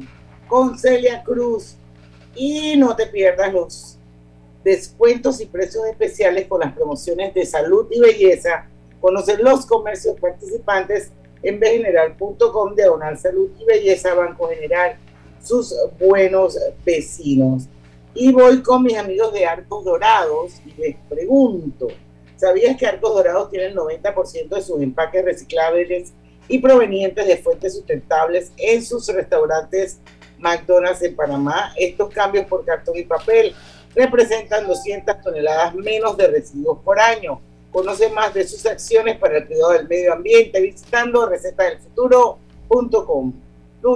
con 0.48 0.78
Celia 0.78 1.24
Cruz. 1.24 1.78
Y 2.36 2.76
no 2.78 2.96
te 2.96 3.08
pierdas 3.08 3.52
los 3.54 3.98
descuentos 4.64 5.42
y 5.42 5.46
precios 5.46 5.86
especiales 5.86 6.48
con 6.48 6.60
las 6.60 6.74
promociones 6.74 7.34
de 7.34 7.46
salud 7.46 7.88
y 7.92 8.00
belleza. 8.00 8.68
Conocer 9.00 9.40
los 9.40 9.66
comercios 9.66 10.20
participantes 10.20 11.12
en 11.44 11.60
bgeneral.com, 11.60 12.76
diagonal 12.76 13.18
salud 13.18 13.50
y 13.60 13.66
belleza, 13.66 14.14
Banco 14.14 14.50
General, 14.50 14.98
sus 15.48 15.74
buenos 15.98 16.60
vecinos. 16.86 17.68
Y 18.14 18.32
voy 18.32 18.62
con 18.62 18.84
mis 18.84 18.98
amigos 18.98 19.32
de 19.32 19.46
Arcos 19.46 19.86
Dorados 19.86 20.54
y 20.66 20.74
les 20.80 20.96
pregunto, 21.08 21.88
¿sabías 22.36 22.76
que 22.76 22.86
Arcos 22.86 23.14
Dorados 23.14 23.50
tiene 23.50 23.68
el 23.68 23.76
90% 23.76 24.50
de 24.50 24.62
sus 24.62 24.82
empaques 24.82 25.24
reciclables 25.24 26.14
y 26.48 26.60
provenientes 26.60 27.28
de 27.28 27.38
fuentes 27.38 27.76
sustentables 27.76 28.52
en 28.58 28.84
sus 28.84 29.08
restaurantes 29.08 30.00
McDonald's 30.40 31.02
en 31.04 31.16
Panamá? 31.16 31.74
Estos 31.78 32.10
cambios 32.10 32.46
por 32.48 32.66
cartón 32.66 32.98
y 32.98 33.04
papel 33.04 33.56
representan 33.96 34.68
200 34.68 35.22
toneladas 35.22 35.74
menos 35.76 36.18
de 36.18 36.28
residuos 36.28 36.80
por 36.84 37.00
año. 37.00 37.40
Conoce 37.72 38.10
más 38.10 38.34
de 38.34 38.48
sus 38.48 38.66
acciones 38.66 39.18
para 39.18 39.38
el 39.38 39.48
cuidado 39.48 39.74
del 39.74 39.88
medio 39.88 40.14
ambiente 40.14 40.60
visitando 40.60 41.28
recetadelfuturo.com. 41.28 43.47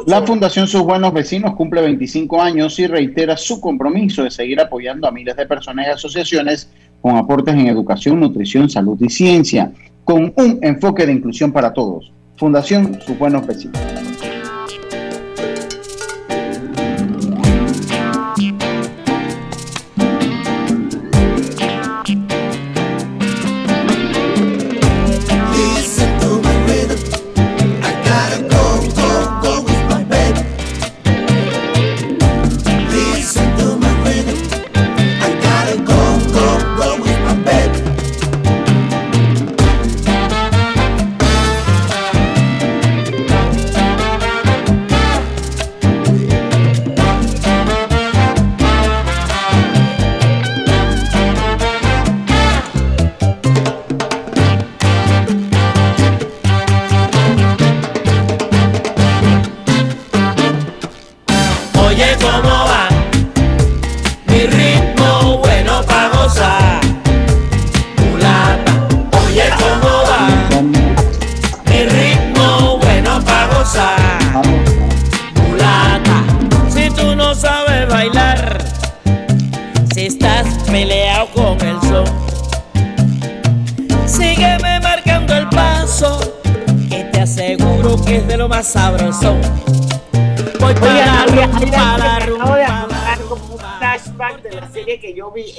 La 0.05 0.21
Fundación 0.21 0.67
Sus 0.67 0.84
Buenos 0.84 1.11
Vecinos 1.13 1.55
cumple 1.55 1.82
25 1.82 2.41
años 2.41 2.77
y 2.79 2.88
reitera 2.88 3.36
su 3.36 3.59
compromiso 3.59 4.23
de 4.23 4.32
seguir 4.32 4.59
apoyando 4.61 5.07
a 5.07 5.11
miles 5.11 5.36
de 5.36 5.45
personas 5.45 5.88
y 5.88 5.89
asociaciones 5.91 6.69
con 7.01 7.17
aportes 7.17 7.55
en 7.55 7.67
educación, 7.67 8.19
nutrición, 8.19 8.69
salud 8.69 8.97
y 9.01 9.09
ciencia, 9.09 9.71
con 10.03 10.34
un 10.36 10.59
enfoque 10.61 11.05
de 11.05 11.13
inclusión 11.13 11.51
para 11.51 11.73
todos. 11.73 12.11
Fundación 12.38 12.99
Sus 13.01 13.17
Buenos 13.17 13.45
Vecinos. 13.45 13.79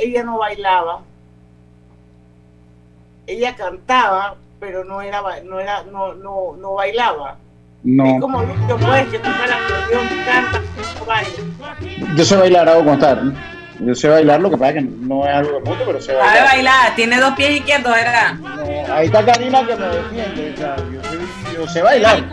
Ella 0.03 0.25
no 0.25 0.39
bailaba. 0.39 1.01
Ella 3.29 3.55
cantaba, 3.55 4.35
pero 4.59 4.85
no 4.85 5.01
era, 5.01 5.23
no 5.45 5.61
era, 5.61 5.85
no, 5.85 6.13
no, 6.15 6.57
no 6.59 6.75
bailaba. 6.75 7.37
No. 7.85 8.05
Es 8.05 8.21
como 8.21 8.43
Lucho, 8.43 8.77
que 8.77 9.19
toca 9.19 9.47
la 9.47 9.57
acordeón, 9.57 10.09
canta, 10.25 10.61
no 10.99 11.05
baila. 11.07 12.17
Yo 12.17 12.25
sé 12.25 12.37
bailar, 12.37 12.69
hago 12.69 12.85
constar. 12.85 13.23
¿no? 13.23 13.33
Yo 13.79 13.95
sé 13.95 14.09
bailar, 14.09 14.41
lo 14.41 14.51
que 14.51 14.57
pasa 14.57 14.71
es 14.71 14.75
que 14.77 14.83
no 14.83 15.25
es 15.25 15.35
algo 15.35 15.53
de 15.53 15.61
mucho, 15.61 15.83
pero 15.87 16.01
sé 16.01 16.13
Sabe 16.13 16.19
bailar. 16.19 16.47
bailar, 16.47 16.95
tiene 16.97 17.21
dos 17.21 17.35
pies 17.35 17.51
izquierdos, 17.51 17.95
¿verdad? 17.95 18.35
No, 18.35 18.95
ahí 18.95 19.07
está 19.07 19.25
Karina 19.25 19.67
que 19.67 19.77
me 19.77 19.87
defiende. 19.87 20.53
o 20.53 20.57
sea, 20.57 20.77
yo, 20.77 21.03
sé, 21.03 21.55
yo 21.55 21.69
sé 21.69 21.83
bailar. 21.83 22.25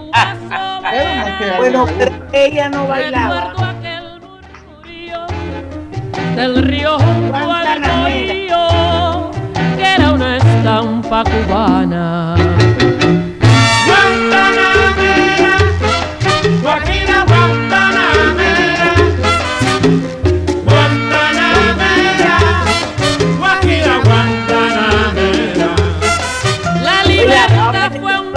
Pero 1.40 1.52
no 1.54 1.58
Bueno, 1.58 1.86
pero 1.98 2.16
ella 2.34 2.70
no 2.70 2.88
bailaba. 2.88 3.69
Del 6.40 6.64
río 6.64 6.98
junto 6.98 7.36
al 7.36 7.84
río, 8.06 9.32
que 9.76 9.94
era 9.96 10.14
una 10.14 10.38
estampa 10.38 11.22
cubana. 11.26 12.36
Guantanamera, 13.86 15.58
Guajira 16.62 17.26
Guantanamera, 17.28 18.94
Guantanamera, 20.64 22.38
Guajira 23.38 23.96
Guantanamera. 24.06 25.70
La 26.82 27.04
libertad 27.04 27.92
fue 28.00 28.18
un. 28.18 28.30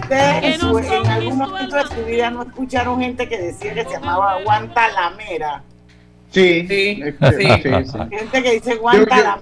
Ustedes 0.00 0.62
en, 0.62 1.06
algún 1.06 1.36
momento 1.36 1.76
de 1.76 1.84
su 1.94 2.04
vida 2.06 2.30
no 2.30 2.42
escucharon 2.42 2.98
gente 2.98 3.28
que 3.28 3.36
decía 3.36 3.74
que 3.74 3.84
se 3.84 3.90
llamaba 3.90 4.38
Guanta 4.42 4.88
la 4.88 5.10
Mera. 5.10 5.62
Sí, 6.30 6.66
sí, 6.68 7.02
sí, 7.02 7.62
sí. 7.62 7.98
Gente 8.10 8.42
que 8.42 8.52
dice 8.52 8.74
Guanta 8.76 9.16
Yo- 9.16 9.16
yo- 9.16 9.22
la 9.24 9.40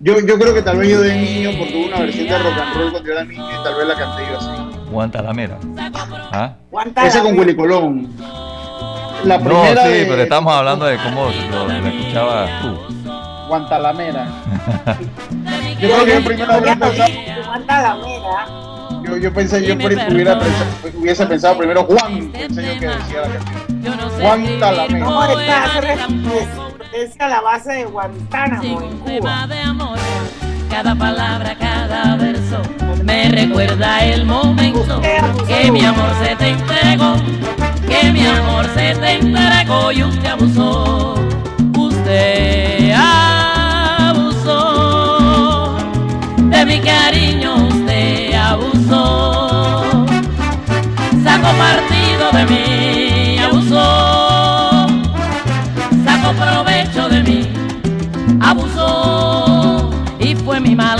Yo, 0.00 0.18
yo 0.26 0.38
creo 0.38 0.52
que 0.54 0.62
tal 0.62 0.78
vez 0.78 0.88
yo 0.90 1.00
de 1.00 1.14
niño, 1.14 1.50
porque 1.58 1.76
hubo 1.76 1.86
una 1.86 2.00
versión 2.00 2.26
de 2.26 2.38
rock 2.38 2.58
and 2.58 2.74
roll 2.76 2.90
cuando 2.90 3.06
yo 3.08 3.12
era 3.14 3.24
niño 3.24 3.44
y 3.60 3.62
tal 3.64 3.74
vez 3.76 3.86
la 3.86 3.94
canté 3.96 4.22
yo 4.30 4.38
así. 4.38 4.90
Guantanamera. 4.90 5.58
¿Ah? 6.32 6.54
Guanta 6.70 7.06
Esa 7.06 7.18
la 7.18 7.24
con 7.24 7.32
Mera. 7.32 7.42
Willy 7.44 7.56
Colón. 7.56 8.12
La 9.24 9.38
No, 9.38 9.44
primera 9.44 9.84
sí, 9.86 9.92
de 9.92 10.06
pero 10.06 10.22
estamos 10.22 10.52
hablando 10.52 10.84
de 10.86 10.96
cómo 10.96 11.26
lo, 11.50 11.68
lo 11.68 11.86
escuchabas 11.86 12.50
tú. 12.62 12.76
Guantalamera. 13.46 14.26
Yo 15.80 15.88
creo 15.88 16.04
que 16.04 16.14
yo 16.14 16.24
primero 16.24 16.52
habría 16.52 16.76
pensado, 16.76 17.10
Guanta 17.46 17.82
la 17.82 17.94
Mera. 17.96 18.46
Yo, 19.12 19.16
yo 19.18 19.32
pensé, 19.32 19.64
yo 19.66 19.78
por 19.78 19.92
hubiera 19.92 20.38
pensado- 20.38 20.98
hubiese 20.98 21.26
pensado 21.26 21.58
primero 21.58 21.84
Juan, 21.84 22.30
pensé 22.32 22.62
yo 22.74 22.80
que 22.80 22.86
decía 22.86 23.20
la 23.22 23.28
canción. 23.28 25.00
No, 25.00 25.24
esta 25.24 25.64
hace 25.64 25.80
referencia 25.80 27.26
a 27.26 27.28
la 27.28 27.40
base 27.40 27.72
de 27.72 27.84
Guantánamo 27.86 28.82
en 28.82 28.98
Cuba. 28.98 29.46
de 29.46 29.58
amor. 29.60 29.98
Cada 30.70 30.94
palabra, 30.94 31.54
cada 31.58 32.16
verso 32.16 32.62
me 33.04 33.28
recuerda 33.28 34.04
el 34.04 34.24
momento 34.24 35.00
que 35.46 35.70
mi 35.70 35.84
amor 35.84 36.10
se 36.24 36.34
te 36.36 36.48
entregó, 36.50 37.16
que 37.86 38.10
mi 38.12 38.24
amor 38.26 38.66
se 38.74 38.94
te 38.94 39.12
entregó 39.14 39.92
y 39.92 40.02
usted 40.04 40.26
abusó, 40.30 41.14
usted 41.76 42.92
abusó 44.42 45.76
de 46.38 46.64
mi 46.66 46.80
cariño, 46.80 47.68
partido 51.58 52.30
de 52.32 52.46
mí, 52.46 53.38
abusó, 53.38 54.86
sacó 56.04 56.32
provecho 56.32 57.08
de 57.08 57.22
mí, 57.22 57.52
abusó 58.40 59.90
y 60.18 60.34
fue 60.34 60.60
mi 60.60 60.74
mal, 60.74 60.98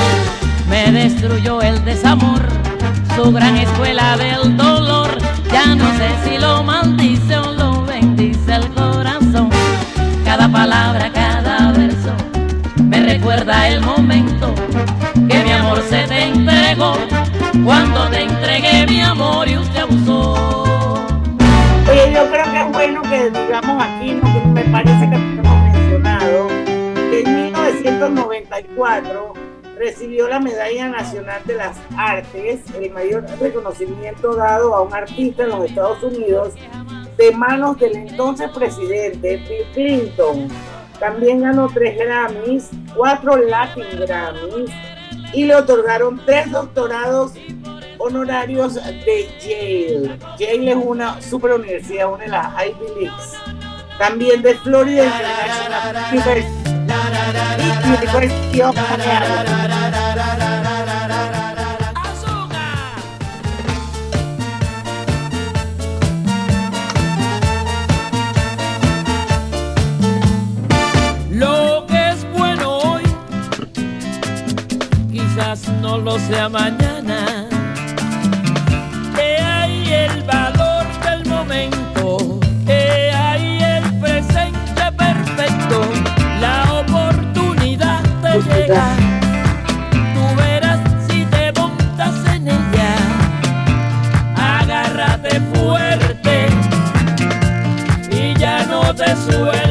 me 0.68 0.90
destruyó 0.92 1.60
el 1.62 1.84
desamor, 1.84 2.42
su 3.16 3.32
gran 3.32 3.56
escuela 3.56 4.16
del 4.16 4.56
dolor, 4.56 5.16
ya 5.50 5.74
no 5.74 5.86
sé 5.96 6.08
si 6.24 6.38
lo 6.38 6.62
maldice 6.62 7.36
o 7.38 7.52
lo 7.52 7.84
bendice 7.84 8.54
el 8.54 8.68
corazón, 8.70 9.50
cada 10.24 10.48
palabra, 10.48 11.10
cada 11.12 11.72
verso, 11.72 12.12
me 12.82 13.00
recuerda 13.00 13.68
el 13.68 13.80
momento 13.80 14.54
que 15.28 15.44
mi 15.44 15.52
amor 15.52 15.82
se 15.88 16.02
te 16.04 16.24
entregó, 16.24 16.96
cuando 17.64 18.08
te 18.10 18.22
entregué 18.22 18.86
mi 18.86 19.00
amor 19.00 19.48
y 19.48 19.56
usted 19.56 19.80
abusó. 19.80 20.34
Oye, 21.90 22.12
yo 22.12 22.30
creo 22.30 22.44
que 22.44 22.60
es 22.60 22.72
bueno 22.72 23.02
que 23.02 23.30
digamos 23.30 23.82
aquí, 23.82 24.12
¿no? 24.12 24.28
me 24.48 24.62
parece 24.64 25.10
que 25.10 25.18
lo 25.18 25.42
hemos 25.42 25.62
mencionado, 25.64 26.48
que 26.48 27.20
en 27.20 27.34
1994 27.34 29.32
recibió 29.76 30.28
la 30.28 30.40
Medalla 30.40 30.88
Nacional 30.88 31.42
de 31.44 31.54
las 31.54 31.76
Artes, 31.96 32.60
el 32.74 32.90
mayor 32.92 33.24
reconocimiento 33.40 34.34
dado 34.34 34.74
a 34.74 34.82
un 34.82 34.92
artista 34.94 35.44
en 35.44 35.50
los 35.50 35.66
Estados 35.66 36.02
Unidos 36.02 36.54
de 37.16 37.32
manos 37.32 37.78
del 37.78 37.96
entonces 37.96 38.50
presidente 38.50 39.36
Bill 39.36 39.66
Clinton. 39.74 40.48
También 40.98 41.42
ganó 41.42 41.68
tres 41.68 41.98
Grammys, 41.98 42.70
cuatro 42.94 43.36
Latin 43.36 43.84
Grammys 43.98 44.70
y 45.32 45.44
le 45.44 45.54
otorgaron 45.54 46.20
tres 46.24 46.50
doctorados 46.50 47.32
honorarios 47.98 48.74
de 48.74 49.28
Yale. 49.40 50.18
Yale 50.38 50.70
es 50.70 50.76
una 50.76 51.20
super 51.22 51.52
universidad, 51.52 52.12
una 52.12 52.24
de 52.24 52.30
las 52.30 52.52
Ivy 52.66 53.00
Leagues. 53.00 53.34
También 53.98 54.42
de 54.42 54.54
Florida 54.56 55.04
International 55.04 56.12
University. 56.12 56.62
of 58.60 58.76
quizás 75.34 75.66
no 75.80 75.98
lo 75.98 76.18
sea 76.18 76.48
mañana. 76.48 77.46
He 79.18 79.40
ahí 79.40 79.88
el 79.88 80.22
valor 80.24 80.84
del 81.04 81.24
momento, 81.26 82.38
he 82.66 83.10
ahí 83.12 83.62
el 83.62 83.98
presente 83.98 84.92
perfecto, 84.96 85.80
la 86.40 86.72
oportunidad 86.80 88.02
de 88.22 88.42
llegar. 88.42 88.96
Tú 90.14 90.36
verás 90.36 90.80
si 91.08 91.24
te 91.24 91.52
montas 91.58 92.14
en 92.34 92.48
ella, 92.48 92.94
agárrate 94.36 95.40
fuerte 95.54 96.48
y 98.10 98.38
ya 98.38 98.66
no 98.66 98.94
te 98.94 99.16
sueltes. 99.16 99.61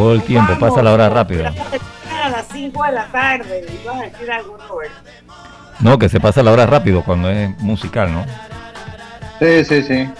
Acabó 0.00 0.12
el 0.12 0.22
tiempo, 0.22 0.52
Vamos, 0.52 0.70
pasa 0.70 0.82
la 0.82 0.92
hora 0.92 1.08
rápido. 1.08 1.46
A 1.46 2.28
las 2.28 2.46
5 2.52 2.84
de 2.84 2.92
la 2.92 3.06
tarde. 3.06 3.66
Ibas 3.82 3.96
a 3.96 4.02
decir 4.04 4.30
algo. 4.30 4.58
No, 5.80 5.98
que 5.98 6.08
se 6.08 6.20
pasa 6.20 6.42
la 6.42 6.52
hora 6.52 6.66
rápido 6.66 7.02
cuando 7.02 7.30
es 7.30 7.56
musical, 7.58 8.12
¿no? 8.12 8.24
Sí, 9.38 9.64
sí, 9.64 9.82
sí. 9.82 10.10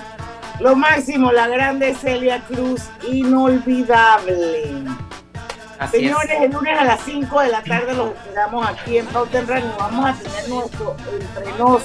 Lo 0.60 0.76
máximo, 0.76 1.32
la 1.32 1.48
grande 1.48 1.94
Celia 1.94 2.40
Cruz, 2.46 2.88
inolvidable. 3.10 4.84
Así 5.78 5.96
es. 5.96 6.02
Señores, 6.02 6.42
el 6.42 6.50
lunes 6.50 6.78
a 6.78 6.84
las 6.84 7.00
5 7.02 7.40
de 7.40 7.48
la 7.48 7.62
tarde 7.62 7.94
los 7.94 8.10
esperamos 8.10 8.66
aquí 8.66 8.98
en 8.98 9.06
Pauta 9.06 9.38
en 9.38 9.48
Radio. 9.48 9.72
Vamos 9.78 10.10
a 10.10 10.14
tener 10.14 10.48
nuestro 10.48 10.96
entre 11.12 11.58
nos 11.58 11.82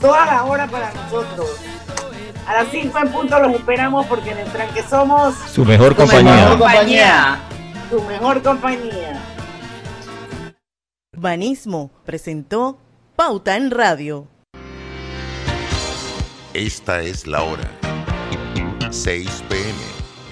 toda 0.00 0.26
la 0.26 0.44
hora 0.44 0.66
para 0.66 0.92
nosotros. 0.92 1.69
A 2.50 2.64
las 2.64 2.68
5 2.72 2.98
en 2.98 3.12
punto 3.12 3.38
los 3.38 3.52
esperamos 3.54 4.06
porque 4.06 4.32
en 4.32 4.38
el 4.38 4.48
tranque 4.50 4.82
somos 4.82 5.36
Su 5.54 5.64
mejor 5.64 5.94
compañía. 5.94 6.48
compañía. 6.58 7.38
su 7.88 8.02
mejor 8.02 8.42
compañía. 8.42 9.22
Banismo 11.16 11.92
presentó 12.04 12.76
Pauta 13.14 13.56
en 13.56 13.70
Radio. 13.70 14.26
Esta 16.52 17.02
es 17.02 17.28
la 17.28 17.44
hora. 17.44 17.70
6 18.90 19.44
pm, 19.48 19.74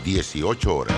18 0.04 0.76
horas. 0.76 0.96